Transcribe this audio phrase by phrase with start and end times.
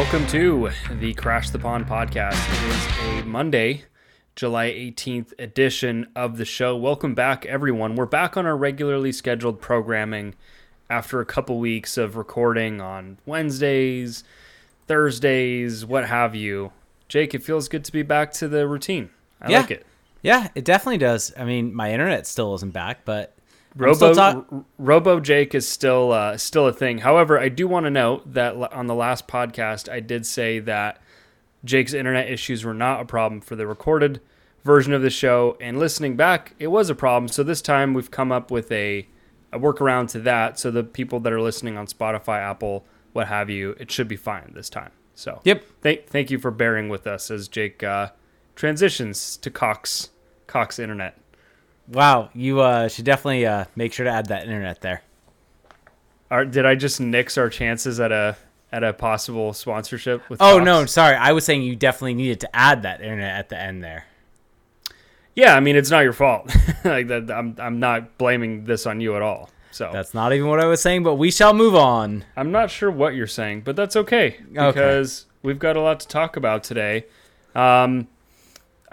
[0.00, 2.32] Welcome to the Crash the Pond podcast.
[2.32, 3.84] It is a Monday,
[4.34, 6.74] July 18th edition of the show.
[6.74, 7.96] Welcome back, everyone.
[7.96, 10.36] We're back on our regularly scheduled programming
[10.88, 14.24] after a couple weeks of recording on Wednesdays,
[14.86, 16.72] Thursdays, what have you.
[17.06, 19.10] Jake, it feels good to be back to the routine.
[19.38, 19.60] I Yeah.
[19.60, 19.86] like it.
[20.22, 21.30] Yeah, it definitely does.
[21.38, 23.34] I mean, my internet still isn't back, but
[23.76, 26.98] Robo talk- R- Robo Jake is still uh, still a thing.
[26.98, 30.58] However, I do want to note that l- on the last podcast, I did say
[30.60, 31.00] that
[31.64, 34.20] Jake's internet issues were not a problem for the recorded
[34.64, 37.28] version of the show, and listening back, it was a problem.
[37.28, 39.06] So this time, we've come up with a
[39.52, 40.58] a workaround to that.
[40.58, 44.16] So the people that are listening on Spotify, Apple, what have you, it should be
[44.16, 44.90] fine this time.
[45.14, 45.64] So Yep.
[45.82, 48.08] thank thank you for bearing with us as Jake uh,
[48.56, 50.10] transitions to Cox
[50.46, 51.16] Cox Internet.
[51.90, 55.02] Wow, you uh, should definitely uh, make sure to add that internet there.
[56.30, 58.36] Are, did I just nix our chances at a
[58.72, 60.40] at a possible sponsorship with?
[60.40, 60.64] Oh Cox?
[60.64, 61.16] no, sorry.
[61.16, 64.06] I was saying you definitely needed to add that internet at the end there.
[65.34, 66.54] Yeah, I mean it's not your fault.
[66.84, 69.50] like that, I'm I'm not blaming this on you at all.
[69.72, 72.24] So That's not even what I was saying, but we shall move on.
[72.36, 76.08] I'm not sure what you're saying, but that's okay because we've got a lot to
[76.08, 77.06] talk about today.
[77.54, 78.08] Um,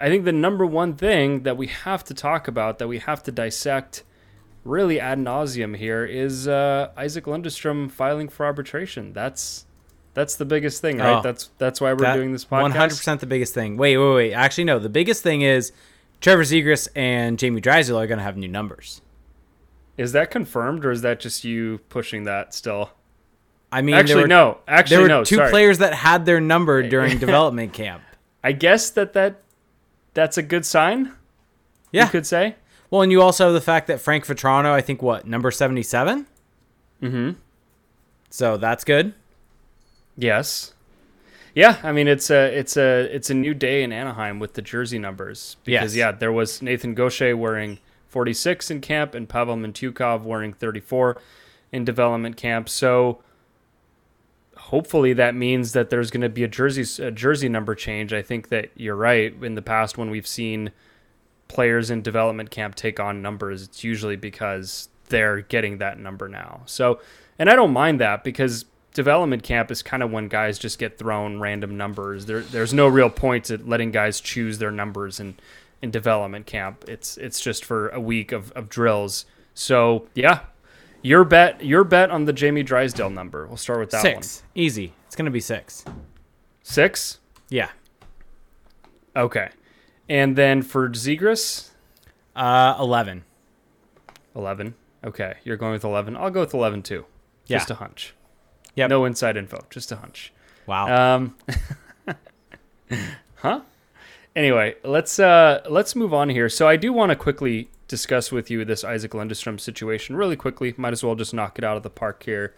[0.00, 3.22] I think the number one thing that we have to talk about, that we have
[3.24, 4.04] to dissect,
[4.64, 9.12] really ad nauseum here, is uh, Isac Lundestrom filing for arbitration.
[9.12, 9.66] That's
[10.14, 11.18] that's the biggest thing, right?
[11.18, 11.22] Oh.
[11.22, 12.62] that's that's why we're doing this podcast.
[12.62, 13.76] One hundred percent the biggest thing.
[13.76, 14.32] Wait, wait, wait.
[14.32, 14.78] Actually, no.
[14.78, 15.72] The biggest thing is
[16.20, 19.00] Trevor Zegras and Jamie Drysdale are going to have new numbers.
[19.96, 22.90] Is that confirmed, or is that just you pushing that still?
[23.70, 24.58] I mean, Actually, were, no.
[24.66, 25.24] Actually, There were no.
[25.24, 25.50] two sorry.
[25.50, 28.02] players that had their number during development camp.
[28.42, 29.42] I guess that that
[30.18, 31.12] that's a good sign.
[31.92, 32.06] Yeah.
[32.06, 32.56] You could say.
[32.90, 36.26] Well, and you also have the fact that Frank Vatrano, I think, what number seventy-seven.
[37.02, 37.38] Mm-hmm.
[38.30, 39.14] So that's good.
[40.16, 40.74] Yes.
[41.54, 44.62] Yeah, I mean it's a it's a it's a new day in Anaheim with the
[44.62, 45.98] jersey numbers because Yes.
[45.98, 47.78] yeah, there was Nathan Gaucher wearing
[48.08, 51.16] 46 in camp and Pavel Mintyukov wearing 34
[51.72, 52.68] in development camp.
[52.68, 53.20] So
[54.68, 58.12] hopefully that means that there's going to be a jersey a jersey number change.
[58.12, 59.34] I think that you're right.
[59.42, 60.72] In the past when we've seen
[61.48, 66.60] players in development camp take on numbers, it's usually because they're getting that number now.
[66.66, 67.00] So,
[67.38, 70.98] and I don't mind that because development camp is kind of when guys just get
[70.98, 72.26] thrown random numbers.
[72.26, 75.36] There, there's no real point to letting guys choose their numbers in,
[75.80, 76.84] in development camp.
[76.86, 79.24] It's it's just for a week of, of drills.
[79.54, 80.40] So yeah,
[81.02, 83.46] your bet your bet on the Jamie Drysdale number.
[83.46, 84.22] We'll start with that one.
[84.22, 84.92] six, easy.
[85.06, 85.84] It's gonna be six.
[86.62, 87.18] Six.
[87.48, 87.70] Yeah.
[89.16, 89.48] Okay,
[90.08, 91.70] and then for Zegras,
[92.36, 93.24] Uh, eleven.
[94.36, 94.74] eleven.
[95.04, 96.16] Okay, you're going with eleven.
[96.16, 97.04] I'll go with eleven too.
[97.46, 97.58] Yeah.
[97.58, 98.14] Just a hunch.
[98.74, 98.86] Yeah.
[98.86, 99.64] No inside info.
[99.70, 100.32] Just a hunch.
[100.66, 101.16] Wow.
[101.16, 101.34] Um,
[103.36, 103.60] huh?
[104.36, 106.48] Anyway, let's uh, let's move on here.
[106.48, 110.74] So I do want to quickly discuss with you this Isac Lundestrom situation really quickly.
[110.76, 112.54] Might as well just knock it out of the park here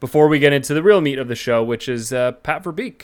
[0.00, 3.02] before we get into the real meat of the show, which is uh, Pat Verbeek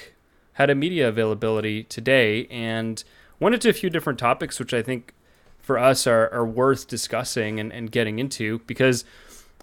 [0.55, 3.05] had a media availability today and
[3.39, 5.13] went into a few different topics, which I think
[5.59, 9.05] for us are, are worth discussing and, and getting into because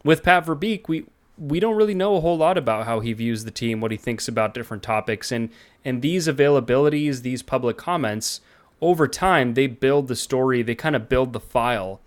[0.03, 3.43] with Pat Verbeek, we we don't really know a whole lot about how he views
[3.43, 5.49] the team, what he thinks about different topics, and
[5.83, 8.41] and these availabilities, these public comments,
[8.83, 12.01] over time they build the story, they kind of build the file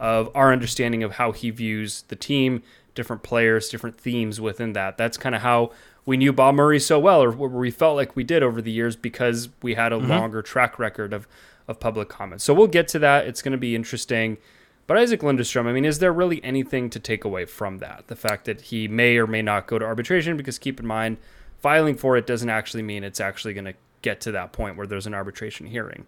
[0.00, 2.62] of our understanding of how he views the team,
[2.94, 4.96] different players, different themes within that.
[4.96, 5.72] That's kind of how
[6.06, 8.96] we knew Bob Murray so well, or we felt like we did over the years
[8.96, 10.08] because we had a mm-hmm.
[10.10, 11.28] longer track record of
[11.68, 12.44] of public comments.
[12.44, 13.26] So we'll get to that.
[13.26, 14.38] It's going to be interesting.
[14.86, 18.04] But Isac Lindstrom, I mean, is there really anything to take away from that?
[18.06, 21.16] The fact that he may or may not go to arbitration, because keep in mind,
[21.58, 23.74] filing for it doesn't actually mean it's actually going to
[24.06, 26.06] get to that point where there's an arbitration hearing.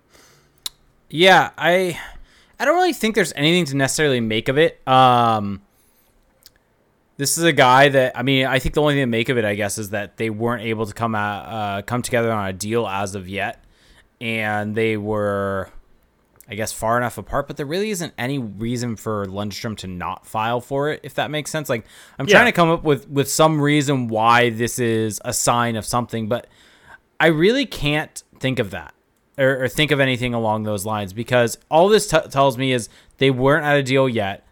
[1.10, 1.98] yeah, I
[2.60, 4.80] I don't really think there's anything to necessarily make of it.
[4.86, 5.62] Um
[7.16, 9.36] this is a guy that I mean, I think the only thing to make of
[9.38, 12.46] it, I guess, is that they weren't able to come out, uh, come together on
[12.48, 13.64] a deal as of yet,
[14.20, 15.68] and they were,
[16.48, 17.48] I guess, far enough apart.
[17.48, 21.28] But there really isn't any reason for Lundstrom to not file for it, if that
[21.32, 21.68] makes sense.
[21.68, 21.84] Like
[22.20, 22.34] I'm Yeah.
[22.34, 26.28] trying to come up with with some reason why this is a sign of something,
[26.28, 26.46] but
[27.20, 28.94] I really can't think of that
[29.36, 32.88] or, or think of anything along those lines because all this t- tells me is
[33.18, 34.44] they weren't at a deal yet.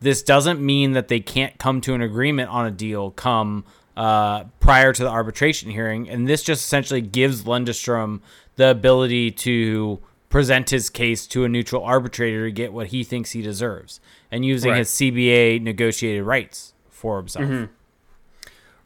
[0.00, 3.64] This doesn't mean that they can't come to an agreement on a deal come
[3.96, 8.20] uh, prior to the arbitration hearing, and this just essentially gives Lundestrom
[8.56, 13.30] the ability to present his case to a neutral arbitrator to get what he thinks
[13.30, 14.00] he deserves,
[14.32, 14.78] and using Right.
[14.78, 17.68] his CBA negotiated rights for himself.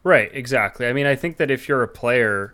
[0.03, 0.87] Right, exactly.
[0.87, 2.53] I mean, I think that if you're a player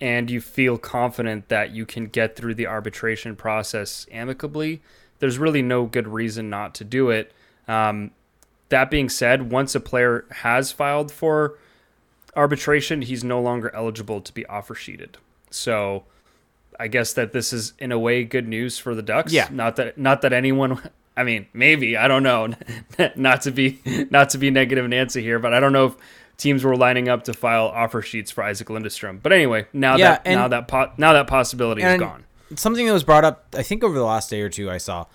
[0.00, 4.82] and you feel confident that you can get through the arbitration process amicably,
[5.18, 7.32] there's really no good reason not to do it.
[7.68, 8.10] Um,
[8.68, 11.58] that being said, once a player has filed for
[12.34, 15.18] arbitration, he's no longer eligible to be offer sheeted.
[15.50, 16.04] So
[16.78, 19.32] I guess that this is in a way good news for the Ducks.
[19.32, 19.48] Yeah.
[19.50, 20.80] Not that not that anyone
[21.16, 22.48] I mean, maybe, I don't know.
[23.16, 23.80] not to be
[24.10, 25.96] not to be negative Nancy here, but I don't know if
[26.36, 29.20] teams were lining up to file offer sheets for Isac Lindstrom.
[29.22, 32.24] But anyway, now Yeah, that now that po- now that possibility is gone.
[32.56, 35.06] Something that was brought up, I think, over the last day or two, I saw.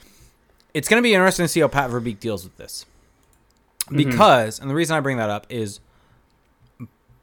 [0.74, 2.86] It's going to be interesting to see how Pat Verbeek deals with this.
[3.92, 5.80] Because, and the reason I bring that up is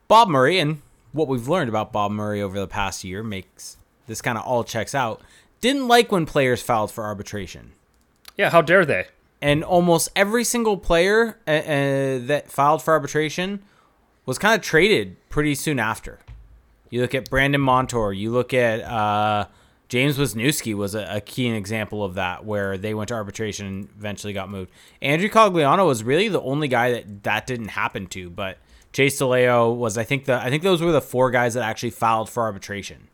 [0.09, 0.83] Bob Murray, and
[1.13, 3.77] what we've learned about Bob Murray over the past year makes
[4.07, 5.21] this kind of all checks out.
[5.61, 7.73] Didn't like when players filed for arbitration.
[8.37, 9.07] Yeah, how dare they?
[9.41, 13.63] And almost every single player uh, uh, that filed for arbitration
[14.27, 16.19] was kind of traded pretty soon after.
[16.91, 18.13] You look at Brandon Montour.
[18.13, 19.47] You look at uh,
[19.89, 23.89] James Wisniewski was a, a key example of that, where they went to arbitration and
[23.99, 24.71] eventually got moved.
[25.01, 28.59] Andrew Cogliano was really the only guy that that didn't happen to, but
[28.93, 31.91] Chase DeLeo was, I think the I think those were the four guys that actually
[31.91, 33.09] filed for arbitration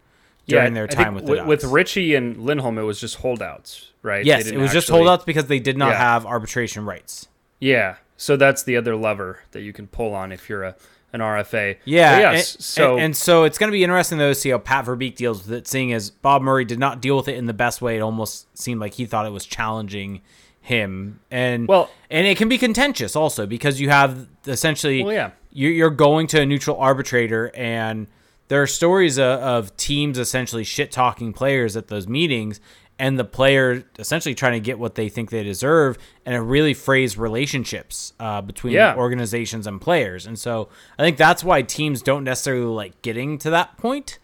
[0.46, 4.24] during their time with the wi- with Ritchie and Lindholm, it was just holdouts, right?
[4.24, 5.98] Yes, it was just holdouts because they did not Yeah.
[5.98, 7.28] have arbitration rights.
[7.58, 10.74] Yeah, so that's the other lever that you can pull on if you're a
[11.12, 11.76] an RFA.
[11.84, 12.16] Yeah.
[12.16, 12.54] But yes.
[12.54, 14.86] and, so and, and so it's going to be interesting though to see how Pat
[14.86, 17.52] Verbeek deals with it, seeing as Bob Murray did not deal with it in the
[17.52, 17.96] best way.
[17.96, 20.22] It almost seemed like he thought it was challenging
[20.60, 25.30] him, and Well- and it can be contentious also because you have essentially Well, yeah.
[25.50, 28.06] you're, going to a neutral arbitrator and.
[28.48, 32.60] There are stories of, of teams essentially shit talking players at those meetings,
[32.98, 36.74] and the player essentially trying to get what they think they deserve, and it really
[36.74, 38.94] frays relationships uh, between Yeah.
[38.96, 40.26] organizations and players.
[40.26, 40.68] And so
[40.98, 44.18] I think that's why teams don't necessarily like getting to that point,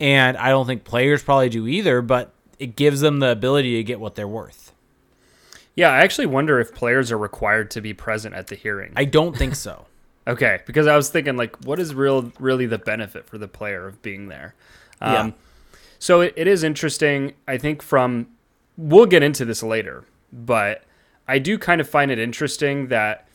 [0.00, 2.00] and I don't think players probably do either.
[2.02, 4.72] But it gives them the ability to get what they're worth.
[5.74, 8.92] yeah, I actually wonder if players are required to be present at the hearing.
[8.96, 9.86] I don't think so.
[10.24, 13.88] Okay, because I was thinking like, what is real really the benefit for the player
[13.88, 14.54] of being there?
[15.00, 15.30] Um, Yeah.
[16.02, 17.34] So it, it is interesting.
[17.46, 18.26] I think from
[18.76, 20.02] we'll get into this later,
[20.32, 20.82] but
[21.28, 23.28] I do kind of find it interesting that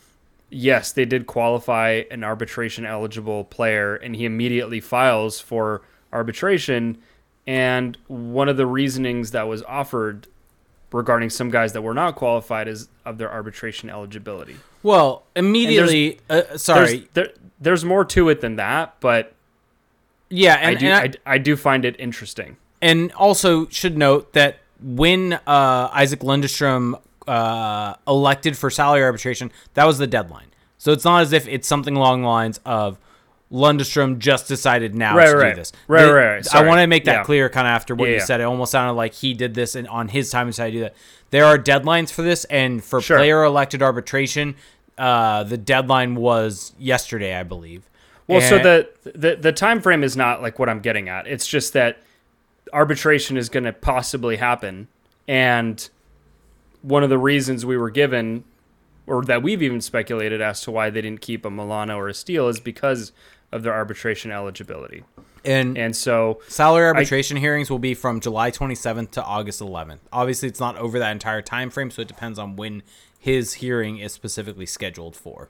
[0.50, 5.80] yes, they did qualify an arbitration eligible player, and he immediately files for
[6.12, 6.98] arbitration.
[7.46, 10.26] And one of the reasonings that was offered
[10.92, 14.56] regarding some guys that were not qualified is of their arbitration eligibility.
[14.82, 17.28] Well, immediately, uh, sorry, There's, there,
[17.58, 19.32] there's more to it than that, but
[20.30, 22.56] yeah, I and, do and I- I, I do find it interesting.
[22.82, 26.96] and also should note that when uh, Isac Lindstrom
[27.26, 30.46] uh, elected for salary arbitration, that was the deadline.
[30.78, 32.98] So it's not as if it's something along the lines of
[33.50, 35.54] Lundstrom just decided now Right, to right.
[35.54, 35.72] do this.
[35.88, 36.54] Right, The- right, right.
[36.54, 37.24] I want to make that Yeah.
[37.24, 38.24] clear kind of after what Yeah, you yeah.
[38.26, 38.40] said.
[38.40, 40.82] It almost sounded like he did this and on his time and decided to do
[40.84, 40.94] that.
[41.30, 43.16] There are deadlines for this, and for Sure.
[43.18, 44.54] player elected arbitration,
[44.98, 47.88] uh, the deadline was yesterday, I believe.
[48.28, 51.26] Well, so the, the the time frame is not like what I'm getting at.
[51.26, 52.02] It's just that
[52.72, 54.88] arbitration is going to possibly happen,
[55.26, 55.88] and
[56.82, 58.44] one of the reasons we were given,
[59.06, 62.14] or that we've even speculated as to why they didn't keep a Milano or a
[62.14, 63.12] Steele, is because
[63.50, 65.04] of their arbitration eligibility.
[65.44, 70.00] and And so, Salary arbitration hearings will be from July 27th to August 11th.
[70.12, 72.82] Obviously, it's not over that entire time frame, so it depends on when
[73.18, 75.48] his hearing is specifically scheduled for.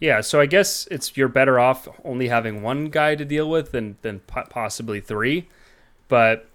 [0.00, 3.72] Yeah, so I guess it's you're better off only having one guy to deal with
[3.72, 5.48] than than possibly three.
[6.08, 6.48] But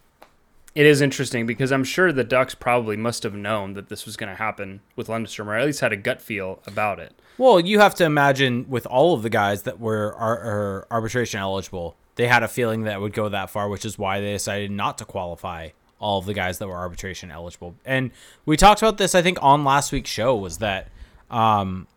[0.76, 4.18] it is interesting because I'm sure the Ducks probably must have known that this was
[4.18, 7.14] going to happen with Lundstrom, or at least had a gut feel about it.
[7.38, 11.40] Well, you have to imagine with all of the guys that were are, are arbitration
[11.40, 14.72] eligible, they had a feeling that would go that far, which is why they decided
[14.72, 15.70] not to qualify
[16.00, 17.76] all of the guys that were arbitration eligible.
[17.86, 18.12] And
[18.46, 20.90] we talked about this, I think, on last week's show, was that
[21.30, 21.88] um,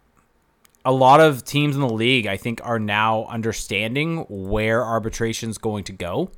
[0.86, 5.84] a lot of teams in the league, I think, are now understanding where arbitration's going
[5.84, 6.30] to go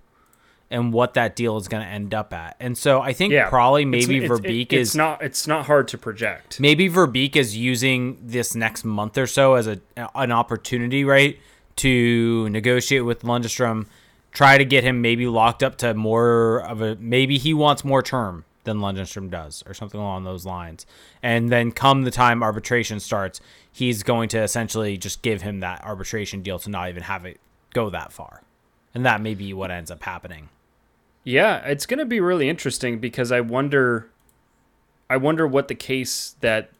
[0.70, 2.56] and what that deal is going to end up at.
[2.58, 5.66] And so I think Yeah, probably maybe it's, Verbeek it- it's is not it's not
[5.66, 6.58] hard to project.
[6.60, 9.80] maybe Verbeek is using this next month or so as a
[10.14, 11.38] an opportunity, right,
[11.76, 13.86] to negotiate with Lundstrom,
[14.32, 18.02] try to get him maybe locked up to more of a maybe he wants more
[18.02, 20.84] term than Lundstrom does, or something along those lines.
[21.22, 23.40] And then come the time arbitration starts,
[23.72, 27.40] he's going to essentially just give him that arbitration deal to not even have it
[27.72, 28.42] go that far.
[28.94, 30.48] And that may be what ends up happening.
[31.24, 34.08] Yeah, it's going to be really interesting because I wonder,
[35.10, 36.70] I wonder what the case that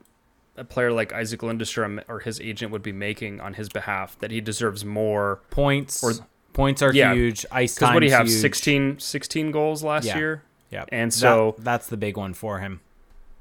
[0.57, 4.31] a player like Isac Lindstrom or his agent would be making on his behalf that
[4.31, 6.13] he deserves more Points or
[6.53, 7.15] Points are Yeah.
[7.15, 7.47] huge.
[7.53, 8.27] Ice Because what do you have?
[8.27, 8.41] Huge.
[8.41, 10.19] 16, 16 goals last Yeah.
[10.19, 10.43] year.
[10.71, 12.81] Yeah, And That- so- that's the big one for him.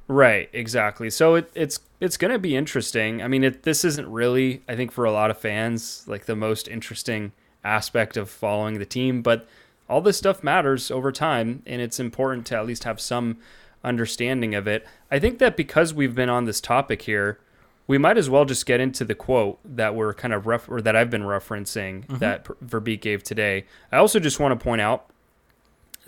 [0.07, 1.09] Right, exactly.
[1.09, 3.21] So it, it's it's going to be interesting.
[3.21, 6.35] I mean, it, this isn't really, I think, for a lot of fans, like the
[6.35, 9.21] most interesting aspect of following the team.
[9.21, 9.47] But
[9.89, 13.37] all this stuff matters over time, and it's important to at least have some
[13.83, 14.85] understanding of it.
[15.11, 17.39] I think that because we've been on this topic here,
[17.87, 20.81] we might as well just get into the quote that we're kind of ref- or
[20.81, 22.17] that I've been referencing mm-hmm.
[22.17, 23.65] that Verbeek gave today.
[23.91, 25.09] I also just want to point out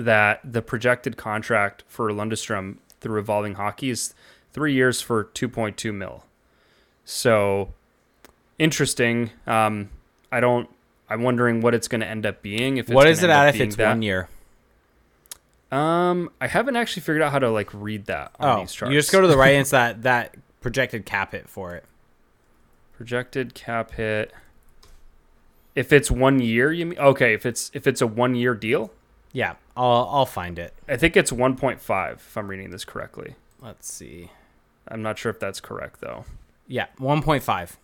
[0.03, 4.13] that the projected contract for Lundestrom through Evolving Hockey is
[4.51, 6.25] three years for 2.2 mil.
[7.05, 7.73] So
[8.57, 9.31] interesting.
[9.47, 9.89] Um,
[10.31, 10.69] I don't.
[11.09, 12.77] I'm wondering what it's going to end up being.
[12.77, 13.89] If it's What it at if it's that.
[13.89, 14.29] one year?
[15.71, 18.91] Um, I haven't actually figured out how to like read that on Oh, these charts.
[18.93, 21.83] you just go to the right and it's that that projected cap hit for it.
[22.97, 24.31] projected cap hit.
[25.75, 26.99] If it's one year, you mean?
[26.99, 28.91] Okay, if it's if it's a one year deal,
[29.31, 30.73] Yeah, I'll I'll find it.
[30.87, 32.13] I think it's 1.5.
[32.13, 34.31] If I'm reading this correctly, Let's see.
[34.87, 36.25] I'm not sure if that's correct though.
[36.67, 37.77] Yeah, one point five.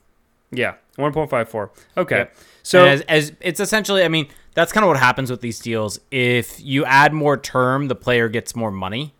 [0.51, 1.69] Yeah, 1.54.
[1.97, 2.35] Okay, Yep.
[2.63, 5.59] so So as, as it's essentially, I mean, that's kind of what happens with these
[5.59, 5.99] deals.
[6.11, 9.13] If you add more term, the player gets more money.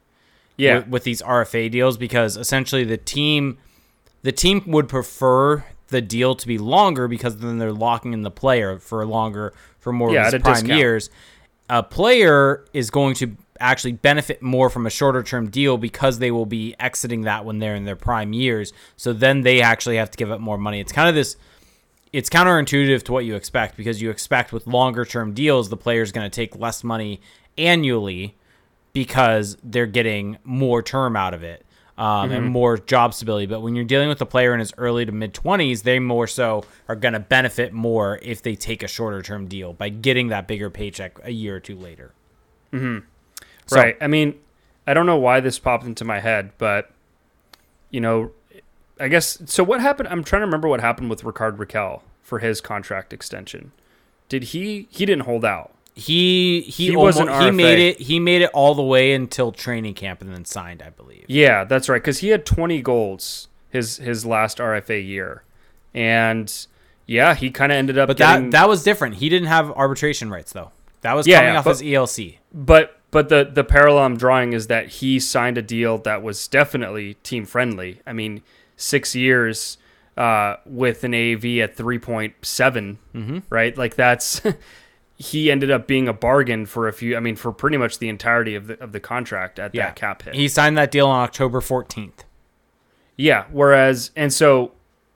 [0.55, 3.57] yeah, with, with these RFA deals because essentially the team
[4.23, 8.31] the team would prefer the deal to be longer because then they're locking in the
[8.31, 10.79] player for longer for more Yeah, of his prime discount.
[10.79, 11.09] years.
[11.69, 16.31] A player is going to actually benefit more from a shorter term deal because they
[16.31, 18.73] will be exiting that when they're in their prime years.
[18.97, 20.79] So then they actually have to give up more money.
[20.79, 21.37] It's kind of this
[22.15, 26.01] it's counterintuitive to what you expect because you expect with longer term deals the player
[26.01, 27.19] is going to take less money
[27.57, 28.35] annually
[28.93, 31.64] because they're getting more term out of it
[31.97, 33.45] um, and more job stability.
[33.45, 36.27] But when you're dealing with a player in his early to mid 20s, they more
[36.27, 40.27] so are going to benefit more if they take a shorter term deal by getting
[40.29, 42.11] that bigger paycheck a year or two later.
[43.67, 43.97] So- right.
[44.01, 44.35] I mean,
[44.85, 46.91] I don't know why this popped into my head, but
[47.89, 48.31] you know,
[48.99, 49.63] I guess so.
[49.63, 50.09] What happened?
[50.09, 53.71] I'm trying to remember what happened with Rickard Rakell for his contract extension.
[54.29, 54.87] Did he?
[54.89, 55.71] He didn't hold out.
[55.95, 59.13] He he, He was almo- an he made it he made it all the way
[59.13, 61.25] until training camp and then signed, I believe.
[61.27, 62.01] Yeah, that's right.
[62.01, 65.43] Because he had 20 goals his his last RFA year,
[65.93, 66.51] and
[67.05, 68.07] yeah, he kind of ended up.
[68.07, 69.15] But getting, that that was different.
[69.15, 70.71] He didn't have arbitration rights though.
[71.01, 72.37] That was Yeah, coming yeah, off but- his ELC.
[72.53, 76.47] but but the the parallel I'm drawing is that he signed a deal that was
[76.47, 78.01] definitely team friendly.
[78.05, 78.41] I mean,
[78.75, 79.77] six years
[80.17, 82.33] uh, with an AV at 3.7,
[83.13, 83.37] Mm-hmm.
[83.49, 83.77] right?
[83.77, 84.41] Like that's
[85.17, 87.15] he ended up being a bargain for a few.
[87.15, 89.95] I mean, for pretty much the entirety of the of the contract at Yeah, that
[89.95, 90.35] cap hit.
[90.35, 92.23] He signed that deal on October 14th.
[93.17, 93.45] Yeah.
[93.51, 94.73] Whereas, and so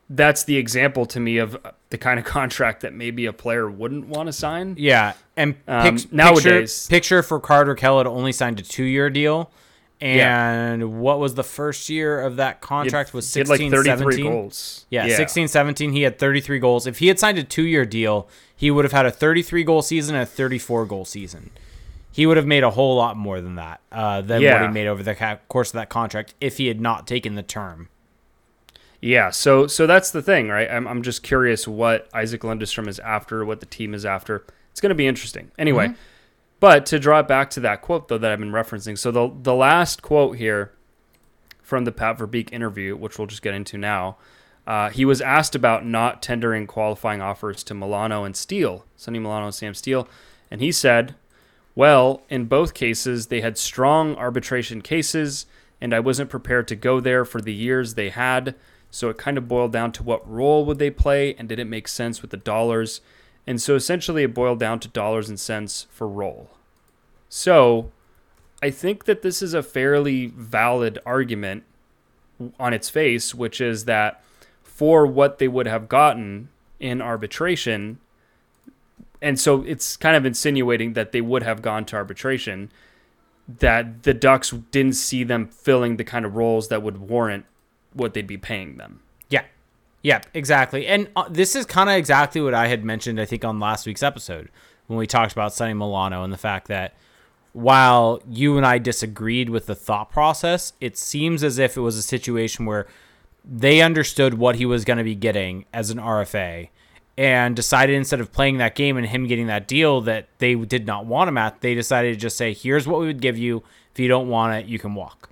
[0.10, 1.58] that's the example to me of
[1.90, 4.76] the kind of contract that maybe a player wouldn't want to sign.
[4.78, 9.10] Yeah, and Um, pic- nowadays- picture, picture for Rickard Rakell had only signed a two-year
[9.10, 9.52] deal,
[10.02, 10.50] Yeah.
[10.72, 14.14] and what was the first year of that contract was He had 16, like 33
[14.14, 14.32] 17?
[14.32, 14.86] goals.
[14.90, 16.88] Yeah, 16, 17, he had 33 goals.
[16.88, 20.16] If he had signed a two-year deal, he would have had a 33 goal season
[20.16, 21.50] and a 34 goal season.
[22.12, 24.88] He would have made a whole lot more than that uh, than what he made
[24.88, 27.88] over the ca- course of that contract if he had not taken the term.
[29.02, 30.70] Yeah, so so that's the thing, right?
[30.70, 34.46] I'm I'm just curious what Isac Lundestrom is after, what the team is after.
[34.72, 35.52] It's going to be interesting.
[35.58, 35.94] Anyway,
[36.60, 38.98] but to draw back to that quote though that I've been referencing.
[38.98, 40.74] So the the last quote here
[41.62, 44.18] from the Pat Verbeek interview, which we'll just get into now,
[44.66, 49.46] uh, he was asked about not tendering qualifying offers to Milano and Steele, Sonny Milano
[49.46, 50.08] and Sam Steele,
[50.50, 51.16] and he said,
[51.76, 55.46] "Well, in both cases, they had strong arbitration cases."
[55.82, 58.56] And I wasn't prepared to go there for the years they had.
[58.92, 61.66] So it kind of boiled down to what role would they play and did it
[61.66, 63.00] make sense with the dollars?
[63.48, 66.50] And so essentially it boiled down to dollars and cents for role.
[67.30, 67.92] So
[68.62, 71.64] I think that this is a fairly valid argument
[72.60, 74.24] on its face, which is that
[74.64, 78.00] for what they would have gotten in arbitration,
[79.22, 82.72] and so it's kind of insinuating that they would have gone to arbitration,
[83.48, 87.46] that the Ducks didn't see them filling the kind of roles that would warrant
[87.94, 89.02] what they'd be paying them.
[90.02, 90.18] Yeah.
[90.18, 90.88] Yeah, exactly.
[90.88, 93.86] And uh, this is kind of exactly what I had mentioned, I think, on last
[93.86, 94.50] week's episode
[94.88, 96.94] when we talked about Sonny Milano and the fact that
[97.54, 101.98] while you and I disagreed with the thought process, it seems as if it was
[101.98, 102.88] a situation where
[103.44, 106.70] they understood what he was going to be getting as an RFA
[107.18, 110.86] and decided instead of playing that game and him getting that deal that they did
[110.88, 113.64] not want him at, they decided to just say, here's what we would give you.
[113.92, 115.30] If you don't want it, you can walk.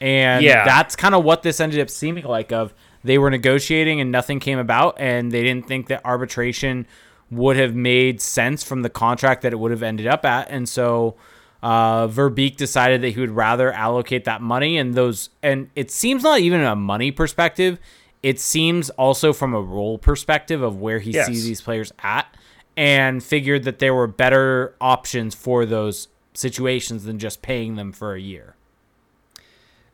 [0.00, 0.64] And Yeah.
[0.64, 4.40] that's kind of what this ended up seeming like of they were negotiating and nothing
[4.40, 6.86] came about and they didn't think that arbitration
[7.30, 10.50] would have made sense from the contract that it would have ended up at.
[10.50, 11.14] And so
[11.62, 15.30] uh, Verbeek decided that he would rather allocate that money and those.
[15.42, 17.78] And it seems not even a money perspective.
[18.22, 21.26] It seems also from a role perspective of where he Yes.
[21.26, 22.26] sees these players at,
[22.76, 28.14] and figured that there were better options for those situations than just paying them for
[28.14, 28.56] a year.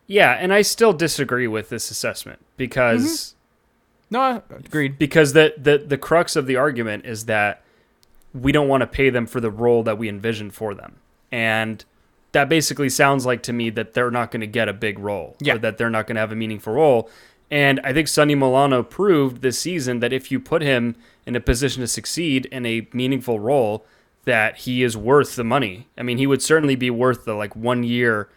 [0.07, 3.33] Yeah, and I still disagree with this assessment because mm-hmm.
[4.09, 4.99] No, I agreed.
[4.99, 7.63] because the, the the crux of the argument is that
[8.33, 10.97] we don't want to pay them for the role that we envisioned for them.
[11.33, 11.85] And
[12.33, 15.37] that basically sounds like to me that they're not going to get a big role
[15.41, 15.55] Yeah.
[15.55, 17.11] or that they're not going to have a meaningful role.
[17.51, 21.41] And I think Sonny Milano proved this season that if you put him in a
[21.41, 23.87] position to succeed in a meaningful role,
[24.25, 25.89] that he is worth the money.
[25.97, 28.29] I mean, he would certainly be worth the like one year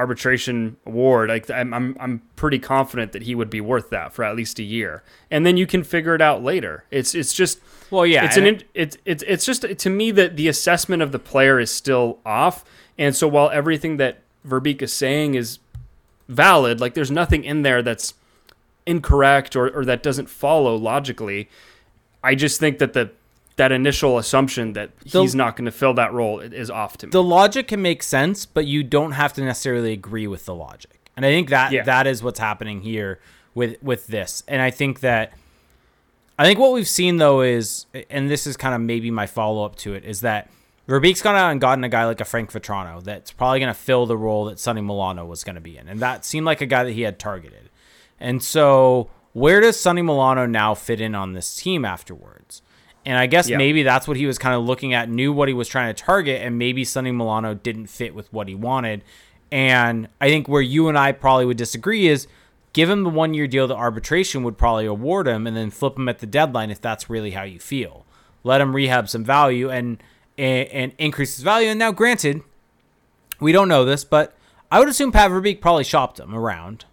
[0.00, 1.28] arbitration award.
[1.28, 4.58] Like I'm, I'm, I'm pretty confident that he would be worth that for at least
[4.58, 6.84] a year, and then you can figure it out later.
[6.90, 10.36] It's, it's just, Well, yeah, it's an, in- it's, it's, it's just to me that
[10.36, 12.64] the assessment of the player is still off.
[12.98, 15.58] And so while everything that Verbeek is saying is
[16.28, 18.14] valid, like there's nothing in there that's
[18.86, 21.48] incorrect or, or that doesn't follow logically.
[22.22, 23.10] I just think that the
[23.60, 27.06] that initial assumption that The- he's not going to fill that role is off to
[27.06, 27.10] me.
[27.10, 30.98] the logic can make sense, but you don't have to necessarily agree with the logic.
[31.16, 31.82] And I think that Yeah.
[31.84, 33.20] that is what's happening here
[33.54, 34.42] with with this.
[34.48, 35.32] And I think that
[36.38, 39.64] I think what we've seen though is, and this is kind of maybe my follow
[39.64, 40.48] up to it, is that
[40.88, 43.78] Verbeek's gone out and gotten a guy like a Frank Vatrano that's probably going to
[43.78, 46.60] fill the role that Sonny Milano was going to be in, and that seemed like
[46.60, 47.68] a guy that he had targeted.
[48.18, 52.62] And so, where does Sonny Milano now fit in on this team afterwards?
[53.06, 53.56] And I guess Yeah.
[53.56, 56.02] maybe that's what he was kind of looking at, knew what he was trying to
[56.02, 59.02] target, and maybe Sonny Milano didn't fit with what he wanted.
[59.50, 62.26] And I think where you and I probably would disagree is
[62.72, 65.96] give him the one year deal that arbitration would probably award him, and then flip
[65.96, 68.04] him at the deadline if that's really how you feel.
[68.44, 70.02] Let him rehab some value and
[70.38, 71.68] and, and increase his value.
[71.68, 72.42] And now, granted,
[73.40, 74.34] we don't know this, but
[74.70, 76.84] I would assume Pat Verbeek probably shopped him around.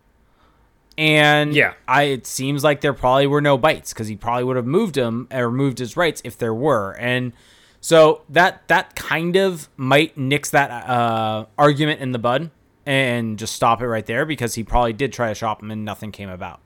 [0.97, 1.73] And Yeah.
[1.87, 4.97] I it seems like there probably were no bites because he probably would have moved
[4.97, 6.95] him or moved his rights if there were.
[6.99, 7.33] And
[7.81, 12.49] so that that kind of might nix that uh, argument in the bud
[12.85, 15.85] and just stop it right there because he probably did try to shop him and
[15.85, 16.61] nothing came about.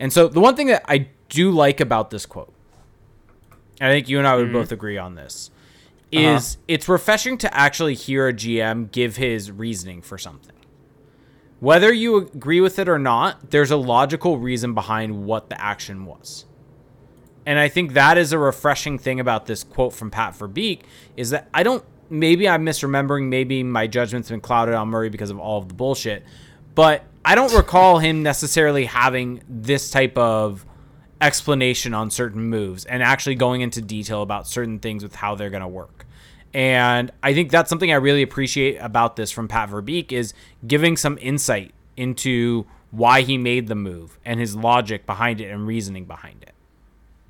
[0.00, 2.52] And so the one thing that I do like about this quote,
[3.80, 5.50] I think you and I would both agree on this,
[6.12, 10.54] is it's refreshing to actually hear a GM give his reasoning for something.
[11.60, 16.04] Whether you agree with it or not, there's a logical reason behind what the action
[16.04, 16.44] was.
[17.46, 20.80] And I think that is a refreshing thing about this quote from Pat Verbeek
[21.16, 25.30] is that I don't maybe I'm misremembering, maybe my judgment's been clouded on Murray because
[25.30, 26.24] of all of the bullshit,
[26.74, 30.66] but I don't recall him necessarily having this type of
[31.20, 35.50] explanation on certain moves and actually going into detail about certain things with how they're
[35.50, 36.06] going to work.
[36.54, 40.32] And I think that's something I really appreciate about this from Pat Verbeek is
[40.66, 45.66] giving some insight into why he made the move and his logic behind it and
[45.66, 46.54] reasoning behind it.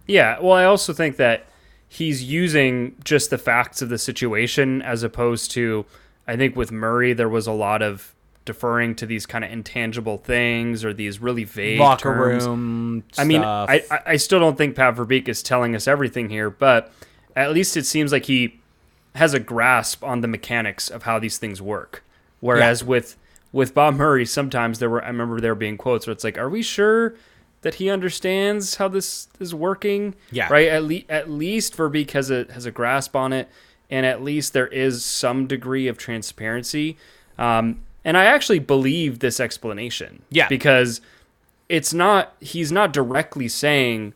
[0.07, 1.47] Yeah, well, I also think that
[1.89, 5.87] he's using just the facts of the situation as opposed to,
[6.27, 10.19] I think with Murray, there was a lot of deferring to these kind of intangible
[10.19, 12.45] things or these really vague Locker terms.
[12.45, 13.05] room.
[13.17, 13.71] I mean, stuff.
[13.71, 16.93] I I still don't think Pat Verbeek is telling us everything here, but
[17.35, 18.61] at least it seems like he
[19.15, 22.03] has a grasp on the mechanics of how these things work.
[22.41, 23.17] Whereas with
[23.53, 26.51] with Bob Murray, sometimes there were I remember there being quotes where it's like, "Are
[26.51, 27.15] we sure
[27.63, 30.49] that he understands how this is working?" Yeah.
[30.51, 30.69] right.
[30.69, 33.49] At least at least Verbeek has a has a grasp on it,
[33.91, 36.97] and at least there is some degree of transparency.
[37.39, 40.23] Um, and I actually believe this explanation.
[40.31, 40.49] Yeah.
[40.49, 41.01] because
[41.69, 44.13] it's not he's not directly saying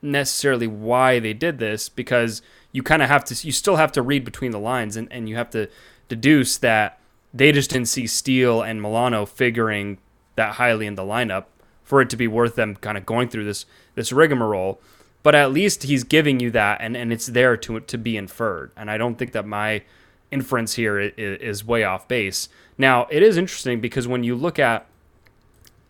[0.00, 4.02] necessarily why they did this because you kind of have to you still have to
[4.02, 5.68] read between the lines and, and you have to
[6.08, 6.98] deduce that
[7.32, 9.98] they just didn't see Steele and Milano figuring
[10.36, 11.44] that highly in the lineup
[11.82, 14.80] for it to be worth them kind of going through this this rigmarole.
[15.22, 18.72] But at least he's giving you that and, and it's there to to be inferred.
[18.76, 19.82] And I don't think that my
[20.30, 22.48] inference here is, is way off base.
[22.78, 24.86] Now, it is interesting because when you look at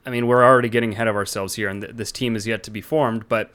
[0.05, 2.63] I mean, we're already getting ahead of ourselves here, and th- this team is yet
[2.65, 3.29] to be formed.
[3.29, 3.53] But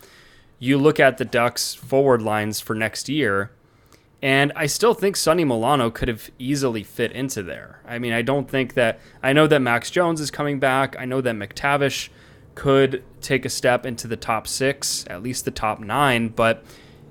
[0.59, 3.51] you look at the Ducks' forward lines for next year,
[4.21, 7.81] and I still think Sonny Milano could have easily fit into there.
[7.85, 8.99] I mean, I don't think that.
[9.21, 10.95] I know that Max Jones is coming back.
[10.97, 12.09] I know that McTavish
[12.55, 16.29] could take a step into the top six, at least the top nine.
[16.29, 16.63] But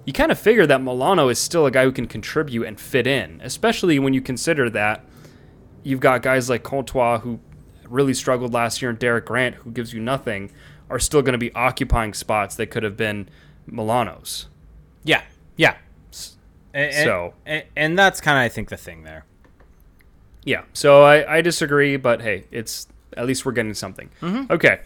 [0.05, 3.07] you kind of figure that Milano is still a guy who can contribute and fit
[3.07, 5.05] in, especially when you consider that
[5.85, 7.39] you've got guys like Comtois who
[7.89, 10.51] really struggled last year and Derek Grant, who gives you nothing,
[10.91, 13.29] are still going to be occupying spots that could have been
[13.67, 14.47] Milano's.
[15.05, 15.23] Yeah.
[15.57, 15.77] Yeah.
[16.75, 19.25] And, So- and, and that's kind of I think the thing there.
[20.45, 20.63] Yeah.
[20.73, 24.11] So I, I disagree, but hey, it's at least we're getting something.
[24.21, 24.53] Mm-hmm.
[24.53, 24.81] Okay.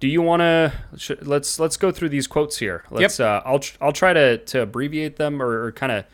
[0.00, 2.84] Do you want to sh- let's let's go through these quotes here.
[2.90, 6.04] Let's uh I'll tr- I'll try to to abbreviate them or, or kind of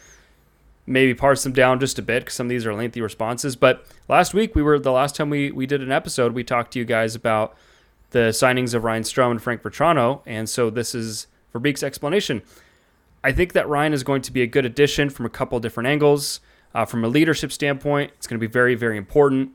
[0.87, 3.57] maybe parse them down just a bit because some of these are lengthy responses.
[3.57, 6.73] But last week we were the last time we we did an episode, we talked
[6.75, 7.57] to you guys about
[8.15, 12.43] the signings of Ryan Strome and Frank Vatrano, and so this is Verbeek's explanation.
[13.25, 15.89] I think that Ryan is going to be a good addition from a couple different
[15.89, 16.39] angles.
[16.77, 19.51] Uh, from a leadership standpoint, it's going to be very, very important.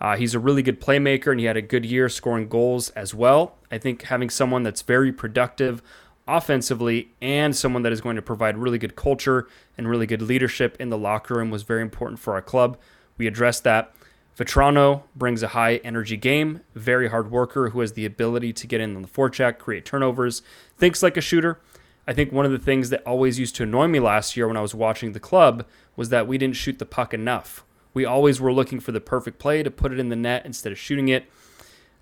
[0.00, 3.12] Uh, he's a really good playmaker, and he had a good year scoring goals as
[3.12, 3.56] well.
[3.72, 5.82] I think having someone that's very productive
[6.28, 10.76] offensively and someone that is going to provide really good culture and really good leadership
[10.78, 12.78] in the locker room was very important for our club.
[13.18, 13.92] We addressed that.
[14.36, 18.80] Vatrano brings a high energy game, very hard worker who has the ability to get
[18.80, 20.42] in on the forecheck, create turnovers,
[20.76, 21.60] thinks like a shooter.
[22.06, 24.56] I think one of the things that always used to annoy me last year when
[24.56, 25.64] I was watching the club
[25.96, 27.64] was that we didn't shoot the puck enough.
[27.94, 30.72] We always were looking for the perfect play to put it in the net instead
[30.72, 31.30] of shooting it.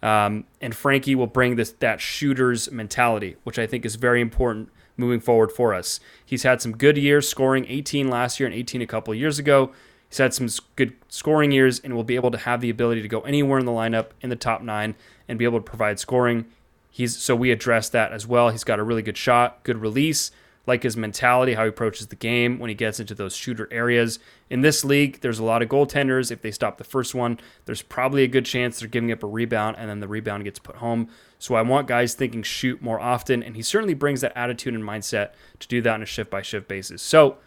[0.02, 4.70] Um, and Frankie will bring this that shooter's mentality, which I think is very important
[4.96, 6.00] moving forward for us.
[6.24, 9.72] He's had some good years, scoring 18 last year and 18 a couple years ago.
[10.12, 10.46] He's had some
[10.76, 13.64] good scoring years and will be able to have the ability to go anywhere in
[13.64, 14.94] the lineup in the top nine
[15.26, 16.44] and be able to provide scoring.
[16.90, 18.50] He's so we address that as well.
[18.50, 20.30] He's got a really good shot, good release,
[20.66, 24.18] like his mentality, how he approaches the game when he gets into those shooter areas.
[24.50, 26.30] In this league, there's a lot of goaltenders.
[26.30, 29.26] If they stop the first one, there's probably a good chance they're giving up a
[29.26, 31.08] rebound and then the rebound gets put home.
[31.38, 34.84] So I want guys thinking shoot more often, and he certainly brings that attitude and
[34.84, 37.00] mindset to do that on a shift by shift basis.
[37.00, 37.38] So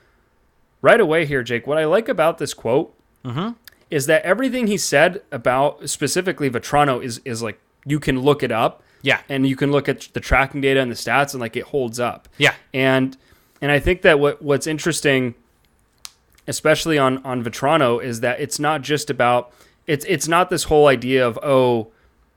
[0.82, 3.52] right away here, Jake, what I like about this quote mm-hmm.
[3.90, 8.52] is that everything he said about specifically Vatrano is is like you can look it
[8.52, 9.20] up Yeah.
[9.30, 12.00] and you can look at the tracking data and the stats and like it holds
[12.00, 12.28] up.
[12.38, 12.54] Yeah.
[12.74, 13.16] And
[13.62, 15.36] and I think that what what's interesting
[16.48, 19.52] especially on on Vatrano is that it's not just about
[19.88, 21.92] it's it's not this whole idea of oh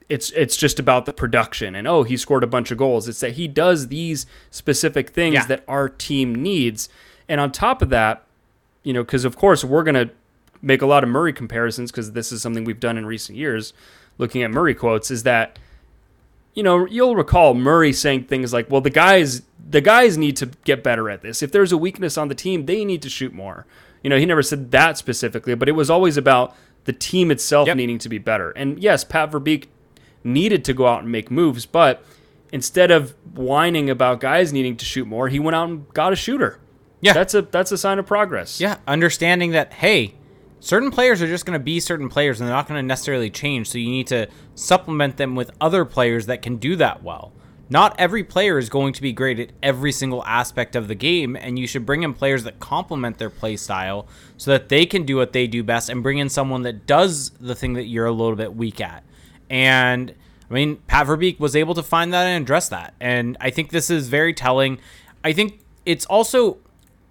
[0.09, 3.09] it's it's just about the production and oh he scored a bunch of goals.
[3.09, 5.46] It's that he does these specific things Yeah.
[5.46, 6.88] that our team needs.
[7.29, 8.24] And on top of that,
[8.82, 10.10] you know, because of course we're gonna
[10.62, 13.72] make a lot of Murray comparisons because this is something we've done in recent years,
[14.18, 15.58] looking at Murray quotes, is that
[16.54, 20.46] you know, you'll recall Murray saying things like, "Well, the guys, the guys need to
[20.64, 21.40] get better at this.
[21.40, 23.64] If there's a weakness on the team, they need to shoot more."
[24.02, 27.68] You know, he never said that specifically, but it was always about the team itself
[27.68, 27.76] Yep.
[27.76, 28.50] needing to be better.
[28.52, 29.66] And yes, Pat Verbeek
[30.24, 32.02] needed to go out and make moves, but
[32.50, 36.16] instead of whining about guys needing to shoot more, he went out and got a
[36.16, 36.58] shooter.
[37.00, 37.12] Yeah.
[37.12, 38.61] That's a that's a sign of progress.
[38.61, 40.14] Yeah, understanding that hey,
[40.61, 43.30] certain players are just going to be certain players and they're not going to necessarily
[43.30, 47.32] change, so you need to supplement them with other players that can do that well.
[47.70, 51.37] Not every player is going to be great at every single aspect of the game,
[51.37, 54.08] and you should bring in players that complement their play style
[54.38, 57.30] so that they can do what they do best and bring in someone that does
[57.40, 59.04] the thing that you're a little bit weak at.
[59.50, 60.14] And
[60.50, 62.94] I mean, Pat Verbeek was able to find that and address that.
[63.00, 64.78] And I think this is very telling.
[65.22, 66.58] I think it's also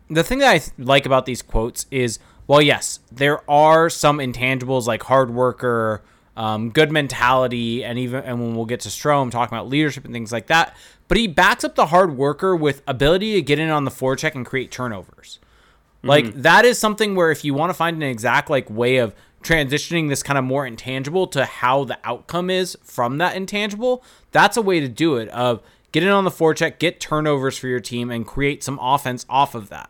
[0.10, 4.20] the thing that I th- like about these quotes is, well, yes, there are some
[4.20, 6.02] intangibles like hard worker,
[6.36, 10.14] um, good mentality, and even and when we'll get to Strome talking about leadership and
[10.14, 10.76] things like that.
[11.08, 14.36] But he backs up the hard worker with ability to get in on the forecheck
[14.36, 15.40] and create turnovers.
[16.04, 19.14] Like that is something where if you want to find an exact like way of
[19.44, 24.58] transitioning this kind of more intangible to how the outcome is from that intangible, that's
[24.58, 25.28] a way to do it.
[25.30, 29.26] Of get in on the forecheck, get turnovers for your team, and create some offense
[29.30, 29.90] off of that.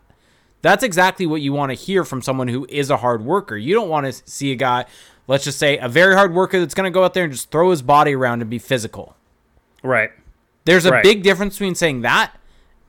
[0.62, 3.56] That's exactly what you want to hear from someone who is a hard worker.
[3.56, 4.86] You don't want to see a guy,
[5.28, 7.52] let's just say, a very hard worker that's going to go out there and just
[7.52, 9.15] throw his body around and be physical.
[9.84, 10.12] Right.
[10.65, 11.04] There's a Right.
[11.04, 12.34] big difference between saying that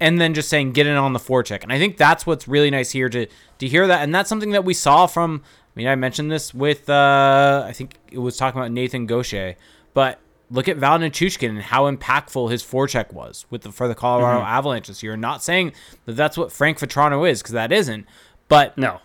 [0.00, 1.62] and then just saying get in on the forecheck.
[1.62, 3.26] And I think that's what's really nice here to
[3.58, 4.02] to hear that.
[4.02, 5.42] And that's something that we saw from.
[5.44, 9.56] I mean, I mentioned this with uh, I think it was talking about Nathan Gaucher,
[9.94, 10.18] but
[10.50, 14.40] look at Val Nichushkin and how impactful his forecheck was with the, for the Colorado
[14.42, 15.16] Avalanche this year.
[15.16, 15.72] Not saying
[16.06, 18.06] that that's what Frank Vatrano is because that isn't,
[18.48, 19.00] but No.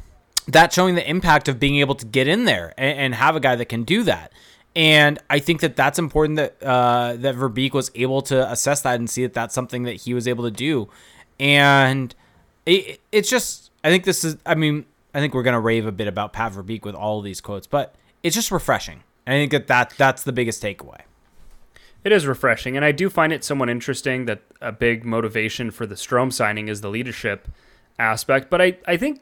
[0.48, 3.40] that's showing the impact of being able to get in there and, and have a
[3.40, 4.32] guy that can do that.
[4.76, 8.96] And I think that that's important that uh, that Verbeek was able to assess that
[8.96, 10.88] and see that that's something that he was able to do.
[11.40, 12.14] And
[12.66, 15.92] it, it's just, I think this is, I mean, I think we're gonna rave a
[15.92, 19.04] bit about Pat Verbeek with all these quotes, but it's just refreshing.
[19.28, 21.02] I think that, that that's the biggest takeaway.
[22.04, 25.86] It is refreshing, and I do find it somewhat interesting that a big motivation for
[25.86, 27.48] the Strome signing is the leadership
[27.98, 28.50] aspect.
[28.50, 29.22] But I, I think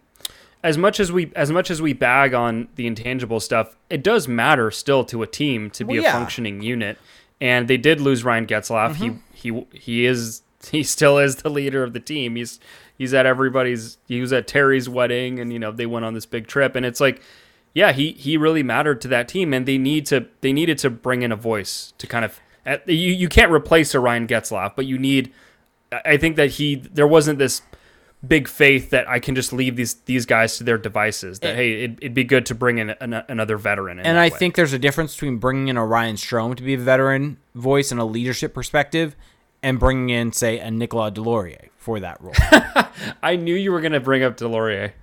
[0.64, 4.28] as much as we as much as we bag on the intangible stuff, it does
[4.28, 6.10] matter still to a team to be Well, a yeah.
[6.10, 6.18] Mm-hmm.
[6.20, 6.98] functioning unit.
[7.40, 8.96] And they did lose Ryan Getzlaf.
[8.96, 10.42] He he he is
[10.72, 12.36] he still is the leader of the team.
[12.36, 12.60] He's
[12.98, 13.98] he's at everybody's.
[14.08, 16.86] He was at Terry's wedding, and you know they went on this big trip, and
[16.86, 17.22] it's like,
[17.74, 20.90] yeah, he he really mattered to that team, and they need to they needed to
[20.92, 22.40] bring in a voice to kind of.
[22.66, 25.34] You you can't replace a Ryan Getzlaf, but you need.
[26.06, 27.62] I think that he there wasn't this
[28.26, 31.40] big faith that I can just leave these these guys to their devices.
[31.40, 31.56] That eh.
[31.56, 34.00] hey, it, would be good to bring in an, another veteran.
[34.00, 34.30] and I way.
[34.30, 37.92] think there's a difference between bringing in a Ryan Strome to be a veteran voice
[37.92, 39.16] and a leadership perspective,
[39.64, 42.34] and bringing in say a Nicolas Deslauriers for that role.
[43.24, 44.94] I knew you were going to bring up Deslauriers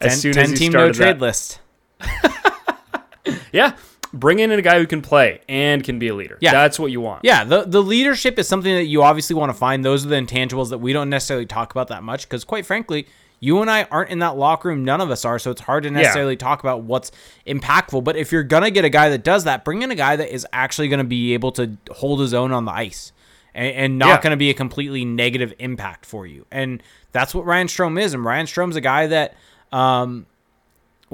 [0.00, 1.20] as ten, soon ten as you team no trade that.
[1.20, 1.60] list.
[3.52, 3.76] yeah,
[4.14, 6.38] bring in a guy who can play and can be a leader.
[6.40, 7.24] Yeah, that's what you want.
[7.24, 9.84] Yeah, the the leadership is something that you obviously want to find.
[9.84, 13.06] Those are the intangibles that we don't necessarily talk about that much because, quite frankly,
[13.40, 14.84] you and I aren't in that locker room.
[14.84, 16.38] None of us are, so it's hard to necessarily yeah.
[16.38, 17.10] talk about what's
[17.46, 18.04] impactful.
[18.04, 20.32] But if you're gonna get a guy that does that, bring in a guy that
[20.32, 23.12] is actually gonna be able to hold his own on the ice
[23.54, 24.20] and, and not yeah.
[24.22, 26.46] gonna be a completely negative impact for you.
[26.50, 28.14] And that's what Ryan Strome is.
[28.14, 29.36] And Ryan Strome's a guy that.
[29.72, 30.26] Um,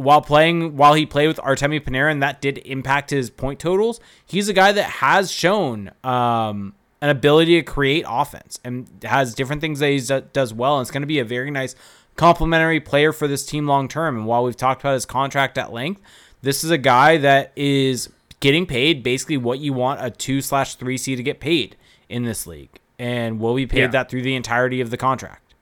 [0.00, 4.00] while playing while he played with Artemi Panarin, that did impact his point totals.
[4.26, 9.60] He's a guy that has shown um, an ability to create offense and has different
[9.60, 10.00] things that he
[10.32, 10.78] does well.
[10.78, 11.74] And it's going to be a very nice
[12.16, 14.16] complementary player for this team long term.
[14.16, 16.00] And while we've talked about his contract at length,
[16.42, 18.08] this is a guy that is
[18.40, 21.76] getting paid basically what you want a two slash three C to get paid
[22.08, 23.86] in this league, and will be paid yeah.
[23.88, 25.54] that through the entirety of the contract.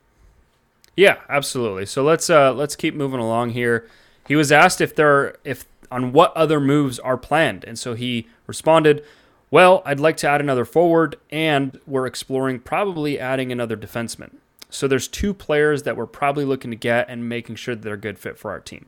[0.96, 1.86] Yeah, absolutely.
[1.86, 3.88] So let's uh, let's keep moving along here.
[4.28, 7.94] He was asked if there are, if on what other moves are planned, and so
[7.94, 9.02] he responded,
[9.50, 14.32] "Well, I'd like to add another forward, and we're exploring probably adding another defenseman.
[14.68, 17.94] So there's two players that we're probably looking to get and making sure that they're
[17.94, 18.86] a good fit for our team."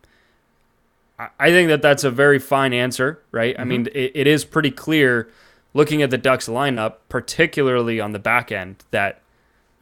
[1.39, 3.55] I think that that's a very fine answer, right?
[3.55, 3.61] Mm-hmm.
[3.61, 5.29] I mean, it, it is pretty clear
[5.75, 9.21] looking at the Ducks lineup, particularly on the back end, that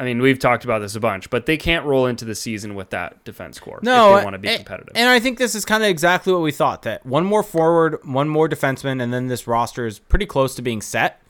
[0.01, 2.77] I mean, we've talked about this a bunch, but they can't roll into the season
[2.77, 4.93] with that defense core no, if they want to be competitive.
[4.95, 7.99] And I think this is kind of exactly what we thought that one more forward,
[8.05, 11.21] one more defenseman, and then this roster is pretty close to being set.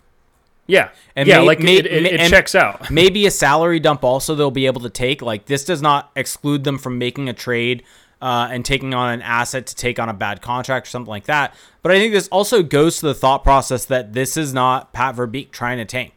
[0.66, 2.90] Yeah, and yeah, may, like may, it, it, it checks out.
[2.90, 5.22] maybe a salary dump also they'll be able to take.
[5.22, 7.84] Like this does not exclude them from making a trade
[8.20, 11.24] uh, and taking on an asset to take on a bad contract or something like
[11.24, 11.54] that.
[11.82, 15.16] But I think this also goes to the thought process that this is not Pat
[15.16, 16.12] Verbeek trying to tank.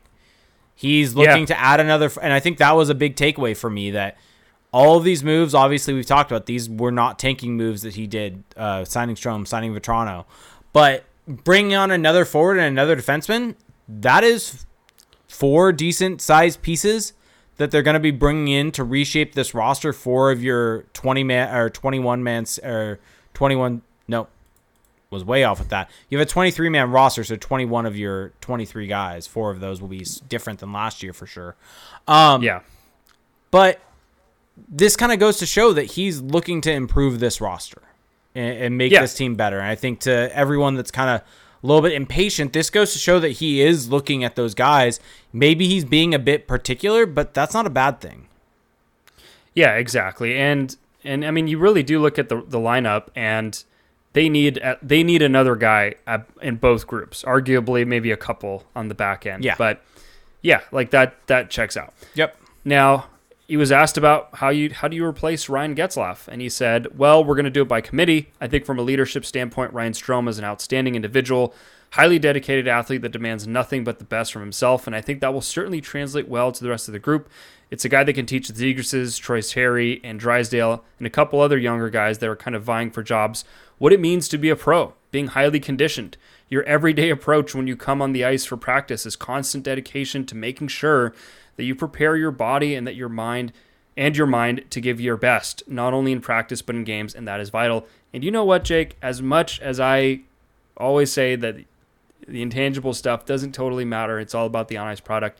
[0.81, 1.45] He's looking yeah.
[1.45, 4.17] to add another, and I think that was a big takeaway for me that
[4.71, 8.07] all of these moves, obviously we've talked about these were not tanking moves that he
[8.07, 10.25] did, uh, signing Strome, signing Vatrano,
[10.73, 13.53] but bringing on another forward and another defenseman,
[13.87, 14.65] that is
[15.27, 17.13] four decent sized pieces
[17.57, 19.93] that they're going to be bringing in to reshape this roster.
[19.93, 22.99] Four of your twenty man or twenty one man or
[23.35, 24.29] twenty one no
[25.11, 25.89] was way off with that.
[26.09, 29.81] You have a 23 man roster, so 21 of your 23 guys, four of those
[29.81, 31.55] will be different than last year for sure.
[32.07, 32.61] Um, yeah.
[33.51, 33.81] But
[34.69, 37.81] this kind of goes to show that he's looking to improve this roster
[38.33, 39.01] and, and make yeah.
[39.01, 39.59] this team better.
[39.59, 42.99] And I think to everyone that's kind of a little bit impatient, this goes to
[42.99, 45.01] show that he is looking at those guys.
[45.33, 48.29] Maybe he's being a bit particular, but that's not a bad thing.
[49.53, 50.37] Yeah, exactly.
[50.37, 53.61] And and I mean, you really do look at the the lineup and
[54.13, 55.95] they need uh, they need another guy
[56.41, 57.23] in both groups.
[57.23, 59.43] Arguably, maybe a couple on the back end.
[59.43, 59.81] Yeah, but
[60.41, 61.93] yeah, like that that checks out.
[62.15, 62.37] Yep.
[62.65, 63.07] Now
[63.47, 66.97] he was asked about how you how do you replace Ryan Getzlaf, and he said,
[66.97, 68.31] "Well, we're going to do it by committee.
[68.39, 71.53] I think from a leadership standpoint, Ryan Strome is an outstanding individual."
[71.95, 75.33] Highly dedicated athlete that demands nothing but the best from himself, and I think that
[75.33, 77.29] will certainly translate well to the rest of the group.
[77.69, 81.41] It's a guy that can teach the Zegras, Troy Terry, and Drysdale, and a couple
[81.41, 83.43] other younger guys that are kind of vying for jobs
[83.81, 86.15] what it means to be a pro, being highly conditioned.
[86.49, 90.35] Your everyday approach when you come on the ice for practice is constant dedication to
[90.35, 91.15] making sure
[91.55, 93.51] that you prepare your body and that your mind
[93.97, 97.27] and your mind to give your best, not only in practice but in games, and
[97.27, 97.87] that is vital.
[98.13, 98.97] And you know what, Jake?
[99.01, 100.19] As much as I
[100.77, 101.55] always say that
[102.27, 105.39] the intangible stuff doesn't totally matter, it's all about the on ice product.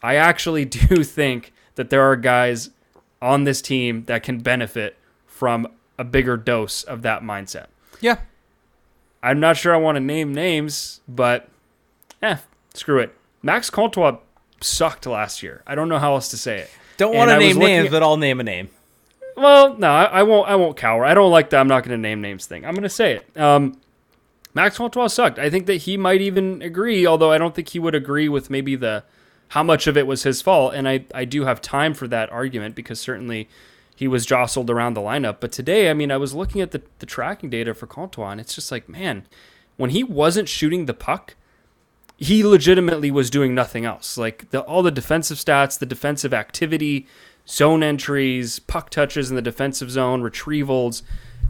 [0.00, 2.70] I actually do think that there are guys
[3.20, 5.66] on this team that can benefit from
[5.98, 7.66] a bigger dose of that mindset.
[8.00, 8.18] Yeah.
[9.22, 11.48] I'm not sure I want to name names, but
[12.22, 12.36] eh,
[12.74, 13.14] screw it.
[13.42, 14.18] Max Comtois
[14.60, 15.62] sucked last year.
[15.66, 16.70] I don't know how else to say it.
[16.96, 18.70] Don't want to name names, at, but I'll name a name.
[19.36, 20.48] Well, no, I, I, won't.
[20.48, 21.04] I won't cower.
[21.04, 21.60] I don't like that.
[21.60, 22.64] I'm not going to name names thing.
[22.64, 23.40] I'm going to say it.
[23.40, 23.80] Um,
[24.52, 25.38] Max Comtois sucked.
[25.38, 28.50] I think that he might even agree, although I don't think he would agree with
[28.50, 29.04] maybe the
[29.48, 30.74] how much of it was his fault.
[30.74, 33.48] And I, I do have time for that argument because certainly
[34.00, 35.40] he was jostled around the lineup.
[35.40, 38.40] But today, I mean, I was looking at the, the tracking data for Comtois, and
[38.40, 39.26] it's just like, man,
[39.76, 41.34] when he wasn't shooting the puck,
[42.16, 44.16] he legitimately was doing nothing else.
[44.16, 47.06] Like the, all the defensive stats, the defensive activity,
[47.46, 51.02] zone entries, puck touches in the defensive zone, retrievals,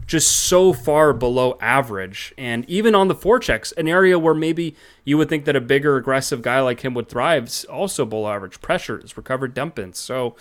[0.05, 2.33] just so far below average.
[2.37, 5.95] And even on the forechecks, an area where maybe you would think that a bigger,
[5.95, 8.59] aggressive guy like him would thrive, also below average.
[8.59, 9.99] Pressures, recovered dump ins.
[9.99, 10.35] So,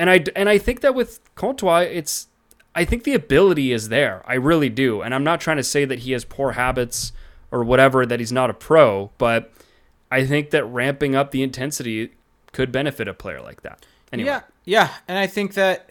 [0.00, 2.28] and I and I think that with Comtois, it's
[2.74, 4.22] I think the ability is there.
[4.26, 5.02] I really do.
[5.02, 7.12] And I'm not trying to say that he has poor habits
[7.50, 9.52] or whatever, that he's not a pro, but
[10.10, 12.12] I think that ramping up the intensity
[12.52, 13.84] could benefit a player like that.
[14.10, 14.28] Anyway.
[14.28, 15.90] Yeah, yeah, and I think that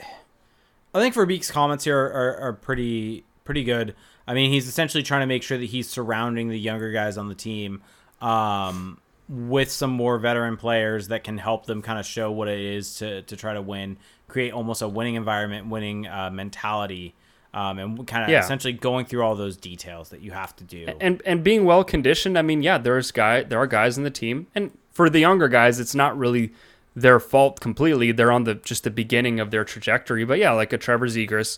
[0.93, 3.93] I think Verbeek's comments here are, are, are pretty pretty good.
[4.27, 7.29] I mean, he's essentially trying to make sure that he's surrounding the younger guys on
[7.29, 7.83] the team
[8.21, 12.59] um, with some more veteran players that can help them kind of show what it
[12.59, 17.13] is to to try to win, create almost a winning environment, winning uh, mentality.
[17.51, 18.41] Um, and kind of Yeah.
[18.41, 20.85] essentially going through all those details that you have to do.
[21.01, 22.37] and and being well conditioned.
[22.37, 25.47] I mean, yeah, there's guy there are guys in the team, and for the younger
[25.47, 26.51] guys, it's not really
[26.95, 28.11] their fault completely.
[28.11, 30.25] They're on the just the beginning of their trajectory.
[30.25, 31.57] But yeah, like a Trevor Zegras,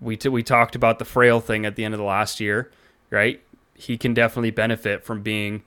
[0.00, 2.70] we t- we talked about the frail thing at the end of the last year,
[3.10, 3.40] right?
[3.74, 5.62] He can definitely benefit from being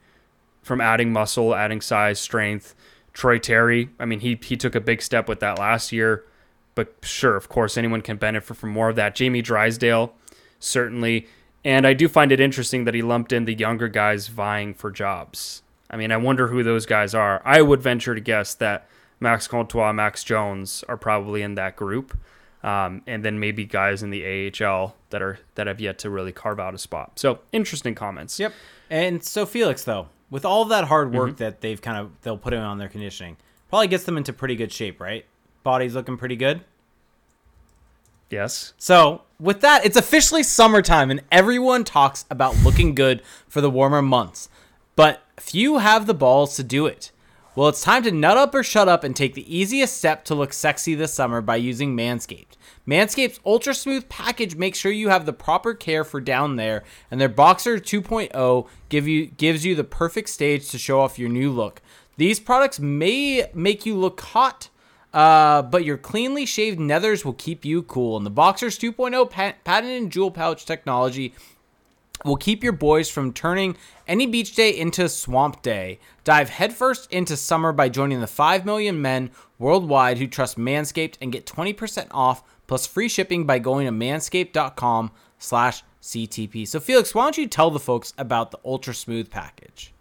[0.61, 2.75] from adding muscle, adding size, strength.
[3.13, 6.23] Troy Terry, I mean, he he took a big step with that last year,
[6.75, 9.15] but sure, of course, anyone can benefit from more of that.
[9.15, 10.13] Jamie Drysdale,
[10.59, 11.27] certainly,
[11.65, 14.91] and I do find it interesting that he lumped in the younger guys vying for
[14.91, 15.61] jobs.
[15.89, 17.41] I mean, I wonder who those guys are.
[17.43, 18.87] I would venture to guess that
[19.19, 22.17] Max Comtois, Max Jones are probably in that group,
[22.63, 26.31] um, and then maybe guys in the AHL that are that have yet to really
[26.31, 27.19] carve out a spot.
[27.19, 28.39] So interesting comments.
[28.39, 28.53] Yep.
[28.89, 31.37] And so Felix, though, with all of that hard work mm-hmm.
[31.37, 33.37] that they've kind of they'll put in on their conditioning,
[33.69, 35.25] probably gets them into pretty good shape, right?
[35.61, 36.61] Body's looking pretty good.
[38.31, 38.73] Yes.
[38.77, 44.01] So with that, it's officially summertime, and everyone talks about looking good for the warmer
[44.01, 44.49] months,
[44.95, 47.11] but few have the balls to do it.
[47.53, 50.35] Well, it's time to nut up or shut up and take the easiest step to
[50.35, 52.55] look sexy this summer by using Manscaped.
[52.87, 57.21] Manscaped's Ultra Smooth package makes sure you have the proper care for down there, and
[57.21, 61.51] their Boxer 2.0 give you gives you the perfect stage to show off your new
[61.51, 61.81] look.
[62.17, 64.69] These products may make you look hot,
[65.13, 68.17] uh, but your cleanly shaved nethers will keep you cool.
[68.17, 71.33] And the Boxers 2.0 pat- patented jewel pouch technology
[72.23, 73.75] will keep your boys from turning
[74.07, 75.99] any beach day into swamp day.
[76.23, 81.31] Dive headfirst into summer by joining the 5 million men worldwide who trust Manscaped and
[81.31, 86.65] get 20% off plus free shipping by going to manscaped.com slash CTP.
[86.65, 89.93] So Felix, why don't you tell the folks about the Ultra Smooth package?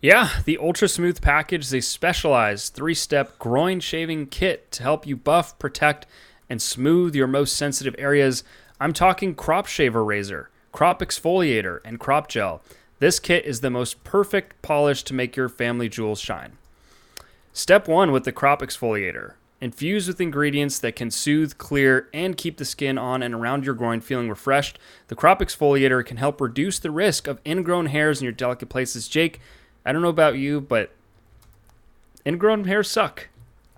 [0.00, 5.08] Yeah, the Ultra Smooth package is a specialized three step groin shaving kit to help
[5.08, 6.06] you buff, protect,
[6.48, 8.44] and smooth your most sensitive areas.
[8.78, 12.62] I'm talking crop shaver razor, crop exfoliator, and crop gel.
[13.00, 16.58] This kit is the most perfect polish to make your family jewels shine.
[17.52, 19.32] Step one with the crop exfoliator.
[19.58, 23.74] Infused with ingredients that can soothe, clear, and keep the skin on and around your
[23.74, 28.24] groin feeling refreshed, the crop exfoliator can help reduce the risk of ingrown hairs in
[28.24, 29.08] your delicate places.
[29.08, 29.40] Jake,
[29.84, 30.90] I don't know about you, but
[32.26, 33.28] ingrown hairs suck.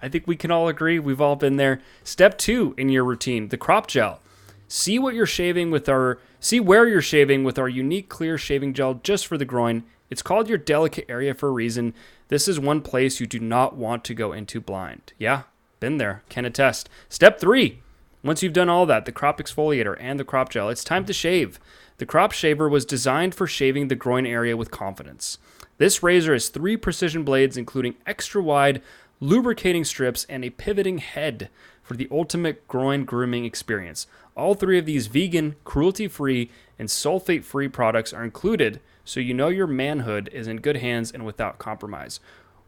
[0.03, 0.99] I think we can all agree.
[0.99, 1.81] We've all been there.
[2.03, 4.21] Step two in your routine the crop gel.
[4.67, 8.75] See what you're shaving with our see where you're shaving with our unique clear shaving
[8.75, 9.85] gel just for the groin.
[10.11, 11.95] It's called your delicate area for a reason.
[12.29, 15.13] This is one place you do not want to go into blind.
[15.19, 15.43] Yeah,
[15.81, 16.89] been there, can attest.
[17.09, 17.81] Step three.
[18.23, 21.13] Once you've done all that, the crop exfoliator and the crop gel, it's time to
[21.13, 21.61] shave.
[21.99, 25.39] The crop shaver was designed for shaving the groin area with confidence.
[25.79, 28.83] This razor has three precision blades, including extra wide
[29.21, 31.49] lubricating strips and a pivoting head
[31.83, 34.07] for the ultimate groin grooming experience.
[34.37, 39.35] All three of these vegan, cruelty free, and sulfate free products are included so you
[39.35, 42.21] know your manhood is in good hands and without compromise.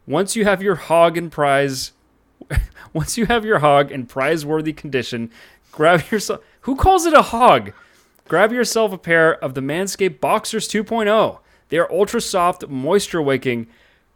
[0.07, 1.91] Once you have your hog and prize
[2.93, 5.31] once you have your hog in prize worthy condition,
[5.71, 7.71] grab yourself who calls it a hog?
[8.27, 11.39] Grab yourself a pair of the Manscaped Boxers 2.0.
[11.69, 13.67] They are ultra soft, moisture wicking,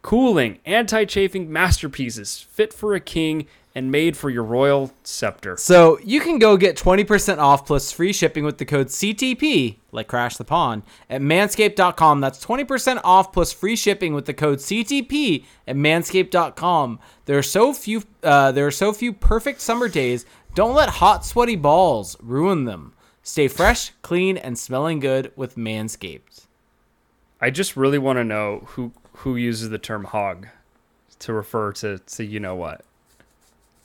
[0.06, 5.56] cooling, anti chafing masterpieces fit for a king and made for your royal scepter.
[5.56, 10.06] So you can go get 20% off plus free shipping with the code CTP, like
[10.06, 12.20] Crash the Pond, at manscaped.com.
[12.20, 17.00] That's 20% off plus free shipping with the code CTP at manscaped.com.
[17.24, 20.24] There are so few uh, there are so few perfect summer days.
[20.54, 22.94] Don't let hot sweaty balls ruin them.
[23.24, 26.46] Stay fresh, clean, and smelling good with Manscaped.
[27.40, 30.46] I just really want to know who who uses the term hog
[31.20, 32.82] to refer to to you know what.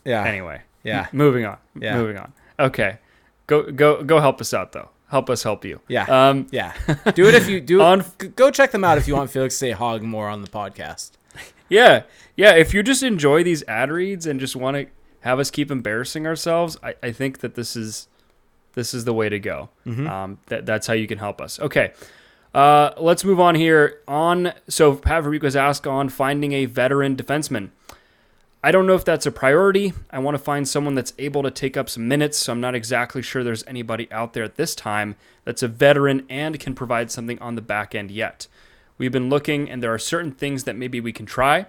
[0.05, 0.23] Yeah.
[0.23, 1.01] Anyway, Yeah.
[1.11, 1.57] m- moving on.
[1.79, 1.95] Yeah.
[1.97, 2.34] moving on.
[2.59, 2.97] Okay,
[3.47, 4.89] go go go help us out though.
[5.09, 5.79] help us help you.
[5.89, 6.05] Yeah.
[6.29, 6.73] Um, Yeah.
[7.15, 7.82] Do it if you do.
[7.89, 8.03] On-
[8.36, 11.11] go check them out if you want Felix to say hog more on the podcast.
[11.69, 12.03] Yeah,
[12.36, 12.53] yeah.
[12.55, 14.88] If you just enjoy these ad reads and just want to
[15.21, 18.09] have us keep embarrassing ourselves, I, I think that this is
[18.73, 19.69] this is the way to go.
[19.86, 21.61] Um, that that's how you can help us.
[21.61, 21.93] Okay,
[22.54, 24.02] uh, let's move on here.
[24.08, 27.70] On so Pat was asked on finding a veteran defenseman.
[28.64, 29.93] I don't know if that's a priority.
[30.12, 32.76] I want to find someone that's able to take up some minutes, so I'm not
[32.76, 37.10] exactly sure there's anybody out there at this time that's a veteran and can provide
[37.10, 38.47] something on the back end yet.
[38.99, 41.66] We've been looking, and there are certain things that maybe we can try,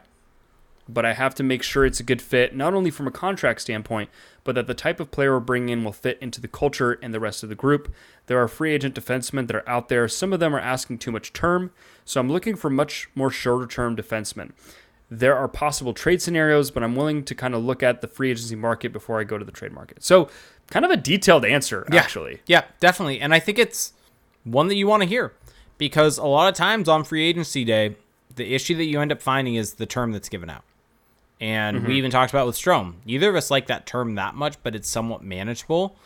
[0.89, 3.61] but I have to make sure it's a good fit, not only from a contract
[3.61, 4.11] standpoint,
[4.45, 7.15] but that the type of player we're bringing in will fit into the culture and
[7.15, 7.93] the rest of the group.
[8.27, 10.09] There are free agent defensemen that are out there.
[10.09, 11.71] Some of them are asking too much term,
[12.05, 14.53] so I'm looking for much more shorter term defensemen.
[15.11, 18.31] There are possible trade scenarios, but I'm willing to kind of look at the free
[18.31, 20.03] agency market before I go to the trade market.
[20.03, 20.31] So,
[20.71, 22.41] kind of a detailed answer, actually.
[22.47, 23.21] Yeah, definitely.
[23.21, 23.93] And I think it's
[24.45, 25.35] one that you want to hear
[25.77, 27.97] because a lot of times on free agency day,
[28.35, 30.65] the issue that you end up finding is the term that's given out.
[31.43, 32.95] And we even talked about with Strome.
[33.05, 35.97] Neither of us like that term that much, but it's somewhat manageable.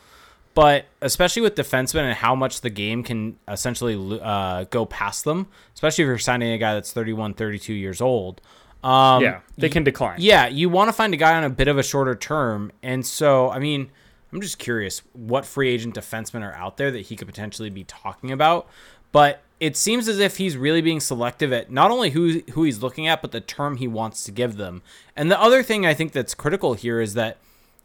[0.54, 5.48] But especially with defensemen and how much the game can essentially uh, go past them,
[5.74, 8.40] especially if you're signing a guy that's 31, 32 years old.
[8.82, 10.16] Um, Yeah, they can decline.
[10.20, 12.72] yeah, you want to find a guy on a bit of a shorter term.
[12.82, 13.90] And so, I mean,
[14.32, 17.84] I'm just curious what free agent defensemen are out there that he could potentially be
[17.84, 18.68] talking about.
[19.12, 22.82] But it seems as if he's really being selective at not only who who he's
[22.82, 24.82] looking at, but the term he wants to give them.
[25.14, 27.38] And the other thing I think that's critical here is that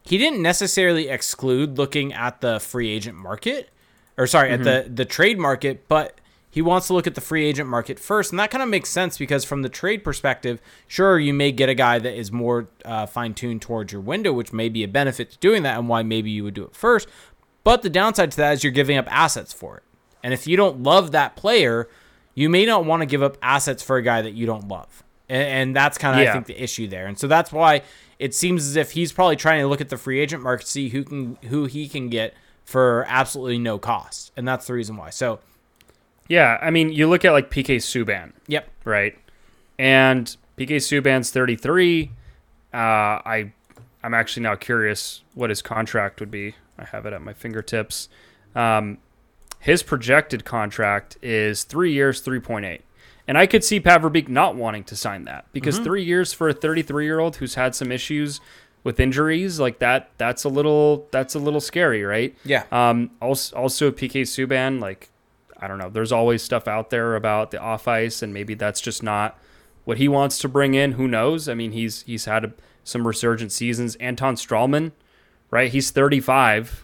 [0.03, 3.69] he didn't necessarily exclude looking at the free agent market,
[4.17, 6.19] or sorry, at the the trade market, but
[6.49, 8.89] he wants to look at the free agent market first, and that kind of makes
[8.89, 12.67] sense because from the trade perspective, sure you may get a guy that is more
[12.83, 15.87] uh, fine tuned towards your window, which may be a benefit to doing that, and
[15.87, 17.07] why maybe you would do it first.
[17.63, 19.83] But the downside to that is you're giving up assets for it,
[20.23, 21.87] and if you don't love that player,
[22.35, 25.03] you may not want to give up assets for a guy that you don't love,
[25.29, 26.31] and, and that's kind of Yeah.
[26.31, 27.81] I think the issue there, and so that's why
[28.19, 30.89] it seems as if he's probably trying to look at the free agent market, see
[30.89, 35.09] who can who he can get for absolutely no cost, and that's the reason why.
[35.09, 35.39] So,
[36.27, 39.17] Yeah, I mean, you look at like PK Subban, yep, right?
[39.77, 42.11] And PK Subban's 33.
[42.73, 43.51] Uh, I,
[44.03, 46.55] I'm actually now curious what his contract would be.
[46.77, 48.07] I have it at my fingertips.
[48.55, 48.99] Um,
[49.61, 52.81] his projected contract is three years, 3.8.
[53.27, 56.49] And I could see Pat Verbeek not wanting to sign that because three years for
[56.49, 58.41] a 33 year old who's had some issues
[58.83, 62.35] with injuries like that, that's a little, that's a little scary, right?
[62.43, 62.63] yeah.
[62.71, 65.09] Um, also, also PK Subban, like,
[65.61, 65.89] I don't know.
[65.89, 69.37] There's always stuff out there about the off ice, and maybe that's just not
[69.85, 70.93] what he wants to bring in.
[70.93, 71.47] Who knows?
[71.47, 72.53] I mean, he's he's had a,
[72.83, 73.95] some resurgent seasons.
[73.97, 74.91] Anton Stralman,
[75.51, 75.71] right?
[75.71, 76.83] He's 35,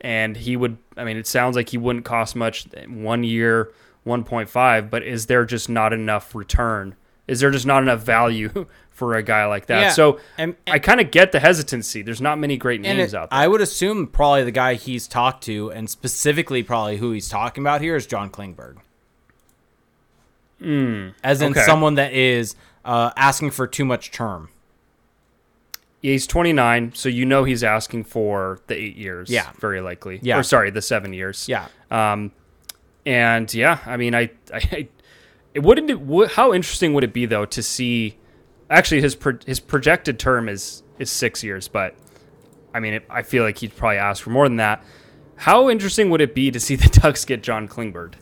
[0.00, 0.78] and he would.
[0.96, 2.66] I mean, it sounds like he wouldn't cost much.
[2.88, 3.72] One year,
[4.06, 4.90] 1.5.
[4.90, 6.94] But is there just not enough return?
[7.26, 9.80] Is there just not enough value for a guy like that?
[9.80, 12.02] Yeah, So and- I kind of get the hesitancy.
[12.02, 13.38] There's not many great names it- out there.
[13.40, 17.62] I would assume probably the guy he's talked to, and specifically probably who he's talking
[17.64, 18.76] about here, is John Klingberg.
[21.22, 21.62] As in okay.
[21.64, 24.48] someone that is uh, asking for too much term.
[26.12, 29.28] He's 29, so you know he's asking for the eight years.
[29.28, 29.50] Yeah.
[29.58, 30.20] very likely.
[30.22, 30.38] Yeah.
[30.38, 31.48] or sorry, the seven years.
[31.48, 31.66] Yeah.
[31.90, 32.30] Um,
[33.04, 34.88] and yeah, I mean, I, I,
[35.52, 35.90] it wouldn't.
[35.90, 38.18] It, would, how interesting would it be though to see?
[38.70, 41.96] Actually, his pro, his projected term is is six years, but
[42.72, 44.84] I mean, it, I feel like he'd probably ask for more than that.
[45.34, 48.14] How interesting would it be to see the Ducks get John Klingberg?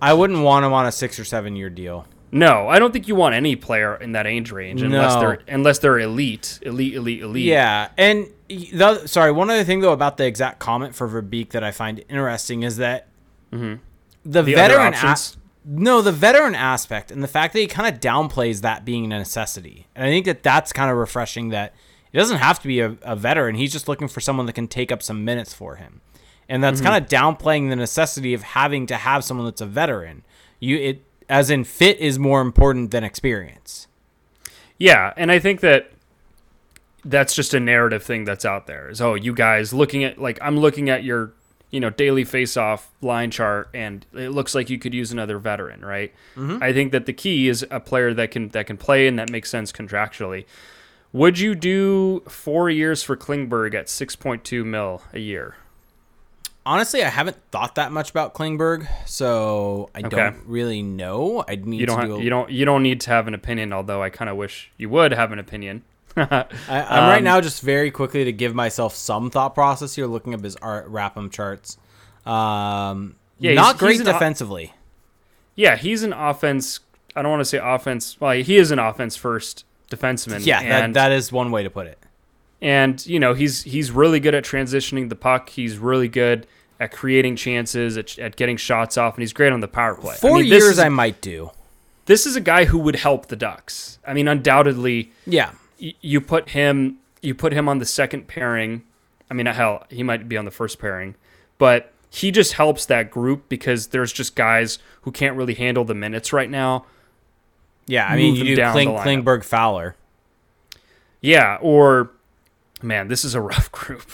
[0.00, 2.06] I wouldn't want him on a six or seven year deal.
[2.34, 5.20] No, I don't think you want any player in that age range unless No.
[5.20, 7.44] they're unless they're elite, elite, elite, elite.
[7.44, 11.62] Yeah, and the sorry, one other thing though about the exact comment for Verbeek that
[11.62, 13.08] I find interesting is that
[13.50, 14.30] the, Mm-hmm.
[14.32, 15.36] The other veteran options?
[15.66, 19.08] no, the veteran aspect and the fact that he kind of downplays that being a
[19.18, 21.50] necessity, and I think that that's kind of refreshing.
[21.50, 21.74] That
[22.12, 24.68] it doesn't have to be a, a veteran; he's just looking for someone that can
[24.68, 26.00] take up some minutes for him,
[26.48, 26.88] and that's Mm-hmm.
[26.90, 30.24] kind of downplaying the necessity of having to have someone that's a veteran.
[30.60, 33.88] You it as in fit is more important than experience.
[34.78, 35.90] Yeah, and I think that
[37.04, 38.88] that's just a narrative thing that's out there.
[38.88, 41.32] Is oh, you guys looking at like I'm looking at your
[41.70, 45.80] you know daily face-off line chart, and it looks like you could use another veteran,
[45.84, 46.12] right?
[46.36, 46.62] Mm-hmm.
[46.62, 49.30] I think that the key is a player that can that can play and that
[49.30, 50.44] makes sense contractually.
[51.12, 55.56] Would you do four years for Klingberg at six point two mil a year?
[56.64, 60.08] Honestly, I haven't thought that much about Klingberg, so I Okay.
[60.10, 61.44] don't really know.
[61.48, 62.14] I'd need You don't to do.
[62.16, 64.70] a- you don't you don't need to have an opinion, although I kind of wish
[64.76, 65.82] you would have an opinion.
[66.16, 70.06] I, I'm right Um, now just very quickly to give myself some thought process here,
[70.06, 71.78] looking up his art RAPM charts.
[72.24, 74.72] Um, Yeah, not he's- great he's an o- defensively.
[75.56, 76.80] Yeah, he's an offense.
[77.16, 78.16] I don't want to say offense.
[78.20, 80.46] Well, he is an offense first defenseman.
[80.46, 81.98] yeah, that, that is one way to put it.
[82.62, 85.50] And you know he's he's really good at transitioning the puck.
[85.50, 86.46] He's really good
[86.80, 90.14] at creating chances, at, at getting shots off, and he's great on the power play.
[90.14, 91.50] I Four mean, this years is- I might do.
[92.06, 93.98] this is a guy who would help the Ducks.
[94.06, 95.50] I mean, undoubtedly, Yeah.
[95.80, 98.82] y- you put him you put him on the second pairing.
[99.30, 101.14] I mean, hell, he might be on the first pairing,
[101.58, 105.94] but he just helps that group because there's just guys who can't really handle the
[105.94, 106.84] minutes right now.
[107.86, 108.88] Yeah, I mean, you do Kling.
[108.90, 109.94] Klingberg Fowler.
[111.20, 112.10] Yeah, or
[112.82, 114.10] man, this is a rough group.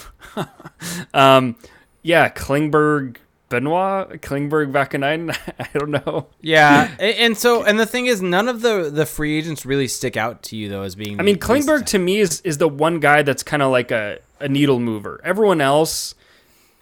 [1.14, 1.57] um,
[2.03, 3.16] yeah, Klingberg,
[3.49, 5.37] Benoit, Klingberg, Vaakanainen.
[5.59, 6.27] I don't know.
[6.41, 10.16] Yeah, and so and the thing is, none of the the free agents really stick
[10.16, 11.19] out to you though as being.
[11.19, 14.19] I mean, Klingberg to me is is the one guy that's kind of like a,
[14.41, 15.21] a needle mover.
[15.25, 16.14] Everyone else,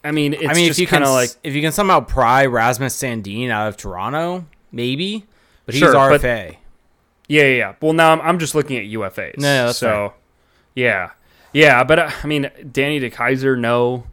[0.04, 1.72] I mean, it's I mean, if just you can kind of like if you can
[1.72, 5.24] somehow pry Rasmus Sandin out of Toronto, maybe,
[5.64, 6.56] but he's Sure, but- RFA.
[7.28, 7.74] Yeah, yeah, yeah.
[7.82, 9.38] Well, now I'm, I'm just looking at UFAs.
[9.38, 10.12] No, no, so, fair.
[10.76, 11.10] yeah,
[11.56, 11.84] yeah.
[11.84, 14.04] But uh, I mean, Danny DeKeyser, no.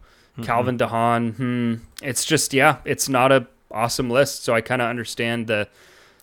[0.42, 1.74] Calvin DeHaan, hmm.
[2.02, 4.42] It's just yeah, it's not a awesome list.
[4.42, 5.68] So I kind of understand the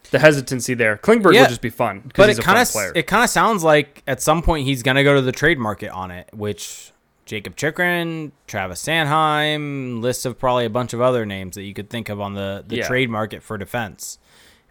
[0.09, 0.97] the hesitancy there.
[0.97, 2.91] Klingberg Yeah, will just be fun because but he's it a kind of player.
[2.93, 5.91] it kind of sounds like at some point he's gonna go to the trade market
[5.91, 6.91] on it, which
[7.25, 11.89] Jacob Chychrun, Travis Sanheim, list of probably a bunch of other names that you could
[11.89, 12.87] think of on the the Yeah.
[12.87, 14.17] trade market for defense.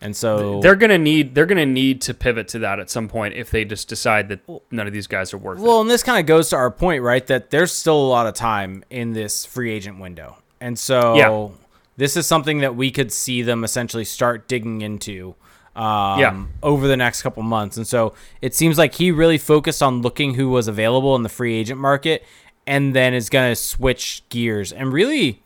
[0.03, 3.35] And so they're gonna need they're gonna need to pivot to that at some point
[3.35, 4.41] if they just decide that
[4.71, 5.63] none of these guys are worth it.
[5.63, 7.27] Well, and this kind of goes to our point, right?
[7.27, 10.39] That there's still a lot of time in this free agent window.
[10.61, 11.49] And so Yeah.
[11.99, 15.35] this is something that we could see them essentially start digging into
[15.77, 16.45] um, Yeah.
[16.63, 17.77] over the next couple months.
[17.77, 21.29] And so it seems like he really focused on looking who was available in the
[21.29, 22.25] free agent market
[22.67, 24.73] and then is going to switch gears.
[24.73, 25.43] And really,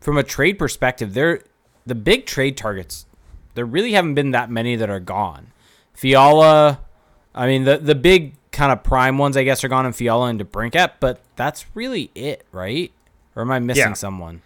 [0.00, 1.40] from a trade perspective, they're
[1.86, 3.06] the big trade targets.
[3.54, 5.52] There really haven't been that many that are gone.
[5.94, 6.80] Fiala,
[7.34, 10.26] I mean, the the big kind of prime ones, I guess, are gone in Fiala
[10.28, 12.92] and DeBrincat, but that's really it, right?
[13.36, 13.92] Or am I missing Yeah.
[13.94, 14.42] someone?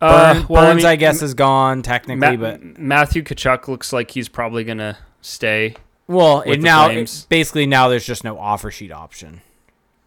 [0.00, 3.92] Uh, Burn- well, Burns, I, mean, guess, is gone technically, Ma- but Matthew Tkachuk looks
[3.92, 5.74] like he's probably gonna stay.
[6.06, 9.42] well, it now it- basically now there's just no offer sheet option.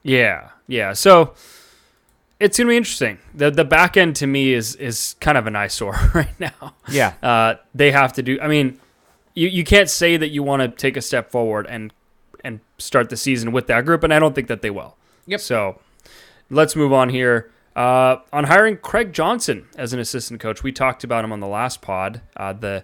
[0.02, 0.94] Yeah, yeah.
[0.94, 1.34] So
[2.44, 3.18] it's gonna be interesting.
[3.34, 6.76] the The back end to me is is kind of an eyesore right now.
[6.90, 8.40] Yeah, Uh, they have to do.
[8.42, 8.80] I mean,
[9.34, 11.92] you you can't say that you want to take a step forward and
[12.44, 14.96] and start the season with that group, and I don't think that they will.
[15.28, 15.40] Yep.
[15.40, 15.80] So
[16.50, 17.50] let's move on here.
[17.76, 21.48] Uh, on hiring Craig Johnson as an assistant coach, we talked about him on the
[21.48, 22.22] last pod.
[22.38, 22.84] Uh, the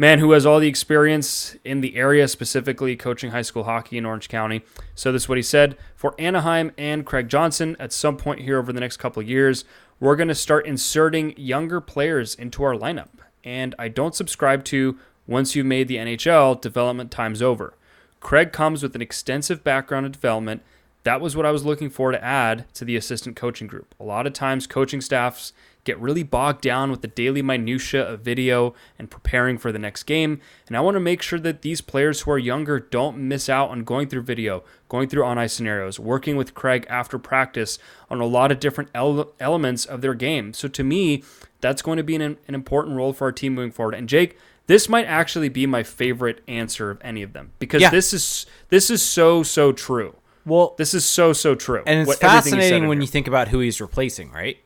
[0.00, 4.06] man who has all the experience in the area, specifically coaching high school hockey in
[4.06, 4.62] Orange County.
[4.94, 7.76] So this is what he said for Anaheim and Craig Johnson.
[7.78, 9.62] At some point here over the next couple of years,
[10.00, 13.10] we're going to start inserting younger players into our lineup.
[13.44, 17.74] And I don't subscribe to once you've made the NHL, development time's over.
[18.20, 20.62] Craig comes with an extensive background in development.
[21.04, 23.94] That was what I was looking for to add to the assistant coaching group.
[24.00, 25.52] A lot of times, coaching staffs
[25.84, 30.02] get really bogged down with the daily minutia of video and preparing for the next
[30.04, 30.40] game.
[30.68, 33.70] And I want to make sure that these players who are younger don't miss out
[33.70, 37.78] on going through video, going through on ice scenarios, working with Craig after practice
[38.10, 40.52] on a lot of different ele- elements of their game.
[40.52, 41.24] So to me,
[41.60, 43.94] that's going to be an, an important role for our team moving forward.
[43.94, 47.90] And Jake, this might actually be my favorite answer of any of them because Yeah.
[47.90, 50.14] this is this is so so true.
[50.46, 51.82] well, This is so so true.
[51.86, 53.02] and it's What- everything he said fascinating in when here.
[53.02, 54.58] you think about who he's replacing, right?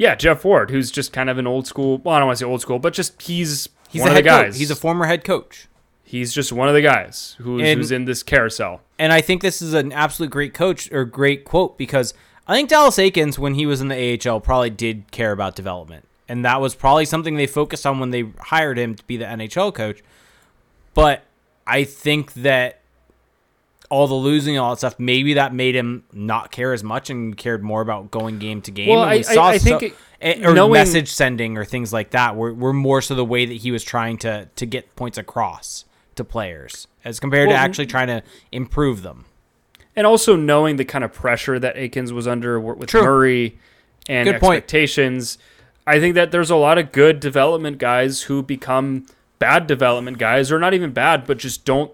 [0.00, 1.98] Yeah, Geoff Ward, who's just kind of an old school.
[1.98, 4.16] Well, I don't want to say old school, but just he's He's one a of
[4.16, 4.52] head the guys.
[4.54, 4.58] coach.
[4.58, 5.66] He's a former head coach.
[6.04, 8.80] he's just one of the guys who's, And- who's in this carousel.
[8.98, 12.14] And I think this is an absolute great coach or great quote because
[12.48, 13.94] I think Dallas Eakins, when he was in the
[14.26, 16.06] AHL, probably did care about development.
[16.28, 19.24] And that was probably something they focused on when they hired him to be the
[19.26, 20.02] NHL coach.
[20.94, 21.24] But
[21.66, 22.79] I think that
[23.90, 27.10] all the losing and all that stuff, maybe that made him not care as much
[27.10, 28.88] and cared more about going game to game.
[28.88, 31.64] Well, And we I- I- I think so- it- eh, or knowing- message sending or
[31.64, 34.64] things like that were, were more so the way that he was trying to to
[34.66, 35.84] get points across
[36.14, 38.22] to players as compared Well, to actually trying to
[38.52, 39.24] improve them.
[39.96, 43.02] and also knowing the kind of pressure that Eakins was under with True.
[43.02, 43.58] Murray
[44.08, 44.58] and Good point.
[44.58, 45.36] expectations.
[45.86, 49.06] I think that there's a lot of good development guys who become
[49.40, 51.90] bad development guys, or not even bad, but just don't.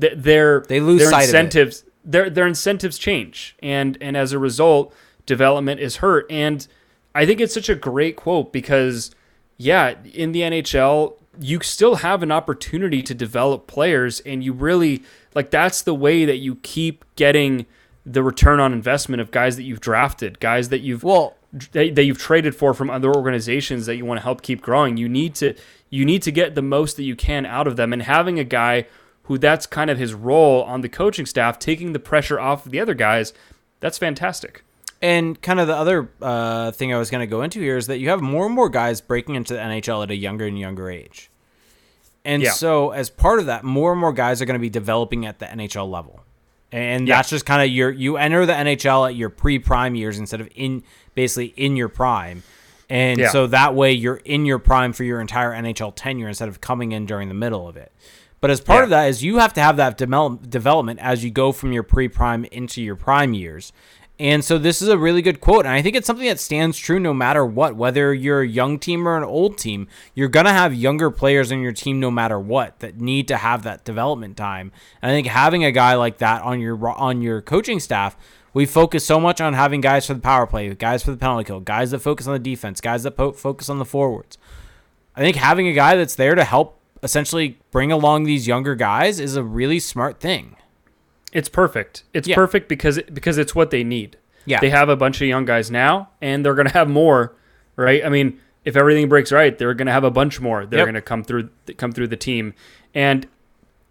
[0.00, 1.38] Th- Their They lose their sight of it.
[1.38, 1.84] incentives.
[2.04, 4.94] Their their incentives change, and and as a result,
[5.26, 6.26] development is hurt.
[6.30, 6.66] And
[7.14, 9.10] I think it's such a great quote because,
[9.58, 15.02] yeah, in the NHL, you still have an opportunity to develop players, and you really
[15.34, 17.66] like that's the way that you keep getting
[18.06, 21.36] the return on investment of guys that you've drafted, guys that you've Well,
[21.72, 24.96] that, that you've traded for from other organizations that you want to help keep growing.
[24.96, 25.54] You need to
[25.90, 28.44] you need to get the most that you can out of them, and having a
[28.44, 28.86] guy
[29.30, 32.72] who that's kind of his role on the coaching staff, taking the pressure off of
[32.72, 33.32] the other guys,
[33.78, 34.64] that's fantastic.
[35.00, 37.86] And kind of the other uh, thing I was going to go into here is
[37.86, 40.58] that you have more and more guys breaking into the NHL at a younger and
[40.58, 41.30] younger age.
[42.24, 42.50] And Yeah.
[42.50, 45.38] so, as part of that, more and more guys are going to be developing at
[45.38, 46.24] the NHL level.
[46.72, 47.14] And Yeah.
[47.18, 50.48] that's just kind of your you enter the NHL at your pre-prime years instead of
[50.56, 50.82] in
[51.14, 52.42] basically in your prime.
[52.90, 53.28] And Yeah.
[53.28, 56.90] so that way you're in your prime for your entire NHL tenure instead of coming
[56.90, 57.92] in during the middle of it.
[58.40, 58.84] But as part Yeah.
[58.84, 61.82] of that is you have to have that develop, development as you go from your
[61.82, 63.72] pre-prime into your prime years.
[64.18, 66.76] And so this is a really good quote, and I think it's something that stands
[66.76, 67.74] true no matter what.
[67.74, 71.62] Whether you're a young team or an old team, you're gonna have younger players on
[71.62, 74.72] your team no matter what that need to have that development time.
[75.00, 78.14] And I think having a guy like that on your on your coaching staff,
[78.52, 81.44] we focus so much on having guys for the power play, guys for the penalty
[81.44, 84.36] kill, guys that focus on the defense, guys that po- focus on the forwards.
[85.16, 89.20] I think having a guy that's there to help essentially bring along these younger guys
[89.20, 90.56] is a really smart thing.
[91.32, 92.04] It's perfect.
[92.12, 92.34] It's Yeah.
[92.34, 94.16] perfect because because it's what they need.
[94.46, 94.60] Yeah.
[94.60, 97.34] They have a bunch of young guys now, and they're going to have more,
[97.76, 98.04] right?
[98.04, 100.66] I mean, if everything breaks right, they're going to have a bunch more.
[100.66, 100.86] They're Yep.
[100.86, 102.54] going to come through come through the team,
[102.94, 103.26] and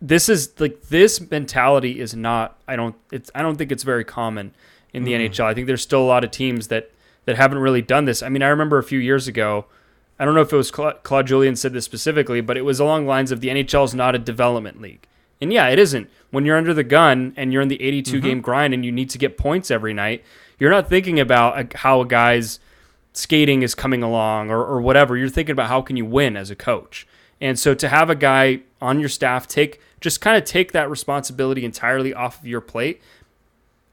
[0.01, 2.57] this is like this mentality is not.
[2.67, 2.95] I don't.
[3.11, 3.31] It's.
[3.33, 4.53] I don't think it's very common
[4.93, 5.31] in the mm-hmm.
[5.33, 5.45] NHL.
[5.45, 6.91] I think there's still a lot of teams that
[7.25, 8.21] that haven't really done this.
[8.23, 9.65] I mean, I remember a few years ago.
[10.19, 12.79] I don't know if it was Cla- Claude Julien said this specifically, but it was
[12.79, 15.07] along the lines of the NHL is not a development league.
[15.41, 16.09] And yeah, it isn't.
[16.31, 18.27] When you're under the gun and you're in the 82 mm-hmm.
[18.27, 20.23] game grind and you need to get points every night,
[20.59, 22.59] you're not thinking about how a guy's
[23.13, 25.15] skating is coming along or, or whatever.
[25.15, 27.07] You're thinking about how can you win as a coach.
[27.41, 30.89] And so to have a guy on your staff take just kind of take that
[30.89, 33.01] responsibility entirely off of your plate,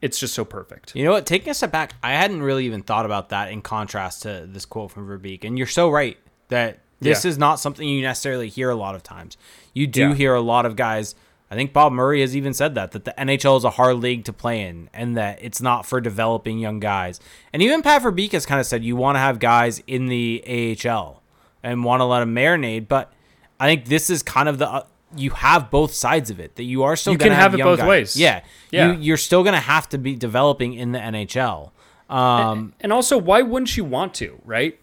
[0.01, 0.95] it's just so perfect.
[0.95, 1.25] You know what?
[1.25, 4.65] Taking a step back, I hadn't really even thought about that in contrast to this
[4.65, 5.43] quote from Verbeek.
[5.43, 6.17] And you're so right
[6.49, 7.29] that this Yeah.
[7.29, 9.37] is not something you necessarily hear a lot of times.
[9.73, 10.13] You do Yeah.
[10.15, 11.15] hear a lot of guys.
[11.49, 14.25] I think Bob Murray has even said that that the NHL is a hard league
[14.25, 17.19] to play in, and that it's not for developing young guys.
[17.53, 20.43] And even Pat Verbeek has kind of said you want to have guys in the
[20.45, 21.21] AHL
[21.63, 22.87] and want to let them marinate.
[22.89, 23.13] But
[23.59, 24.83] I think this is kind of the uh,
[25.15, 27.61] you have both sides of it that you are still You gonna can have it
[27.63, 27.87] both guys.
[27.87, 28.17] ways.
[28.17, 28.41] Yeah,
[28.71, 28.91] Yeah.
[28.93, 31.71] You, you're still gonna have to be developing in the NHL.
[32.09, 34.79] Um, And also, why wouldn't you want to, right?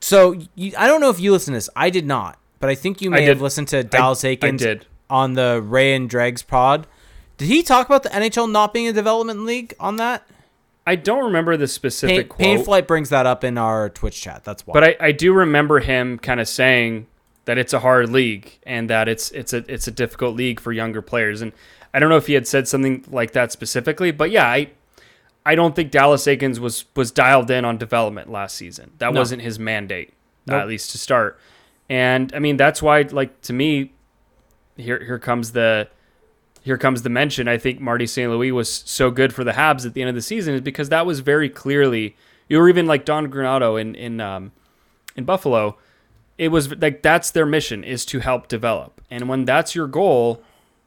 [0.00, 1.70] so you, I don't know if you listen to this.
[1.74, 4.58] I did not, but I think you may I have listened to Dallas I Eakins
[4.58, 4.86] did.
[5.08, 6.86] on the Ray and Dregs pod.
[7.38, 10.26] Did he talk about the NHL not being a development league on that?
[10.86, 12.64] I don't remember the specific Pain, Pain quote.
[12.66, 14.44] Flight brings that up in our Twitch chat.
[14.44, 14.74] That's why.
[14.74, 17.06] But I, I do remember him kind of saying
[17.46, 20.72] that it's a hard league and that it's it's a it's a difficult league for
[20.72, 21.42] younger players.
[21.42, 21.52] And
[21.92, 24.70] I don't know if he had said something like that specifically, but yeah, I
[25.46, 28.92] I don't think Dallas Eakins was was dialed in on development last season.
[28.98, 29.20] That No.
[29.20, 30.14] wasn't his mandate,
[30.46, 30.60] Nope.
[30.62, 31.38] at least to start.
[31.90, 33.92] And I mean that's why like to me
[34.76, 35.88] here here comes the
[36.62, 37.46] here comes the mention.
[37.46, 38.30] I think Marty St.
[38.30, 40.88] Louis was so good for the Habs at the end of the season is because
[40.88, 42.16] that was very clearly
[42.48, 44.52] you were even like Don Granato in in um,
[45.14, 45.76] in Buffalo.
[46.36, 50.42] It was like that's their mission is to help develop, and when that's your goal,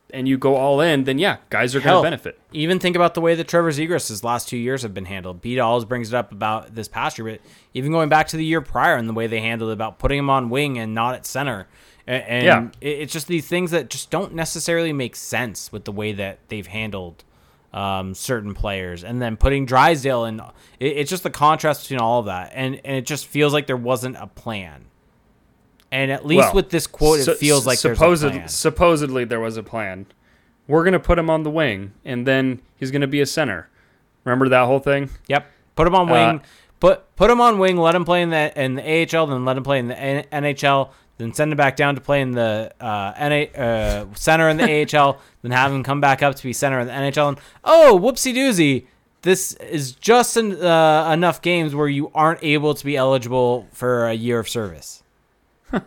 [0.09, 2.39] and you go all in, then yeah, guys are going to benefit.
[2.53, 5.41] Even think about the way that Trevor Zegras' last two years have been handled.
[5.41, 7.41] Pete always brings it up about this past year, but
[7.73, 10.19] even going back to the year prior and the way they handled it about putting
[10.19, 11.67] him on wing and not at center.
[12.05, 12.67] And, Yeah.
[12.79, 16.65] it's just these things that just don't necessarily make sense with the way that they've
[16.67, 17.25] handled
[17.73, 19.03] um, certain players.
[19.03, 20.39] And then putting Drysdale in,
[20.79, 22.53] it, it's just the contrast between all of that.
[22.55, 24.85] And, and it just feels like there wasn't a plan.
[25.91, 28.47] And at least Well, with this quote, it feels like supposed- there's a plan.
[28.49, 30.05] supposedly there was a plan.
[30.67, 33.25] We're going to put him on the wing, and then he's going to be a
[33.25, 33.69] center.
[34.25, 35.09] Remember that whole thing?
[35.29, 35.49] Yep.
[35.77, 36.41] Put him on Uh, wing.
[36.81, 37.77] put put him on wing.
[37.77, 39.27] Let him play in the in the AHL.
[39.27, 40.89] Then let him play in the N- NHL.
[41.17, 44.63] Then send him back down to play in the uh, NA, uh, center in the
[44.99, 45.17] AHL.
[45.41, 47.29] Then have him come back up to be center in the NHL.
[47.29, 48.85] And oh, whoopsie doozy!
[49.21, 54.05] This is just an, uh, enough games where you aren't able to be eligible for
[54.07, 55.01] a year of service.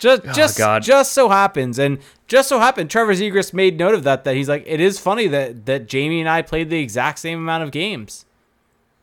[0.00, 0.82] just just God.
[0.82, 4.24] just so happens, and just so happened, Trevor Zegras made note of that.
[4.24, 7.38] That he's like, it is funny that that Jamie and I played the exact same
[7.38, 8.24] amount of games.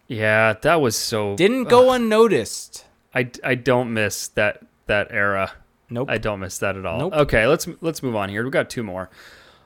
[0.07, 1.35] Yeah, that was so.
[1.35, 2.85] Didn't go unnoticed.
[3.15, 5.53] I, I don't miss that that era.
[5.89, 6.09] Nope.
[6.09, 6.99] I don't miss that at all.
[6.99, 7.13] Nope.
[7.13, 8.43] Okay, let's let's move on here.
[8.43, 9.09] We've got two more.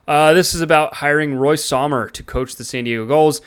[0.08, 3.42] Uh, this is about hiring Roy Sommer to coach the San Diego Gulls.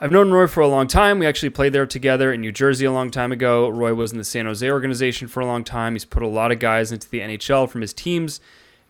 [0.00, 1.20] I've known Roy for a long time.
[1.20, 3.68] We actually played there together in New Jersey a long time ago.
[3.68, 5.94] Roy was in the San Jose organization for a long time.
[5.94, 8.40] He's put a lot of guys into the NHL from his teams.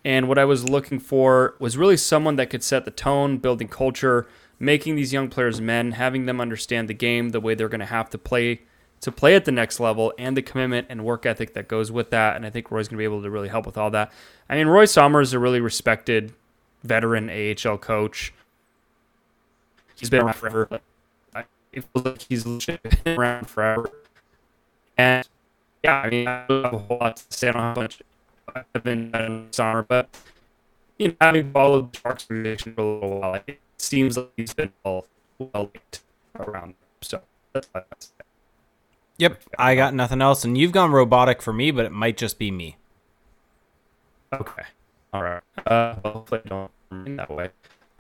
[0.03, 3.69] And what I was looking for was really someone that could set the tone, building
[3.69, 4.27] culture,
[4.59, 7.87] making these young players men, having them understand the game, the way they're going to
[7.87, 8.63] have to play
[9.03, 12.09] to play at the next level, and the commitment and work ethic that goes with
[12.09, 12.37] that.
[12.37, 14.11] And I think Roy's going to be able to really help with all that.
[14.49, 16.33] I mean, Roy Sommer is a really respected
[16.83, 18.33] veteran AHL coach.
[19.97, 20.81] He's been around forever.
[21.75, 23.91] It feels like he's legit been around forever.
[24.97, 25.27] And
[25.83, 27.49] yeah, I mean, I don't have a whole lot to say.
[27.49, 27.91] I don't have
[28.57, 28.65] a.
[28.75, 30.09] I've been in summer, but
[30.99, 34.55] you know, having followed the Sharks organization for a little while, it seems like he's
[34.55, 35.07] been well,
[35.39, 35.71] well
[36.39, 36.75] around.
[37.01, 37.21] So
[37.53, 38.11] that's what I say.
[39.19, 42.39] Yep, I got nothing else, and you've gone robotic for me, but it might just
[42.39, 42.77] be me.
[44.33, 44.63] Okay.
[45.13, 45.43] All right.
[45.67, 47.51] Uh, hopefully I don't remain that way.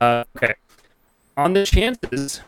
[0.01, 0.55] Uh, okay.
[1.37, 2.41] On the chances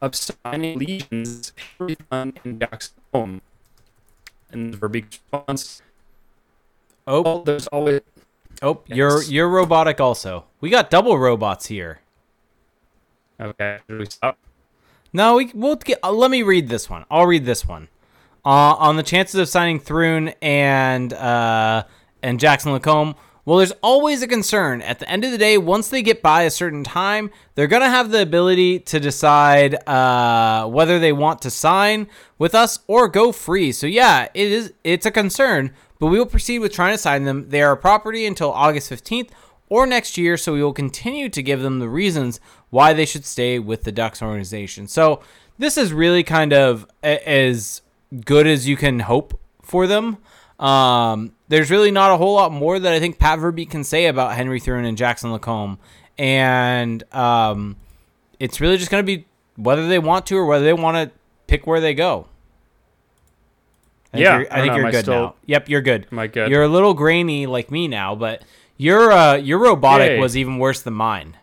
[0.00, 3.42] of signing Legions, Henry Thrun and Jackson Lacombe,
[4.50, 5.82] and Verbeek's response,
[7.06, 8.00] Oh, well, there's always
[8.62, 10.44] oh, you're you're robotic also.
[10.60, 12.00] We got double robots here.
[13.40, 13.78] okay.
[13.88, 14.38] Should we stop?
[15.12, 15.98] No, we we'll get.
[16.02, 17.04] Uh, let me read this one.
[17.10, 17.88] I'll read this one.
[18.44, 21.84] Uh, on the chances of signing Thrun and uh,
[22.22, 23.14] and Jackson Lacombe,
[23.44, 24.82] well, there's always a concern.
[24.82, 27.88] At the end of the day, once they get by a certain time, they're gonna
[27.88, 32.06] have the ability to decide uh, whether they want to sign
[32.38, 33.72] with us or go free.
[33.72, 34.72] So yeah, it is.
[34.84, 37.48] It's a concern, but we will proceed with trying to sign them.
[37.48, 39.30] They are a property until August 15th
[39.68, 43.24] or next year, so we will continue to give them the reasons why they should
[43.24, 44.86] stay with the Ducks organization.
[44.86, 45.20] So
[45.58, 47.82] this is really kind of a- as
[48.24, 50.18] good as you can hope for them.
[50.60, 54.06] Um, there's really not a whole lot more that I think Pat Verbeek can say
[54.06, 55.78] about Henry Thrun and Jackson Lacombe,
[56.18, 57.76] and um,
[58.38, 59.24] it's really just going to be
[59.56, 62.26] whether they want to or whether they want to pick where they go.
[64.12, 65.34] I Yeah, I I, think know, you're good still- now.
[65.46, 66.06] Yep, you're good.
[66.12, 66.50] Am I good?
[66.50, 68.42] You're a little grainy like me now, but
[68.76, 70.18] your uh, your robotic Yay.
[70.20, 71.36] was even worse than mine.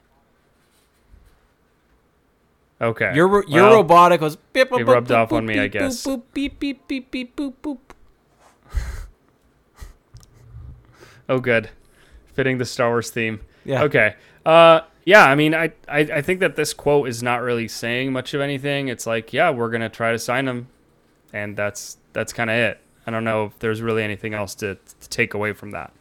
[2.79, 3.13] Okay.
[3.15, 6.05] Your your Well, robotic was beep, it rubbed boop, off on boop, me, I guess.
[6.05, 7.77] Boop, boop, beep beep beep beep boop boop.
[11.29, 11.69] Oh, good.
[12.33, 13.41] Fitting the Star Wars theme.
[13.65, 13.83] Yeah.
[13.83, 14.15] Okay.
[14.45, 15.25] Uh, yeah.
[15.25, 18.41] I mean, I, I I think that this quote is not really saying much of
[18.41, 18.87] anything.
[18.87, 20.67] It's like, yeah, we're gonna try to sign him,
[21.33, 22.79] and that's that's kind of it.
[23.05, 25.91] I don't know if there's really anything else to, to take away from that.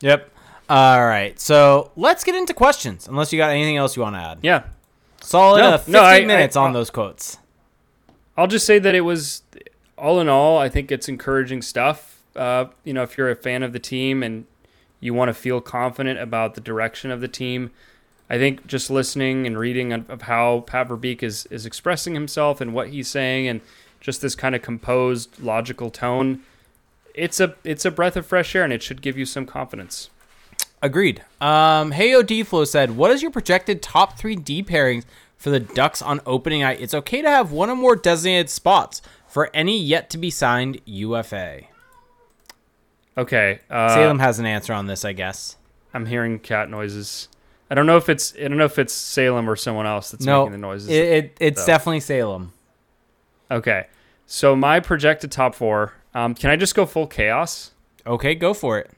[0.00, 0.30] Yep.
[0.68, 1.38] All right.
[1.40, 3.08] So let's get into questions.
[3.08, 4.38] Unless you got anything else you want to add.
[4.42, 4.62] Yeah.
[5.20, 7.38] Solid No, uh, 15 no, I- minutes I- on those quotes.
[8.36, 9.42] I'll just say that it was,
[9.98, 12.19] all in all, I think it's encouraging stuff.
[12.36, 14.46] Uh, you know, if you're a fan of the team and
[15.00, 17.70] you want to feel confident about the direction of the team,
[18.28, 22.60] I think just listening and reading of, of how Pat Verbeek is, is expressing himself
[22.60, 23.60] and what he's saying and
[24.00, 26.42] just this kind of composed, logical tone,
[27.14, 30.10] it's a it's a breath of fresh air and it should give you some confidence.
[30.82, 31.22] Agreed.
[31.40, 35.04] Um, Heyo D Flow said, "What is your projected top three D pairings
[35.36, 36.80] for the Ducks on opening night?
[36.80, 40.80] It's okay to have one or more designated spots for any yet to be signed
[40.84, 41.62] UFA."
[43.20, 43.60] Okay.
[43.68, 45.56] Uh, Salem has an answer on this, I guess.
[45.92, 47.28] I'm hearing cat noises.
[47.70, 50.24] I don't know if it's I don't know if it's Salem or someone else that's
[50.24, 50.88] no, making the noises.
[50.88, 51.66] It, it, it's though.
[51.66, 52.52] definitely Salem.
[53.50, 53.86] Okay.
[54.26, 55.92] So my projected top four.
[56.14, 57.72] Um, can I just go full chaos?
[58.06, 58.90] Okay, go for it.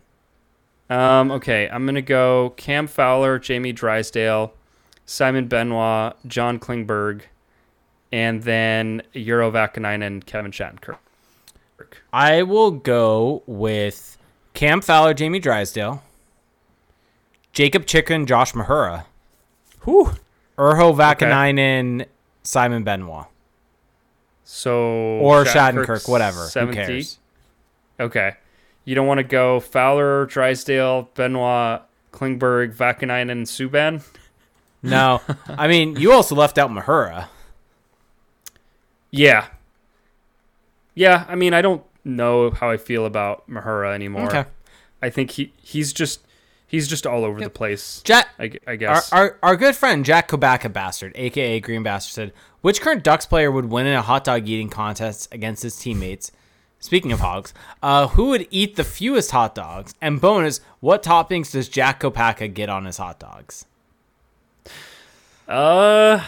[0.88, 4.54] Um, okay, I'm gonna go Cam Fowler, Jamie Drysdale,
[5.04, 7.22] Simon Benoit, John Klingberg,
[8.12, 10.98] and then Urho Vaakanainen, Kevin Shattenkirk.
[12.12, 14.16] I will go with
[14.54, 16.02] Cam Fowler, Jamie Drysdale,
[17.52, 19.04] Jacob Chychrun, Josh Mahura,
[19.84, 20.12] Whew.
[20.58, 22.06] Urho Vaakanainen,
[22.42, 23.26] Simon Benoit,
[24.44, 26.48] So or Shattenkirk, Shattenkirk, whatever.
[26.48, 27.18] Who cares?
[27.98, 28.32] Okay.
[28.84, 31.82] You don't want to go Fowler, Drysdale, Benoit,
[32.12, 34.02] Klingberg, Vaakanainen, Subban?
[34.82, 37.28] No, I mean you also left out Mahura.
[39.10, 39.46] Yeah.
[40.94, 44.26] Yeah, I mean, I don't know how I feel about Mahura anymore.
[44.26, 44.44] Okay.
[45.00, 46.20] I think he he's just
[46.66, 48.02] he's just all over the place.
[48.04, 49.12] Jack, I, gu- I our, guess.
[49.12, 53.50] our our good friend Jack Kopacka Bastard, aka Green Bastard, said, "Which current Ducks player
[53.50, 56.32] would win in a hot dog eating contest against his teammates?"
[56.78, 59.94] Speaking of hogs, uh, who would eat the fewest hot dogs?
[60.00, 63.66] And bonus, what toppings does Jack Kopacka get on his hot dogs?
[65.46, 66.24] uh,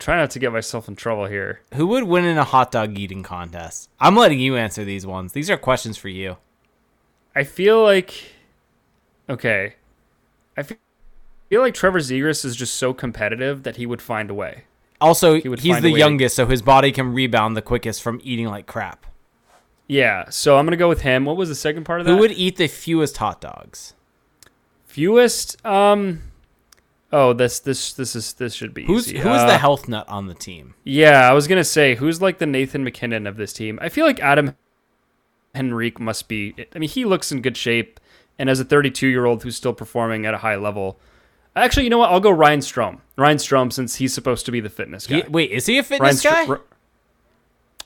[0.00, 1.60] Trying not to get myself in trouble here.
[1.74, 3.88] Who would win in a hot dog eating contest?
[4.00, 5.32] I'm letting you answer these ones.
[5.32, 6.38] These are questions for you.
[7.36, 8.32] I feel like
[9.28, 9.74] okay.
[10.56, 10.78] I fe-
[11.48, 14.64] feel like Trevor Zegras is just so competitive that he would find a way.
[15.00, 18.02] Also, He would he's the way to- youngest, so his body can rebound the quickest
[18.02, 19.06] from eating like crap.
[19.86, 21.24] Yeah, so I'm gonna go with him.
[21.24, 22.12] What was the second part of that?
[22.12, 23.94] Who would eat the fewest hot dogs?
[24.84, 25.64] fewest?
[25.64, 26.22] Um,
[27.12, 29.18] Oh, this this this is this should be Who's easy.
[29.18, 30.74] who's Uh, the health nut on the team?
[30.84, 33.78] Yeah, I was gonna say who's like the Nathan MacKinnon of this team.
[33.82, 34.54] I feel like Adam
[35.54, 36.54] Henrique must be.
[36.74, 37.98] I mean, he looks in good shape,
[38.38, 40.98] and as a 32 year old who's still performing at a high level.
[41.56, 42.10] Actually, you know what?
[42.12, 43.00] I'll go Ryan Strome.
[43.16, 45.22] Ryan Strome, since he's supposed to be the fitness guy.
[45.22, 46.44] He- wait, is he a Ryan fitness guy?
[46.44, 46.54] Str-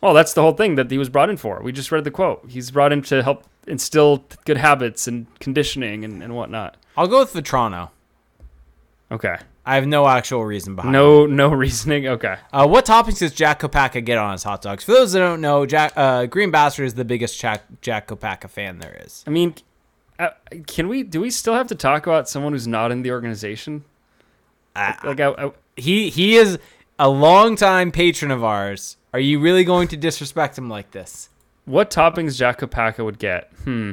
[0.02, 1.62] well, that's the whole thing that he was brought in for.
[1.62, 2.44] We just read the quote.
[2.46, 6.76] He's brought in to help instill good habits and conditioning and, and whatnot.
[6.94, 7.88] I'll go with Vatrano.
[9.14, 9.36] Okay.
[9.66, 10.98] I have no actual reason behind it.
[10.98, 12.06] No, no reasoning.
[12.06, 12.36] Okay.
[12.52, 14.84] Uh, what toppings does Jack Kopacka get on his hot dogs?
[14.84, 18.50] For those that don't know, Jack uh, Green Bastard is the biggest Jack, Jack Kopacka
[18.50, 19.24] fan there is.
[19.26, 19.54] I mean,
[20.18, 20.30] uh,
[20.66, 21.02] can we?
[21.02, 23.84] Do we still have to talk about someone who's not in the organization?
[24.76, 26.58] Uh, Like, I, I, he he is
[26.98, 28.96] a longtime patron of ours.
[29.12, 31.30] Are you really going to disrespect him like this?
[31.66, 33.50] what toppings Jack Kopacka would get?
[33.64, 33.92] Hmm.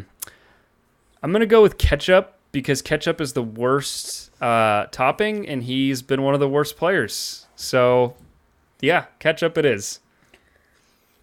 [1.23, 6.21] I'm gonna go with ketchup because ketchup is the worst uh, topping, and he's been
[6.21, 7.47] one of the worst players.
[7.55, 8.15] So,
[8.81, 9.99] yeah, ketchup it is.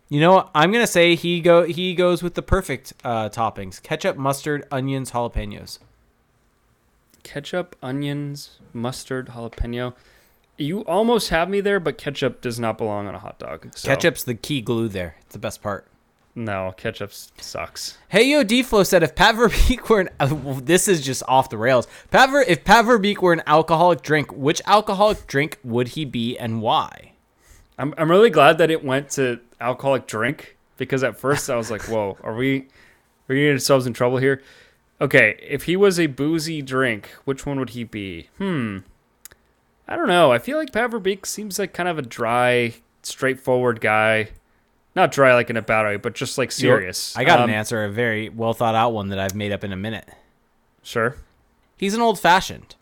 [0.08, 0.50] You know, what?
[0.54, 5.10] I'm gonna say he go he goes with the perfect uh, toppings: ketchup, mustard, onions,
[5.12, 5.78] jalapenos.
[7.22, 9.94] Ketchup, onions, mustard, jalapeno.
[10.56, 13.68] You almost have me there, but ketchup does not belong on a hot dog.
[13.76, 15.16] So, Ketchup's the key glue there.
[15.20, 15.86] It's the best part.
[16.38, 17.98] No, ketchup sucks.
[18.10, 21.58] Hey yo, Deflo said if Pat Verbeek were an uh, this is just off the
[21.58, 21.88] rails.
[22.12, 26.38] Pat Ver, if Pat Verbeek were an alcoholic drink, which alcoholic drink would he be
[26.38, 27.14] and why?
[27.76, 31.72] I'm I'm really glad that it went to alcoholic drink because at first I was
[31.72, 32.66] like, "Whoa, are we are
[33.26, 34.40] we getting ourselves in trouble here?"
[35.00, 38.28] Okay, if he was a boozy drink, which one would he be?
[38.38, 38.78] Hmm,
[39.88, 40.30] I don't know.
[40.30, 44.28] I feel like Pat Verbeek seems like kind of a dry, straightforward guy.
[44.98, 47.16] Not dry like in a battery, but just like serious.
[47.16, 49.62] I got Um, an answer, a very well thought out one that I've made up
[49.62, 50.08] in a minute.
[50.82, 51.14] Sure.
[51.76, 52.74] He's an old fashioned.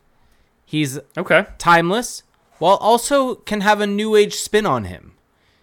[0.65, 1.45] He's Okay.
[1.59, 2.23] timeless,
[2.59, 5.13] while also can have a new age spin on him.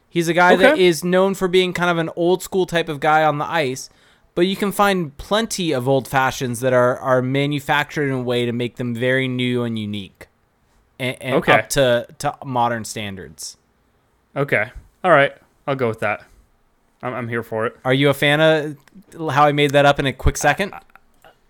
[0.07, 0.85] He's a guy that Okay.
[0.85, 3.89] is known for being kind of an old school type of guy on the ice,
[4.35, 8.45] but you can find plenty of old fashions that are, are manufactured in a way
[8.45, 10.27] to make them very new and unique
[10.99, 11.53] and, and Okay.
[11.53, 13.57] up to, to modern standards.
[14.35, 14.69] Okay.
[15.03, 15.33] All right.
[15.65, 16.23] I'll go with that.
[17.03, 17.77] I'm, I'm here for it.
[17.85, 20.73] Are you a fan of how I made that up in a quick second?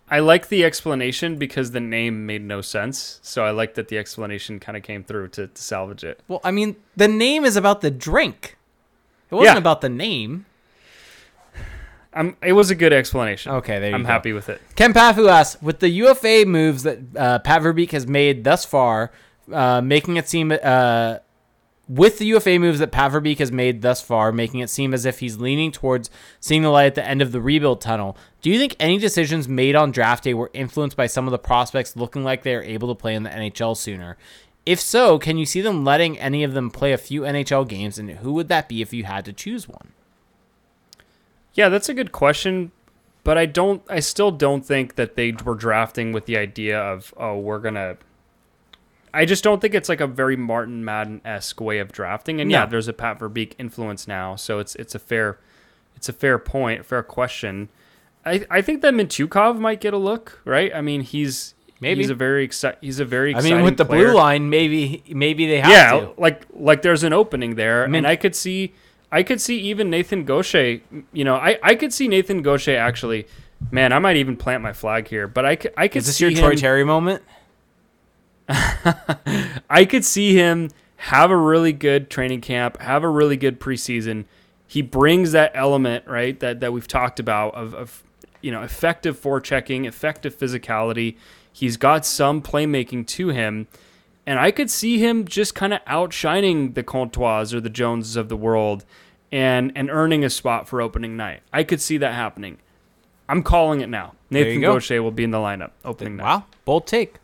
[0.10, 3.20] I like the explanation because the name made no sense.
[3.24, 6.20] So I like that the explanation kind of came through to, to salvage it.
[6.28, 8.58] Well, I mean, the name is about the drink.
[9.32, 9.60] It wasn't Yeah.
[9.60, 10.46] about the name.
[12.16, 13.54] I'm, it was a good explanation.
[13.54, 14.08] Okay, there you I'm go.
[14.08, 14.62] happy with it.
[14.76, 19.12] Ken Pafu asks, with the UFA moves that uh, Pat Verbeek has made thus far,
[19.52, 21.18] uh, making it seem uh,
[21.88, 25.06] with the UFA moves that Pat Verbeek has made thus far, making it seem as
[25.06, 26.10] if he's leaning towards
[26.40, 28.18] seeing the light at the end of the rebuild tunnel.
[28.42, 31.40] Do you think any decisions made on draft day were influenced by some of the
[31.40, 34.18] prospects looking like they are able to play in the NHL sooner?
[34.66, 38.00] If so, can you see them letting any of them play a few NHL games,
[38.00, 39.92] and who would that be if you had to choose one?
[41.54, 42.72] Yeah, that's a good question.
[43.26, 47.14] But I don't, I still don't think that they were drafting with the idea of,
[47.18, 47.98] oh, we're to.
[49.14, 52.42] I just don't think it's like a very Martin Madden esque way of drafting.
[52.42, 54.36] And yeah, there's a Pat Verbeek influence now.
[54.36, 55.40] So it's it's a fair
[55.96, 57.70] it's a fair point, fair question.
[58.26, 60.74] I, I think that Mintyukov might get a look, right?
[60.74, 62.02] I mean, he's Maybe.
[62.02, 64.06] he's a very exci- he's a very I mean, with the player.
[64.06, 66.14] blue line, maybe maybe they have yeah, to.
[66.18, 68.74] like like there's an opening there, I mean- and I could see
[69.12, 70.80] I could see even Nathan Gaucher.
[71.12, 73.28] You know, I I could see Nathan Gaucher actually.
[73.72, 76.18] Man, I might even plant my flag here, but I could I could Is this
[76.18, 77.24] see your Troy him, Terry moment?
[79.70, 84.26] I could see him have a really good training camp, have a really good preseason.
[84.68, 88.04] He brings that element, right, that that we've talked about of, of
[88.42, 91.18] you know, effective forechecking, effective physicality.
[91.52, 93.68] He's got some playmaking to him.
[94.26, 98.30] And I could see him just kind of outshining the Comtois or the Joneses of
[98.30, 98.86] the world
[99.32, 101.42] and and earning a spot for opening night.
[101.52, 102.60] I could see that happening.
[103.28, 104.14] I'm calling it now.
[104.30, 104.62] Nathan.
[104.62, 106.24] Gaucher will be in the lineup opening night.
[106.24, 107.16] Wow, bold take.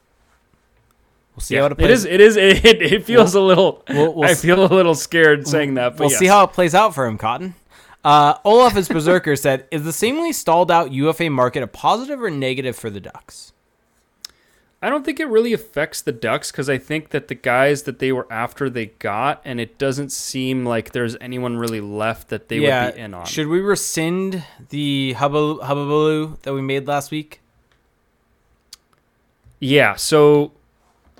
[1.40, 1.92] We'll see Yeah, how it it plays.
[1.92, 2.06] is.
[2.06, 2.36] It is.
[2.66, 3.82] It, it feels a little.
[3.88, 5.92] we'll- we'll I feel a little scared saying that.
[5.96, 7.56] But we'll see how it plays out for him, Cotton.
[8.04, 12.30] Uh, Olaf is Berserker said, "Is the seemingly stalled out UFA market a positive or
[12.30, 13.54] negative for the Ducks?"
[14.82, 18.00] I don't think it really affects the Ducks because I think that the guys that
[18.00, 22.48] they were after they got, and it doesn't seem like there's anyone really left that
[22.50, 23.26] they would be in on.
[23.26, 27.40] Should we rescind the hubba hubbubaloo that we made last week?
[29.60, 29.96] Yeah.
[29.96, 30.52] So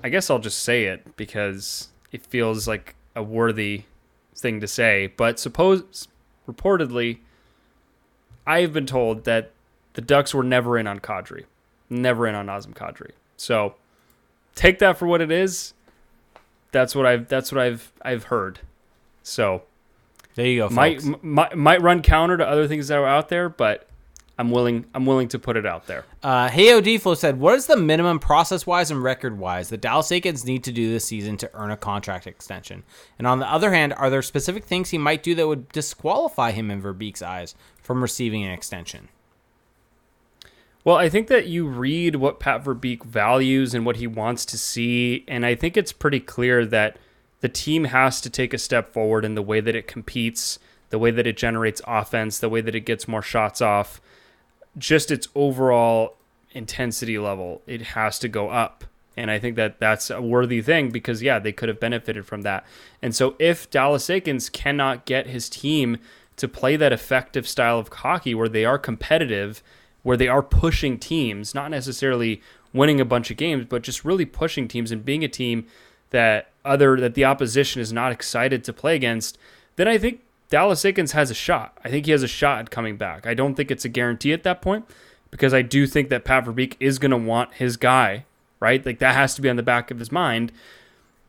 [0.02, 3.84] I guess I'll just say it because it feels like a worthy
[4.34, 5.08] thing to say.
[5.08, 6.08] But suppose,
[6.48, 7.18] reportedly,
[8.46, 9.50] I have been told that
[9.94, 11.44] the Ducks were never in on Kadri,
[11.88, 13.10] never in on Nazem Kadri.
[13.36, 13.74] So
[14.54, 15.74] take that for what it is.
[16.72, 18.60] That's what I've that's what I've I've heard.
[19.22, 19.62] So
[20.34, 20.68] There you go.
[20.70, 23.88] might might might run counter to other things that are out there, but
[24.40, 26.06] I'm willing I'm willing to put it out there.
[26.22, 30.64] Uh, Heyo Deflo said, "What is the minimum process-wise and record-wise that Dallas Eakins need
[30.64, 32.82] to do this season to earn a contract extension?
[33.18, 36.52] And on the other hand, are there specific things he might do that would disqualify
[36.52, 39.10] him in Verbeek's eyes from receiving an extension?"
[40.84, 44.56] Well, I think that you read what Pat Verbeek values and what he wants to
[44.56, 46.96] see, and I think it's pretty clear that
[47.42, 50.98] the team has to take a step forward in the way that it competes, the
[50.98, 54.00] way that it generates offense, the way that it gets more shots off,
[54.78, 56.16] just its overall
[56.52, 57.62] intensity level.
[57.66, 58.84] It has to go up.
[59.16, 62.42] And I think that that's a worthy thing because, yeah, they could have benefited from
[62.42, 62.64] that.
[63.02, 65.98] And so, if Dallas Eakins cannot get his team
[66.36, 69.62] to play that effective style of hockey where they are competitive,
[70.02, 72.40] where they are pushing teams, not necessarily
[72.72, 75.66] winning a bunch of games, but just really pushing teams and being a team
[76.10, 79.36] that other that the opposition is not excited to play against,
[79.76, 81.78] then I think Dallas Eakins has a shot.
[81.84, 83.26] I think he has a shot at coming back.
[83.26, 84.84] I don't think it's a guarantee at that point
[85.30, 88.26] because I do think that Pat Verbeek is going to want his guy,
[88.58, 88.84] right?
[88.84, 90.52] Like that has to be on the back of his mind.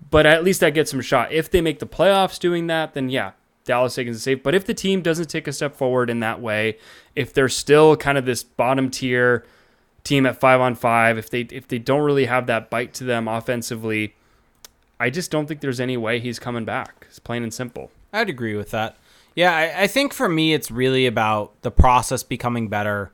[0.10, 1.32] But at least that gets him a shot.
[1.32, 4.42] If they make the playoffs doing that, then yeah, Dallas Eakins is safe.
[4.42, 6.80] But if the team doesn't take a step forward in that way,
[7.16, 9.46] if they're still kind of this bottom tier
[10.04, 13.04] team at five on five, if they if they don't really have that bite to
[13.04, 14.16] them offensively,
[15.00, 17.06] I just don't think there's any way he's coming back.
[17.08, 17.92] It's plain and simple.
[18.12, 18.98] I'd agree with that.
[19.36, 23.12] Yeah, I, I think for me, it's really about the process becoming better.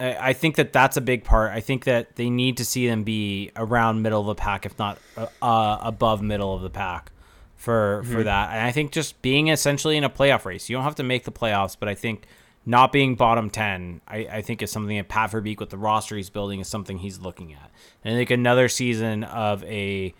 [0.00, 1.52] I, I think that that's a big part.
[1.52, 4.78] I think that they need to see them be around middle of the pack, if
[4.78, 7.12] not uh, uh, above middle of the pack,
[7.56, 8.50] for for that.
[8.52, 10.68] And I think just being essentially in a playoff race.
[10.68, 12.26] You don't have to make the playoffs, but I think
[12.66, 16.16] not being bottom ten, I, I think is something that Pat Verbeek with the roster
[16.16, 17.70] he's building is something he's looking at.
[18.02, 20.14] And I think another season of a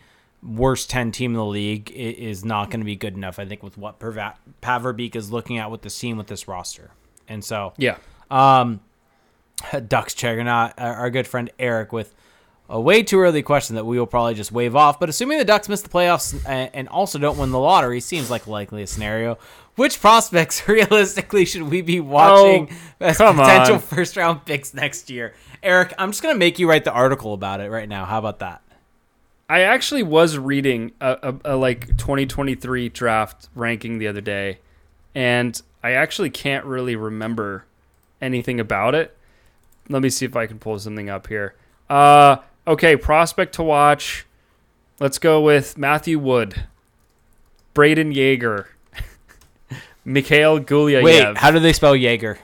[0.45, 3.63] worst 10 team in the league is not going to be good enough, I think,
[3.63, 4.83] with what Perva- Pat
[5.17, 6.91] is looking at with the team with this roster.
[7.29, 7.97] And so, Yeah.
[8.31, 8.81] um,
[9.89, 12.15] Ducks Juggernaut, our our good friend Eric, with
[12.69, 14.99] a way too early question that we will probably just wave off.
[14.99, 18.47] But assuming the Ducks miss the playoffs and, also don't win the lottery, seems like
[18.47, 19.39] likely a scenario.
[19.77, 22.71] Which prospects realistically should we be watching
[23.01, 23.81] as come potential on.
[23.81, 25.35] first round picks next year?
[25.63, 28.05] Eric, I'm just going to make you write the article about it right now.
[28.05, 28.63] How about that?
[29.49, 34.59] I actually was reading a, a, a like 2023 draft ranking the other day,
[35.15, 37.67] and I actually can't really remember
[38.23, 39.17] anything about it.
[39.89, 41.55] Let me see if I can pull something up here.
[41.91, 42.37] Uh,
[42.67, 44.27] okay, prospect to watch.
[44.99, 46.67] Let's go with Matthew Wood,
[47.75, 48.71] Brayden Yager,
[50.05, 51.03] Mikhail Gulyayev.
[51.05, 52.39] Wait, how do they spell Jaeger?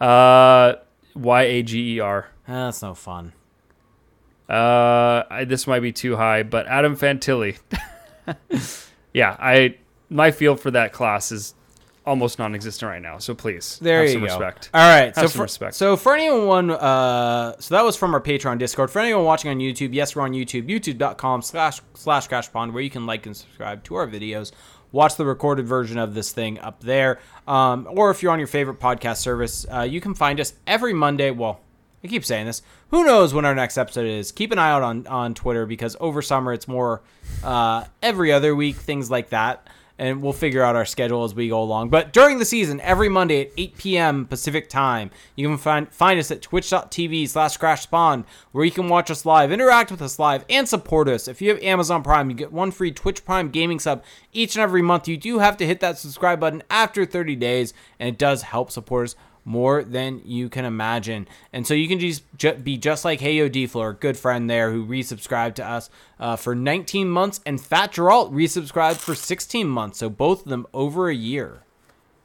[0.00, 0.74] uh,
[1.14, 2.28] Y A G E R.
[2.48, 3.32] Ah, that's no fun.
[4.50, 7.58] Uh, I, this might be too high, but Adam Fantilli.
[9.14, 9.76] yeah, I
[10.08, 11.54] my feel for that class is
[12.06, 13.18] almost non-existent right now.
[13.18, 14.26] So please, There have you some go.
[14.26, 14.70] respect.
[14.74, 15.74] All right, so Have some for, respect.
[15.74, 18.90] so for anyone, uh, so that was from our Patreon Discord.
[18.90, 22.82] For anyone watching on YouTube, yes, we're on YouTube, youtube.com slash slash Crash Pond, where
[22.82, 24.50] you can like and subscribe to our videos.
[24.92, 28.48] Watch the recorded version of this thing up there, um, or if you're on your
[28.48, 31.30] favorite podcast service, uh, you can find us every Monday.
[31.30, 31.60] Well,
[32.02, 32.62] I keep saying this.
[32.90, 34.32] Who knows when our next episode is?
[34.32, 37.02] Keep an eye out on on Twitter because over summer it's more
[37.44, 39.66] uh, every other week, things like that
[40.00, 41.90] and we'll figure out our schedule as we go along.
[41.90, 44.26] But during the season, every Monday at 8 p.m.
[44.26, 48.88] Pacific time, you can find find us at twitch.tv slash crash spawn, where you can
[48.88, 51.28] watch us live, interact with us live, and support us.
[51.28, 54.62] If you have Amazon Prime, you get one free Twitch Prime gaming sub each and
[54.62, 55.06] every month.
[55.06, 58.70] You do have to hit that subscribe button after 30 days, and it does help
[58.70, 59.16] support us
[59.50, 61.26] more than you can imagine.
[61.52, 63.46] And so you can just ju- be just like Heyo
[63.90, 65.90] a good friend there who resubscribed to us
[66.20, 69.98] uh, for 19 months, and Fat Geralt resubscribed for 16 months.
[69.98, 71.64] So both of them over a year.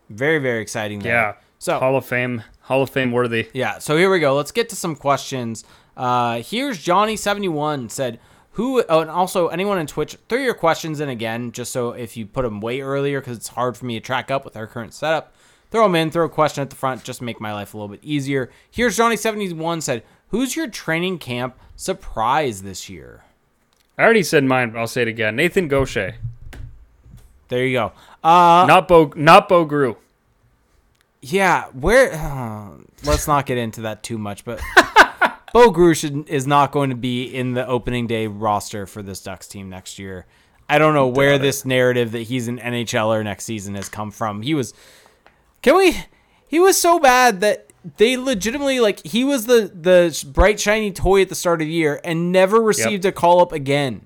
[0.09, 0.99] Very, very exciting.
[0.99, 1.13] There.
[1.13, 1.33] Yeah.
[1.57, 3.47] So Hall of Fame, Hall of Fame worthy.
[3.53, 4.35] yeah, so here we go.
[4.35, 5.63] Let's get to some questions.
[5.97, 8.19] Uh, here's Johnny71 said,
[8.51, 12.15] who, oh, and also anyone in Twitch, throw your questions in again, just so if
[12.15, 14.67] you put them way earlier, because it's hard for me to track up with our
[14.67, 15.34] current setup.
[15.71, 17.89] Throw them in, throw a question at the front, just make my life a little
[17.89, 18.49] bit easier.
[18.71, 23.23] Here's Johnny71 said, who's your training camp surprise this year?
[23.97, 25.35] I already said mine, but I'll say it again.
[25.35, 26.15] Nathan Gaucher,
[27.47, 27.91] There you go.
[28.23, 29.97] Uh, not Bo, not Bo Groulx.
[31.21, 32.11] Yeah, where?
[33.03, 34.59] let's not get into that too much, but
[35.53, 39.47] Bo Groulx is not going to be in the opening day roster for this Ducks
[39.47, 40.25] team next year.
[40.67, 44.41] I don't know where this narrative that he's an NHLer next season has come from.
[44.41, 44.73] He was,
[45.65, 45.97] can we?
[46.47, 51.23] He was so bad that they legitimately like he was the the bright shiny toy
[51.23, 54.05] at the start of the year and never received a call up again.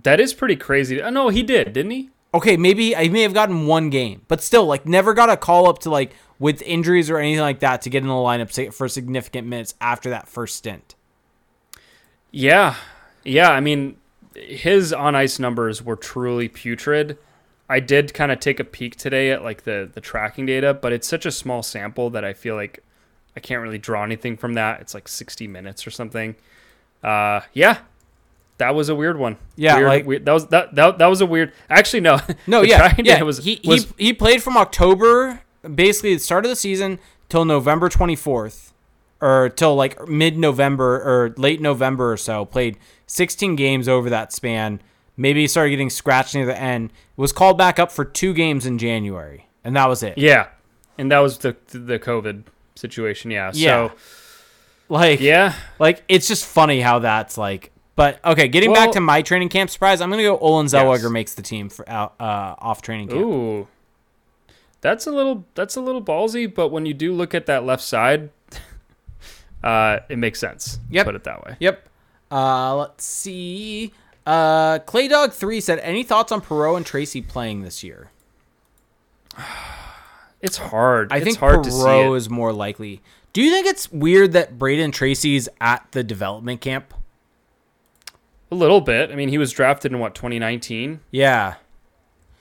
[0.00, 1.02] That is pretty crazy.
[1.02, 2.10] Oh, no, he did, didn't he?
[2.32, 5.68] Okay, maybe I may have gotten one game, but still, like, never got a call
[5.68, 8.88] up to like with injuries or anything like that to get in the lineup for
[8.88, 10.94] significant minutes after that first stint.
[12.30, 12.76] Yeah,
[13.24, 13.50] yeah.
[13.50, 13.96] I mean,
[14.36, 17.18] his on ice numbers were truly putrid.
[17.68, 20.92] I did kind of take a peek today at like the the tracking data, but
[20.92, 22.82] it's such a small sample that I feel like
[23.36, 24.80] I can't really draw anything from that.
[24.80, 26.34] It's like 60 minutes or something.
[27.02, 27.78] Uh, yeah,
[28.56, 29.36] that was a weird one.
[29.54, 31.52] Yeah, Weird- like- weird- that was that, that that was a weird.
[31.70, 33.22] Actually, no, No, yeah, yeah.
[33.22, 35.42] was he, was he he played from October,
[35.74, 36.98] basically the start of the season
[37.28, 38.72] till November twenty fourth,
[39.20, 42.44] or till like mid November or late November or so.
[42.44, 44.80] Played sixteen games over that span.
[45.20, 46.92] Maybe he started getting scratched near the end.
[47.16, 50.16] Was called back up for two games in January, and that was it.
[50.16, 50.46] yeah,
[50.96, 52.44] and that was the the COVID
[52.76, 53.30] situation.
[53.30, 53.88] Yeah, Yeah.
[53.88, 53.94] so
[54.88, 57.72] Like yeah, like it's just funny how that's like.
[57.96, 60.38] But okay, getting back to my training camp surprise, I'm gonna go.
[60.38, 61.10] Olen Zellweger Yes.
[61.10, 63.20] makes the team for out uh, off training camp.
[63.20, 63.66] Ooh,
[64.80, 67.82] that's a little that's a little ballsy, but when you do look at that left
[67.82, 68.30] side,
[69.64, 70.78] uh, it makes sense.
[70.90, 71.06] Yep.
[71.06, 71.56] put it that way.
[71.58, 71.88] Yep.
[72.30, 73.92] Uh, let's see.
[74.28, 78.10] Uh, Clay Dog three said, "Any thoughts on Perreault and Tracey playing this year?"
[80.40, 81.12] It's hard.
[81.12, 83.00] I it's think hard to see Perreault is more likely.
[83.32, 86.94] Do you think it's weird that Brayden Tracey's at the development camp?
[88.50, 89.10] a little bit.
[89.10, 91.00] I mean, he was drafted in what 2019.
[91.10, 91.54] Yeah.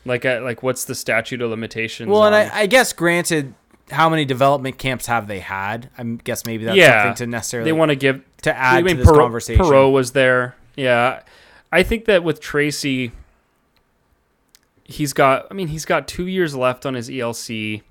[0.06, 2.08] Like, uh, like what's the statute of limitations?
[2.08, 3.54] Well, and I, I guess granted,
[3.92, 5.90] how many development camps have they had?
[5.98, 7.04] I guess maybe that's Yeah.
[7.04, 9.66] something to necessarily they want to give to add I mean, to this Perreault, conversation.
[9.66, 10.56] Perreault was there.
[10.78, 11.22] Yeah,
[11.72, 13.11] I think that with Tracey,
[14.84, 15.47] he's got.
[15.51, 17.82] I mean, he's got two years left on his ELC.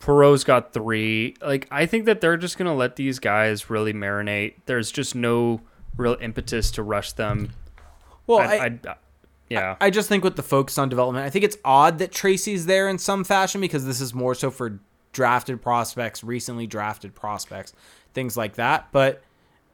[0.00, 1.34] Perreault's got three.
[1.42, 4.54] Like, I think that they're just gonna let these guys really marinate.
[4.66, 5.60] There's just no
[5.96, 7.50] real impetus to rush them.
[8.26, 8.94] well, I, uh, I, I-
[9.50, 12.66] yeah, I just think with the focus on development, I think it's odd that Tracey's
[12.66, 14.78] there in some fashion because this is more so for
[15.12, 17.72] drafted prospects, recently drafted prospects,
[18.14, 18.86] things like that.
[18.92, 19.24] But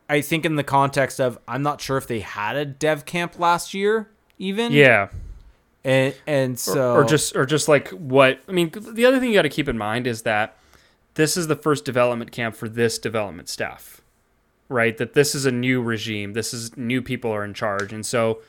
[0.09, 3.39] I think in the context of, I'm not sure if they had a dev camp
[3.39, 4.73] last year, even.
[4.73, 5.09] yeah.
[5.85, 6.95] And, and Or- so.
[6.95, 8.73] or just or just like what I mean.
[8.75, 10.57] The other thing you got to keep in mind is that
[11.15, 14.01] this is the first development camp for this development staff,
[14.69, 14.97] right?
[14.97, 16.33] That this is a new regime.
[16.33, 18.41] This is new people are in charge, and so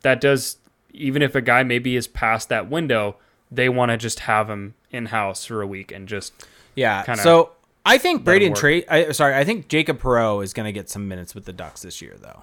[0.00, 0.56] that does
[0.94, 3.16] even if a guy maybe is past that window,
[3.50, 6.32] they want to just have him in house for a week and just
[6.74, 7.02] Yeah.
[7.02, 7.50] kinda so
[7.88, 8.56] I think Brady and.
[8.56, 8.84] Trey.
[8.86, 11.82] I, sorry, I think Jacob Perreault is going to get some minutes with the Ducks
[11.82, 12.42] this year, though.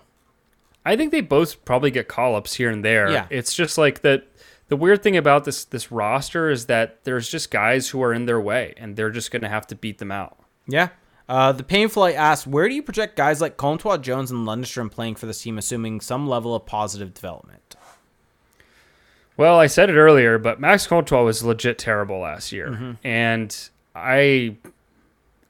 [0.85, 3.09] I think they both probably get call ups here and there.
[3.11, 3.27] Yeah.
[3.29, 4.27] It's just like that
[4.67, 8.25] the weird thing about this this roster is that there's just guys who are in
[8.25, 10.37] their way and they're just gonna have to beat them out.
[10.67, 10.89] Yeah.
[11.27, 14.91] Uh, the Painful Light asked, where do you project guys like Comtois Jones and Lundestrom
[14.91, 17.75] playing for this team, assuming some level of positive development?
[19.37, 22.91] Well, I said it earlier, but Max Comtois was legit terrible last year, Mm-hmm.
[23.07, 24.55] and I,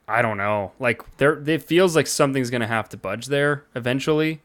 [0.08, 0.72] I don't know.
[0.80, 4.42] Like there, it feels like something's gonna have to budge there eventually,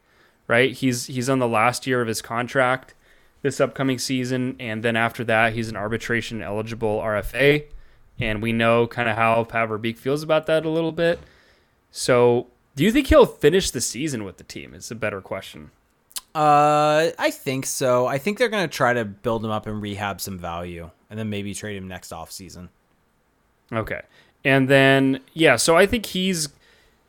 [0.47, 0.71] right?
[0.71, 2.93] He's he's on the last year of his contract
[3.41, 7.65] this upcoming season, and then after that, he's an arbitration eligible RFA,
[8.19, 11.19] and we know kind of how Pat Verbeek feels about that a little bit.
[11.89, 14.73] So, do you think he'll finish the season with the team?
[14.73, 15.71] Is a better question.
[16.33, 18.07] Uh, I think so.
[18.07, 21.19] I think they're going to try to build him up and rehab some value, and
[21.19, 22.69] then maybe trade him next off season.
[23.73, 24.01] Okay.
[24.43, 26.49] And then yeah, so I think he's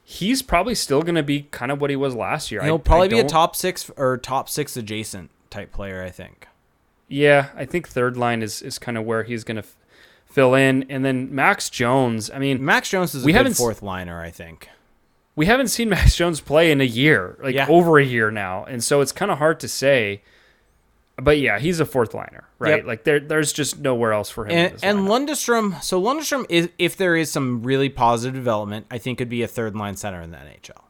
[0.04, 2.62] he's probably still going to be kind of what he was last year.
[2.62, 6.48] He'll I probably be a top six or top six adjacent type player, I think.
[7.08, 9.76] Yeah, I think third line is is kind of where he's going to f-
[10.26, 13.82] fill in and then Max Jones, I mean, Max Jones is a We haven't fourth
[13.82, 14.68] liner, I think.
[15.36, 17.66] we haven't seen Max Jones play in a year, like Yeah.
[17.68, 18.64] over a year now.
[18.64, 20.22] And so it's kind of hard to say.
[21.16, 22.78] But yeah, he's a fourth liner, right?
[22.78, 22.86] Yep.
[22.86, 24.52] Like there there's just nowhere else for him.
[24.52, 25.28] And, and lineup.
[25.28, 29.42] Lundestrom, so Lundestrom, is, if there is some really positive development, I think could be
[29.42, 30.82] a third line center in the NHL.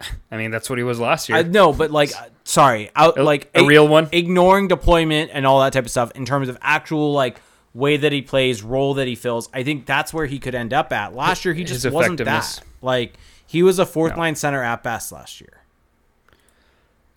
[0.30, 1.38] I mean, that's what he was last year.
[1.38, 4.08] I know, but like, uh, sorry, out like a real one?
[4.12, 7.40] ignoring deployment and all that type of stuff in terms of actual like
[7.74, 9.48] way that he plays, role that he fills.
[9.54, 11.14] I think that's where he could end up at.
[11.14, 12.60] Last year, he His just wasn't that.
[12.82, 13.14] Like
[13.46, 14.18] he was a fourth No.
[14.18, 15.57] line center at best last year.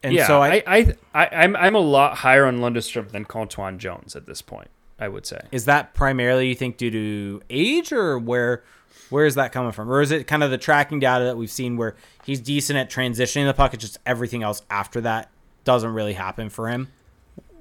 [0.03, 3.25] And yeah, so I, I, I, I, I'm, I'm a lot higher on Lundestrom than
[3.25, 4.69] Contuan Jones at this point.
[5.01, 5.41] I would say.
[5.51, 8.63] is that primarily you think due to age or where
[9.09, 9.91] where is that coming from?
[9.91, 12.89] Or is it kind of the tracking data that we've seen where he's decent at
[12.89, 15.29] transitioning the puck, it's just everything else after that
[15.63, 16.89] doesn't really happen for him?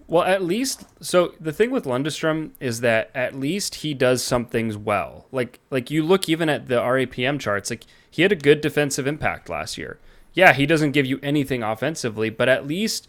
[0.06, 4.44] Well, at least so the thing with Lundestrom is that at least he does some
[4.44, 5.26] things well.
[5.32, 9.06] Like like you look even at the RAPM charts, like he had a good defensive
[9.06, 9.98] impact last year.
[10.32, 13.08] Yeah, he doesn't give you anything offensively, but at least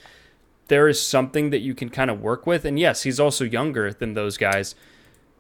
[0.68, 2.65] there is something that you can kind of work with.
[2.65, 4.76] And yes, he's also younger than those guys.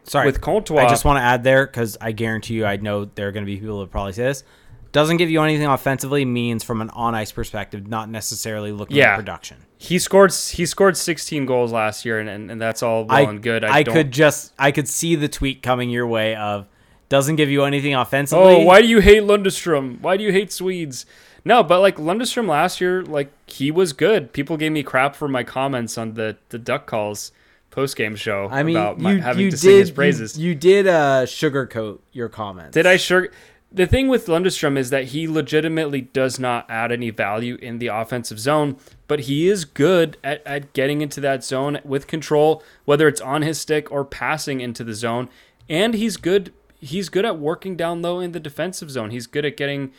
[0.03, 3.05] Sorry, With Comtois, I just want to add there because I guarantee you, I know
[3.05, 4.43] there are going to be people that probably say this.
[4.91, 9.13] Doesn't give you anything offensively means from an on ice perspective, not necessarily looking Yeah.
[9.13, 9.57] at production.
[9.77, 13.21] he scored he scored 16 goals last year, and, and, and that's all well I,
[13.29, 13.63] and good.
[13.63, 16.67] I, don't- could just, I could see the tweet coming your way of
[17.07, 18.55] doesn't give you anything offensively.
[18.55, 20.01] Oh, why do you hate Lundestrom?
[20.01, 21.05] Why do you hate Swedes?
[21.43, 24.31] No, but like Lundestrom last year, like he was good.
[24.33, 27.31] People gave me crap for my comments on the the Duck Calls
[27.71, 29.95] post game show I mean, about my, you, having you to did sing his you-
[29.95, 30.37] praises.
[30.37, 32.73] You, did uh, sugarcoat your comments.
[32.73, 33.29] Did I sure?
[33.73, 37.87] The thing with Lundestrom is that he legitimately does not add any value in the
[37.87, 38.75] offensive zone,
[39.07, 43.43] but he is good at, at getting into that zone with control, whether it's on
[43.43, 45.29] his stick or passing into the zone.
[45.69, 46.51] And he's good.
[46.81, 49.11] He's good at working down low in the defensive zone.
[49.11, 49.93] He's good at getting,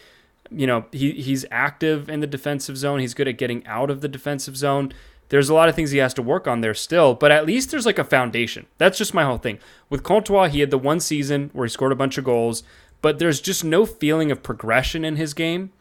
[0.55, 3.01] you know, he, he's active in the defensive zone.
[3.01, 4.93] He's good at getting out of the defensive zone.
[5.29, 7.71] There's a lot of things he has to work on there still, but at least
[7.71, 8.67] there's like a foundation.
[8.77, 9.59] That's just my whole thing.
[9.89, 12.63] With Comtois, he had the one season where he scored a bunch of goals,
[13.01, 15.73] but there's just no feeling of progression in his game.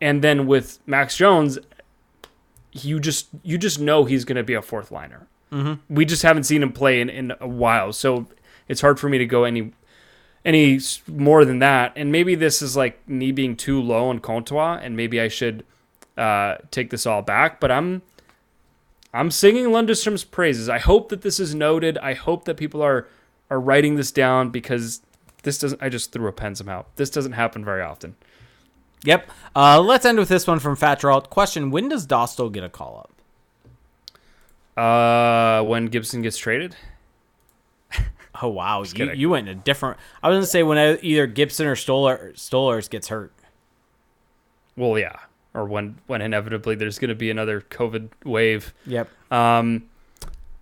[0.00, 1.58] And then with Max Jones,
[2.72, 5.26] you just you just know he's going to be a fourth liner.
[5.50, 5.94] Mm-hmm.
[5.94, 8.26] We just haven't seen him play in, in a while, so
[8.68, 9.72] it's hard for me to go any
[10.44, 11.92] any more than that.
[11.96, 15.64] And maybe this is like me being too low on Comtois, and maybe I should
[16.16, 17.60] uh, take this all back.
[17.60, 18.02] But I'm
[19.14, 20.68] I'm singing Lundestrom's praises.
[20.68, 21.98] I hope that this is noted.
[21.98, 23.06] I hope that people are
[23.50, 25.02] are writing this down because
[25.42, 25.82] this doesn't.
[25.82, 26.86] I just threw a pen somehow.
[26.96, 28.16] This doesn't happen very often.
[29.04, 29.30] Yep.
[29.54, 31.02] Uh, let's end with this one from Fat.
[31.28, 33.08] Question: When does Dostal get a call up?
[34.74, 36.76] Uh, when Gibson gets traded,
[38.40, 39.98] Oh wow, you, you went in a different.
[40.22, 43.32] I was gonna say when I- either Gibson or Stoller Stolarz gets hurt.
[44.76, 45.16] well, yeah,
[45.54, 48.72] or when when inevitably there's going to be another COVID wave.
[48.86, 49.08] Yep.
[49.30, 49.84] Um,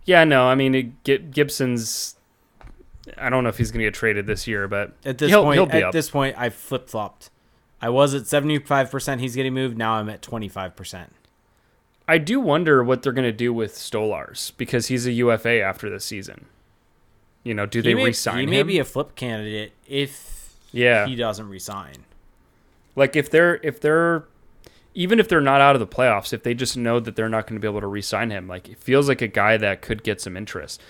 [0.05, 2.17] yeah, no, I mean it, Gibson's.
[3.17, 5.43] I don't know if he's going to get traded this year, but At this he'll,
[5.43, 5.93] point, he'll at up.
[5.93, 7.31] this point, I flip flopped.
[7.81, 9.21] I was at seventy five percent.
[9.21, 9.79] He's getting moved.
[9.79, 11.13] Now I'm at twenty five percent.
[12.09, 15.89] I do wonder what they're going to do with Stolarz because he's a UFA after
[15.89, 16.47] this season.
[17.43, 18.51] You know, do they he may, re-sign He him?
[18.51, 22.05] may be a flip candidate if yeah, he doesn't resign.
[22.97, 24.25] like if they're if they're
[24.95, 27.47] even if they're not out of the playoffs, if they just know that they're not
[27.47, 30.03] going to be able to re-sign him, like it feels like a guy that could
[30.03, 30.83] get some interest.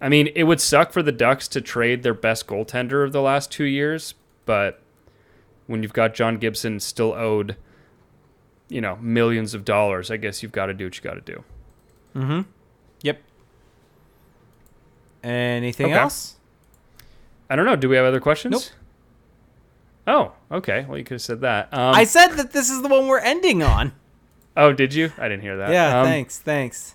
[0.00, 3.22] I mean, it would suck for the Ducks to trade their best goaltender of the
[3.22, 4.14] last two years,
[4.44, 4.82] but
[5.66, 7.56] when you've got John Gibson still owed,
[8.68, 11.20] you know, millions of dollars, I guess you've got to do what you got to
[11.22, 11.44] do.
[12.14, 12.40] Mm-hmm.
[13.02, 13.20] Yep.
[15.26, 15.94] Anything Okay.
[15.94, 16.36] else?
[17.50, 17.76] I don't know.
[17.76, 18.52] Do we have other questions?
[20.06, 20.32] Nope.
[20.50, 20.84] Oh, okay.
[20.88, 21.68] Well, you could have said that.
[21.72, 23.92] Um, I said that this is the one we're ending on.
[24.56, 25.12] oh, did you?
[25.18, 25.70] I didn't hear that.
[25.70, 26.94] Yeah, Um, thanks, thanks.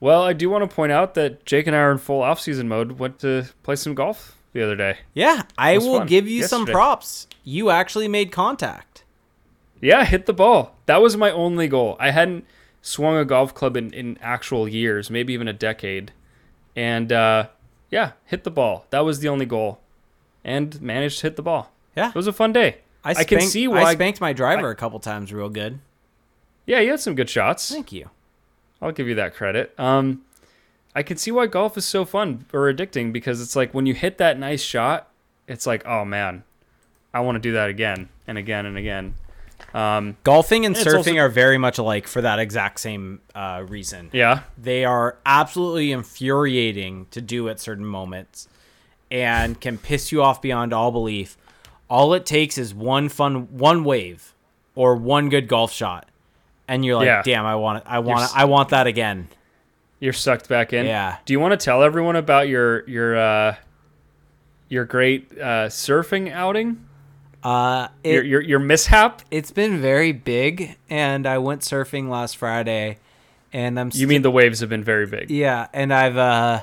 [0.00, 2.68] Well, I do want to point out that Jake and I are in full off-season
[2.68, 2.92] mode.
[2.98, 4.98] Went to play some golf the other day.
[5.14, 6.06] Yeah, I will fun.
[6.06, 7.26] give you some props.
[7.42, 9.02] You actually made contact.
[9.80, 10.76] Yeah, hit the ball.
[10.86, 11.96] That was my only goal.
[11.98, 12.44] I hadn't
[12.82, 16.12] swung a golf club in, in actual years, maybe even a decade.
[16.76, 17.48] And uh,
[17.90, 18.86] yeah, hit the ball.
[18.90, 19.80] That was the only goal.
[20.44, 21.72] And managed to hit the ball.
[21.96, 22.08] Yeah.
[22.08, 22.78] It was a fun day.
[23.04, 25.78] I, I can see why I spanked my driver a couple times real good.
[26.66, 27.70] Yeah, you had some good shots.
[27.70, 28.10] Thank you.
[28.80, 29.78] I'll give you that credit.
[29.78, 30.22] Um,
[30.94, 33.94] I can see why golf is so fun or addicting because it's like when you
[33.94, 35.10] hit that nice shot,
[35.46, 36.44] it's like, oh man,
[37.12, 39.14] I want to do that again and again and again.
[39.74, 44.10] Um, Golfing and surfing also- are very much alike for that exact same uh, reason.
[44.12, 48.48] yeah, They are absolutely infuriating to do at certain moments
[49.10, 51.36] and can piss you off beyond all belief.
[51.90, 54.32] All it takes is one fun one wave
[54.74, 56.08] or one good golf shot
[56.68, 57.22] and you're like, Yeah.
[57.24, 57.84] "Damn, I want it.
[57.86, 58.30] I want it.
[58.36, 59.28] I want that again."
[60.00, 60.84] you're sucked back in.
[60.84, 61.16] Yeah.
[61.24, 63.54] Do you want to tell everyone about your your uh,
[64.68, 66.84] your great uh, surfing outing?
[67.44, 69.20] Uh your, your your mishap?
[69.30, 72.98] it's been very big and I went surfing last Friday
[73.52, 75.30] and I'm You mean the waves have been very big?
[75.30, 76.62] Yeah, and I've uh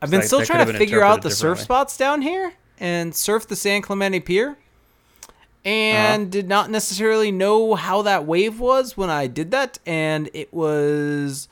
[0.00, 3.56] I've been still trying to figure out the surf spots down here and surf the
[3.56, 4.56] San Clemente Pier.
[5.64, 6.30] And Uh-huh.
[6.30, 11.48] did not necessarily know how that wave was when I did that and it was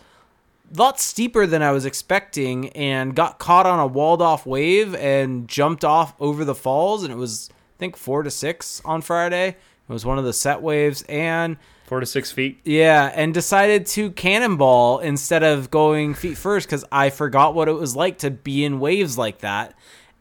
[0.74, 4.94] a lot steeper than I was expecting and got caught on a walled off wave
[4.94, 7.48] and jumped off over the falls and it was
[7.82, 9.56] think 4 to 6 on Friday It
[9.92, 11.56] was one of the set waves, and
[11.86, 12.60] Four to six feet.
[12.64, 17.72] yeah, and decided to cannonball instead of going feet first because I forgot what it
[17.72, 19.74] was like to be in waves like that,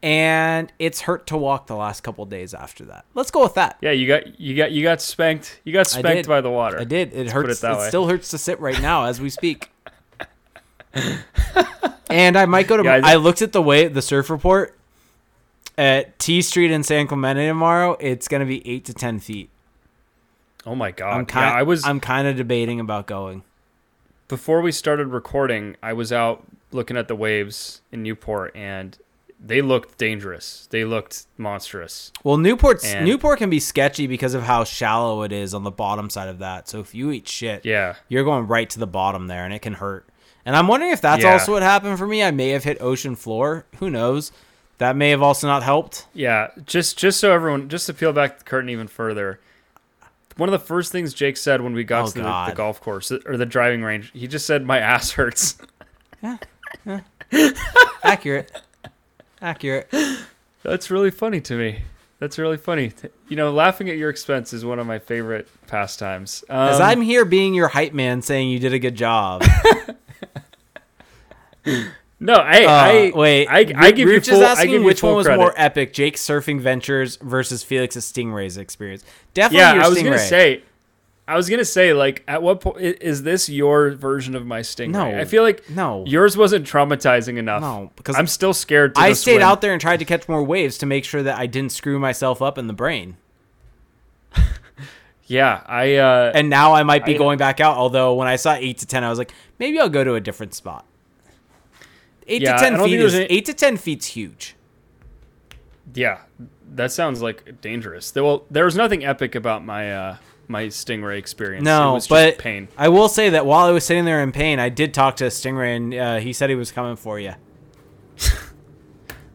[0.04, 3.06] and it's hurt to walk the last couple days after that.
[3.14, 3.78] Let's go with that.
[3.80, 5.62] Yeah, you got you got you got spanked.
[5.64, 6.80] You got spanked by the water.
[6.82, 7.14] I did.
[7.14, 7.64] It put hurts.
[7.64, 9.72] it It, still hurts to sit right now as we speak.
[12.10, 12.84] and I might go to.
[12.84, 14.76] Yeah, I I, looked at the way the surf report
[15.78, 17.98] at T Street in San Clemente tomorrow.
[18.00, 19.50] It's gonna be eight to ten feet.
[20.66, 21.14] Oh my god.
[21.18, 21.52] I'm kind.
[21.52, 23.44] yeah, I was I'm kind of debating about going.
[24.28, 28.98] before we started recording, I was out looking at the waves in Newport and
[29.44, 30.68] they looked dangerous.
[30.70, 32.12] They looked monstrous.
[32.24, 35.72] Well, Newport's And- Newport can be sketchy because of how shallow it is on the
[35.72, 36.70] bottom side of that.
[36.70, 37.96] So if you eat shit, Yeah.
[38.08, 40.06] you're going right to the bottom there, and it can hurt.
[40.46, 41.34] And I'm wondering if that's Yeah.
[41.34, 42.24] also what happened for me.
[42.24, 43.66] I may have hit ocean floor.
[43.80, 44.32] Who knows?
[44.82, 46.08] That may have also not helped.
[46.12, 49.40] Yeah, just just so everyone, just to peel back the curtain even further,
[50.38, 52.82] one of the first things Jake said when we got Oh, to the, the golf
[52.82, 55.58] course or the driving range, he just said, "My ass hurts."
[56.86, 57.02] Yeah.
[58.04, 58.52] Accurate.
[59.40, 59.92] Accurate.
[60.64, 61.84] That's really funny to me.
[62.18, 62.92] That's really funny.
[63.28, 66.44] You know, laughing at your expense is one of my favorite pastimes.
[66.50, 69.44] Um, As I'm here being your hype man saying you did a good job.
[72.22, 74.36] no, hey, Uh, I wait, I, I give you full.
[74.36, 75.40] is I asking which one was credit.
[75.42, 79.04] more epic, Jake's surfing ventures versus Felix's stingrays experience.
[79.34, 80.04] Definitely yeah, your I was stingray.
[80.06, 80.64] gonna say.
[81.28, 84.90] I was gonna say, like, at what point is this your version of my stingray?
[84.90, 85.06] No.
[85.18, 86.04] I feel like No.
[86.06, 87.62] yours wasn't traumatizing enough.
[87.62, 88.96] No, because I'm still scared.
[88.96, 89.44] To I stayed swim.
[89.44, 92.00] out there and tried to catch more waves to make sure that I didn't screw
[92.00, 93.18] myself up in the brain.
[95.28, 95.96] Yeah, I.
[95.96, 97.78] uh And now I might be I- going back out.
[97.78, 100.20] Although when I saw eight to ten, I was like, maybe I'll go to a
[100.20, 100.86] different spot.
[102.28, 104.56] Eight Yeah, to ten feet is any- eight to ten feet's huge.
[105.94, 106.20] Yeah,
[106.76, 108.12] that sounds like dangerous.
[108.12, 110.16] There, well, there was nothing epic about my uh,
[110.48, 111.64] my stingray experience.
[111.64, 112.68] it No, was just but pain.
[112.78, 115.26] I will say that while I was sitting there in pain, I did talk to
[115.26, 117.34] a Stingray, and uh, he said he was coming for you.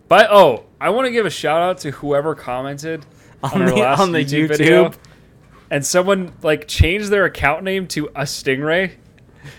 [0.09, 3.05] But oh, I want to give a shout out to whoever commented
[3.43, 4.93] on, On our the- last on the YouTube, video,
[5.71, 8.93] and someone like changed their account name to a stingray.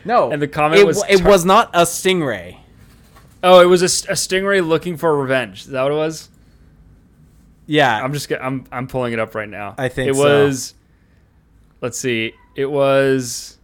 [0.05, 2.57] No, And the comment it, was it tar- was not a Stingray.
[3.43, 5.61] Oh, it was a stingray looking for revenge.
[5.61, 6.29] Is that what it was?
[7.65, 9.75] Yeah, I'm just I'm I'm pulling it up right now.
[9.77, 10.23] I think it so.
[10.23, 10.73] was.
[11.81, 12.33] Let's see.
[12.55, 13.57] It was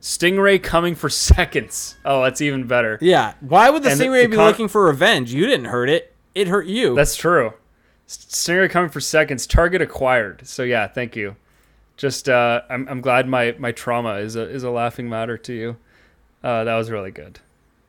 [0.00, 1.96] stingray coming for seconds.
[2.04, 2.98] Oh, that's even better.
[3.00, 3.34] yeah.
[3.40, 5.32] Why would the And Stingray the be con- looking for revenge?
[5.32, 6.14] You didn't hurt it.
[6.34, 6.94] It hurt you.
[6.94, 7.52] That's true.
[8.08, 9.46] Stingray coming for seconds.
[9.46, 10.46] Target acquired.
[10.46, 11.36] So yeah, thank you.
[11.96, 15.52] Just uh, I'm I'm glad my my trauma is a is a laughing matter to
[15.52, 15.76] you.
[16.42, 17.40] Uh, that was really good.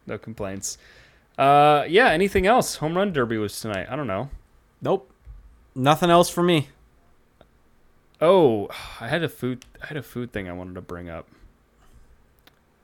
[0.08, 0.78] No complaints.
[1.38, 2.10] Uh, yeah.
[2.10, 2.78] Anything else?
[2.78, 3.88] Home run derby was tonight.
[3.90, 4.30] I don't know.
[4.82, 5.12] nope.
[5.76, 6.70] Nothing else for me.
[8.20, 8.68] Oh,
[9.00, 9.64] I had a food.
[9.82, 11.28] I had a food thing I wanted to bring up.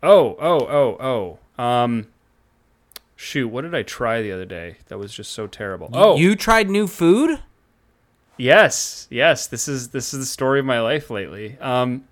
[0.04, 1.64] Oh, oh, oh, oh.
[1.64, 2.08] Um,
[3.16, 3.48] shoot.
[3.48, 4.78] What did I try the other day?
[4.90, 5.90] That was just so terrible.
[5.94, 7.40] Oh, you tried new food?
[8.38, 9.48] Yes, yes.
[9.48, 11.58] This is this is the story of my life lately.
[11.60, 12.08] Um,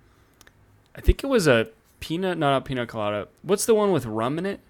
[0.95, 1.67] I think it was a
[1.99, 3.27] peanut, not a peanut colada.
[3.43, 4.61] What's the one with rum in it?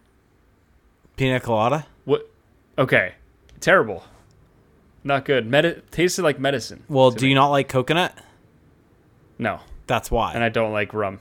[1.18, 1.86] Pina colada.
[2.06, 2.30] What?
[2.78, 3.14] Okay,
[3.60, 4.04] terrible.
[5.04, 5.48] Not good.
[5.48, 6.84] Medi- tasted like medicine.
[6.88, 7.30] Well, do me.
[7.30, 8.16] you not like coconut?
[9.40, 10.34] No, That's why.
[10.34, 11.20] and I don't like rum,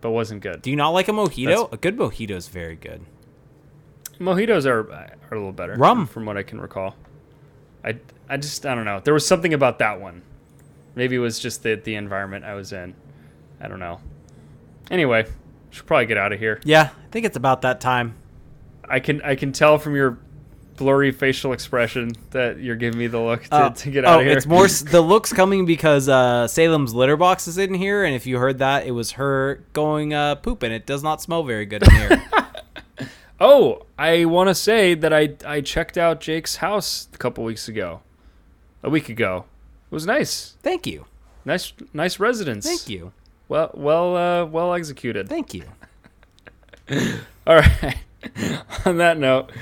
[0.00, 0.62] but wasn't good.
[0.62, 1.46] do you not like a mojito?
[1.46, 3.02] That's- A good mojito is very good.
[4.20, 4.96] Mojitos are uh,
[5.30, 5.74] are a little better.
[5.74, 6.06] Rum.
[6.06, 6.94] from what I can recall.
[7.84, 7.96] I
[8.28, 9.00] I just I don't know.
[9.00, 10.22] There was something about that one.
[10.94, 12.94] Maybe it was just the the environment I was in.
[13.60, 14.00] I don't know.
[14.88, 15.26] Anyway,
[15.70, 16.60] should probably get out of here.
[16.64, 18.14] Yeah, I think it's about that time.
[18.88, 20.18] I can I can tell from your
[20.76, 24.20] blurry facial expression that you're giving me the look to, Uh, to get out oh,
[24.20, 24.36] of here.
[24.36, 28.26] it's more the looks coming because uh, Salem's litter box is in here, and if
[28.26, 31.64] you heard that, it was her going uh, poop, and it does not smell very
[31.66, 32.22] good in here.
[33.40, 37.66] Oh, I want to say that I I checked out Jake's house a couple weeks
[37.68, 38.00] ago,
[38.82, 39.44] a week ago.
[39.90, 41.06] It was nice, Thank you,
[41.44, 42.64] nice nice residence.
[42.64, 43.12] thank you,
[43.48, 45.28] Well well uh, well executed.
[45.28, 45.64] thank you.
[47.46, 47.96] All right.
[48.84, 49.52] On that note,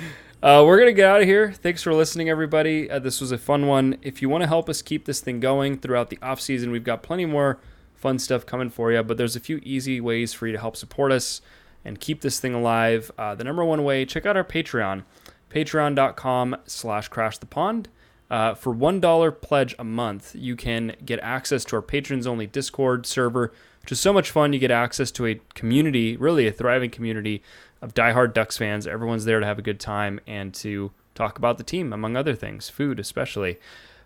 [0.43, 1.53] uh, we're gonna get out of here.
[1.53, 2.91] Thanks for listening, everybody.
[2.91, 3.97] Uh, this was a fun one.
[4.03, 6.85] If you want to help us keep this thing going throughout the off season, we've
[6.85, 7.59] got plenty more
[7.95, 9.03] fun stuff coming for you.
[9.03, 11.41] But there's a few easy ways for you to help support us
[11.85, 13.11] and keep this thing alive.
[13.19, 15.05] Uh, the number one way: check out our Patreon,
[15.51, 17.89] Patreon.com/slash Crash the Pond.
[18.31, 22.47] Uh, for one dollar pledge a month, you can get access to our patrons only
[22.47, 23.53] Discord server,
[23.83, 24.53] which is so much fun.
[24.53, 27.43] You get access to a community, really a thriving community
[27.83, 28.87] of diehard Ducks fans.
[28.87, 32.35] Everyone's there to have a good time and to talk about the team, among other
[32.35, 33.59] things, food especially.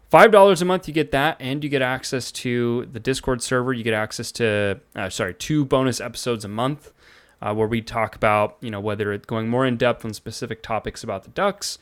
[0.08, 3.72] Five dollars a month, you get that, and you get access to the Discord server.
[3.72, 6.92] You get access to, uh, sorry, two bonus episodes a month,
[7.42, 10.62] uh, where we talk about, you know, whether it's going more in depth on specific
[10.62, 11.78] topics about the Ducks,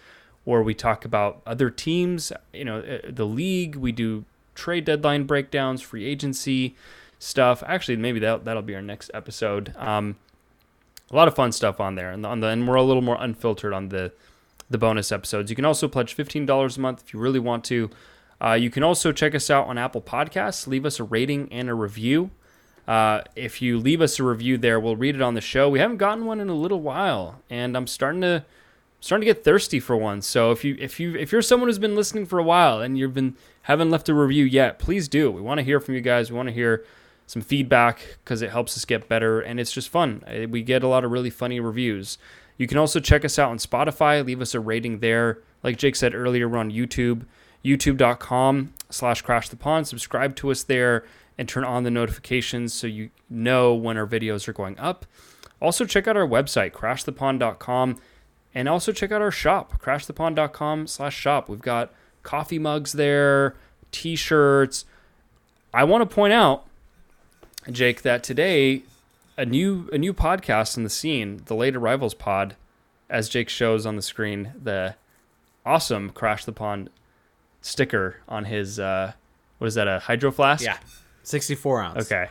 [0.47, 3.77] or we talk about other teams, you know, uh, the league.
[3.77, 6.75] We do trade deadline breakdowns, free agency
[7.19, 7.63] stuff.
[7.67, 9.75] Actually, maybe that that'll be our next episode.
[9.77, 10.17] Um,
[11.15, 13.17] a lot of fun stuff on there, and on the and we're a little more
[13.21, 14.13] unfiltered on the
[14.69, 15.51] the bonus episodes.
[15.51, 17.91] You can also pledge fifteen dollars a month if you really want to.
[18.41, 20.67] Uh, you can also check us out on Apple Podcasts.
[20.67, 22.31] Leave us a rating and a review.
[22.87, 25.71] Uh, if you leave us a review there, we'll read it on the show.
[25.71, 28.45] We haven't gotten one in a little while, and I'm starting to
[29.01, 30.21] starting to get thirsty for one.
[30.21, 32.99] So if you if you if you're someone who's been listening for a while and
[32.99, 35.31] you've been haven't left a review yet, please do.
[35.31, 36.31] We want to hear from you guys.
[36.31, 36.85] We want to hear
[37.27, 40.23] some feedback because it helps us get better and it's just fun.
[40.51, 42.19] We get a lot of really funny reviews.
[42.59, 44.25] You can also check us out on Spotify.
[44.25, 45.39] Leave us a rating there.
[45.63, 47.25] Like Jake said earlier, we're on YouTube
[47.65, 49.89] youtube.com slash crash the pond.
[49.89, 51.05] Subscribe to us there
[51.39, 55.07] and turn on the notifications so you know when our videos are going up.
[55.61, 57.97] Also, check out our website, crashthepond.com,
[58.55, 61.49] and also check out our shop, crashthepond.com slash shop.
[61.49, 61.93] We've got
[62.23, 63.57] coffee mugs there,
[63.91, 64.85] t-shirts.
[65.73, 66.67] I want to point out,
[67.71, 68.83] Jake, that today
[69.37, 72.57] a new a new podcast in the scene, the Late Arrivals Pod,
[73.09, 74.95] as Jake shows on the screen, the
[75.65, 76.91] awesome Crash the Pond
[77.61, 79.13] sticker on his uh,
[79.59, 80.65] what is that a hydro flask?
[80.65, 80.79] Yeah,
[81.23, 82.07] sixty-four ounce.
[82.07, 82.29] Okay.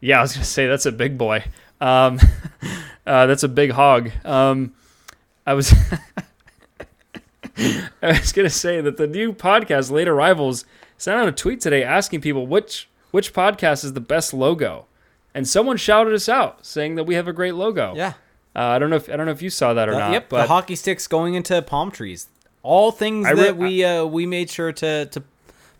[0.00, 1.44] Yeah, I was gonna say that's a big boy.
[1.80, 2.18] Um,
[3.06, 4.10] uh, that's a big hog.
[4.24, 4.74] Um,
[5.46, 5.72] I was
[7.56, 10.64] I was gonna say that the new podcast, Late Arrivals,
[10.98, 14.86] sent out a tweet today asking people which which podcast is the best logo,
[15.34, 17.94] and someone shouted us out saying that we have a great logo.
[17.94, 18.14] Yeah.
[18.54, 20.12] Uh, I don't know if I don't know if you saw that or Uh, not.
[20.12, 22.26] yep, but the hockey sticks going into palm trees.
[22.64, 25.22] All things re- that we uh, we made sure to to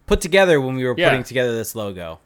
[0.06, 1.08] put together when we were Yeah.
[1.10, 2.20] putting together this logo.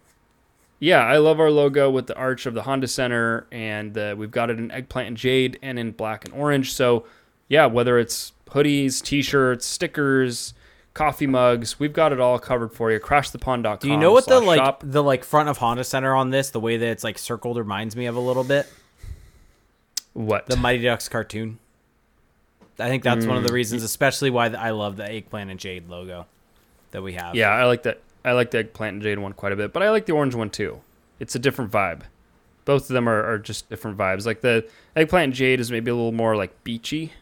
[0.79, 4.31] Yeah, I love our logo with the arch of the Honda Center, and uh, we've
[4.31, 6.75] got it in eggplant and jade and in black and orange.
[6.75, 7.07] So,
[7.49, 10.53] yeah, whether it's hoodies, t-shirts, stickers,
[10.97, 12.99] coffee mugs, we've got it all covered for you.
[12.99, 13.79] CrashThePond.com.
[13.79, 14.83] Do you know what the like shop.
[14.85, 16.51] the like front of Honda Center on this?
[16.51, 18.67] The way that it's like circled reminds me of a little bit
[20.13, 20.47] What?
[20.47, 21.59] the Mighty Ducks cartoon.
[22.79, 23.55] I think that's one of the Mm.
[23.55, 26.27] reasons, especially why I love the eggplant and jade logo
[26.91, 27.35] that we have.
[27.35, 28.01] yeah, I like that.
[28.25, 30.35] I like the eggplant and jade one quite a bit, but I like the orange
[30.35, 30.81] one too.
[31.21, 32.03] It's a different vibe.
[32.65, 34.27] Both of them are, are just different vibes.
[34.27, 34.67] Like the
[34.97, 37.13] eggplant and jade is maybe a little more like beachy,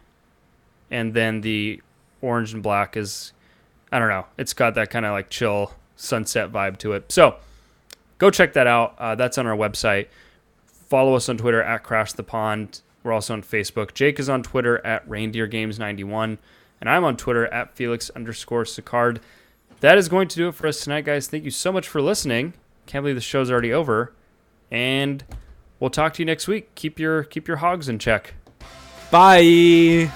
[0.91, 1.83] and then the
[2.23, 3.33] orange and black is,
[3.95, 4.27] I don't know.
[4.37, 7.13] It's got that kind of like chill sunset vibe to it.
[7.13, 7.37] So
[8.19, 8.97] go check that out.
[8.99, 10.09] Uh, that's on our website.
[10.67, 12.81] Follow us on Twitter at Crash the Pond.
[13.05, 13.95] We're also on Facebook.
[13.95, 16.39] Jake is on Twitter at Reindeer Games 91,
[16.81, 19.21] and I'm on Twitter at Felix underscore Sicard.
[19.79, 21.29] That is going to do it for us tonight, guys.
[21.29, 22.55] Thank you so much for listening.
[22.87, 24.13] Can't believe the show's already over,
[24.73, 25.23] and
[25.79, 26.75] we'll talk to you next week.
[26.75, 28.35] Keep your keep your hogs in check.
[29.13, 30.11] Bye.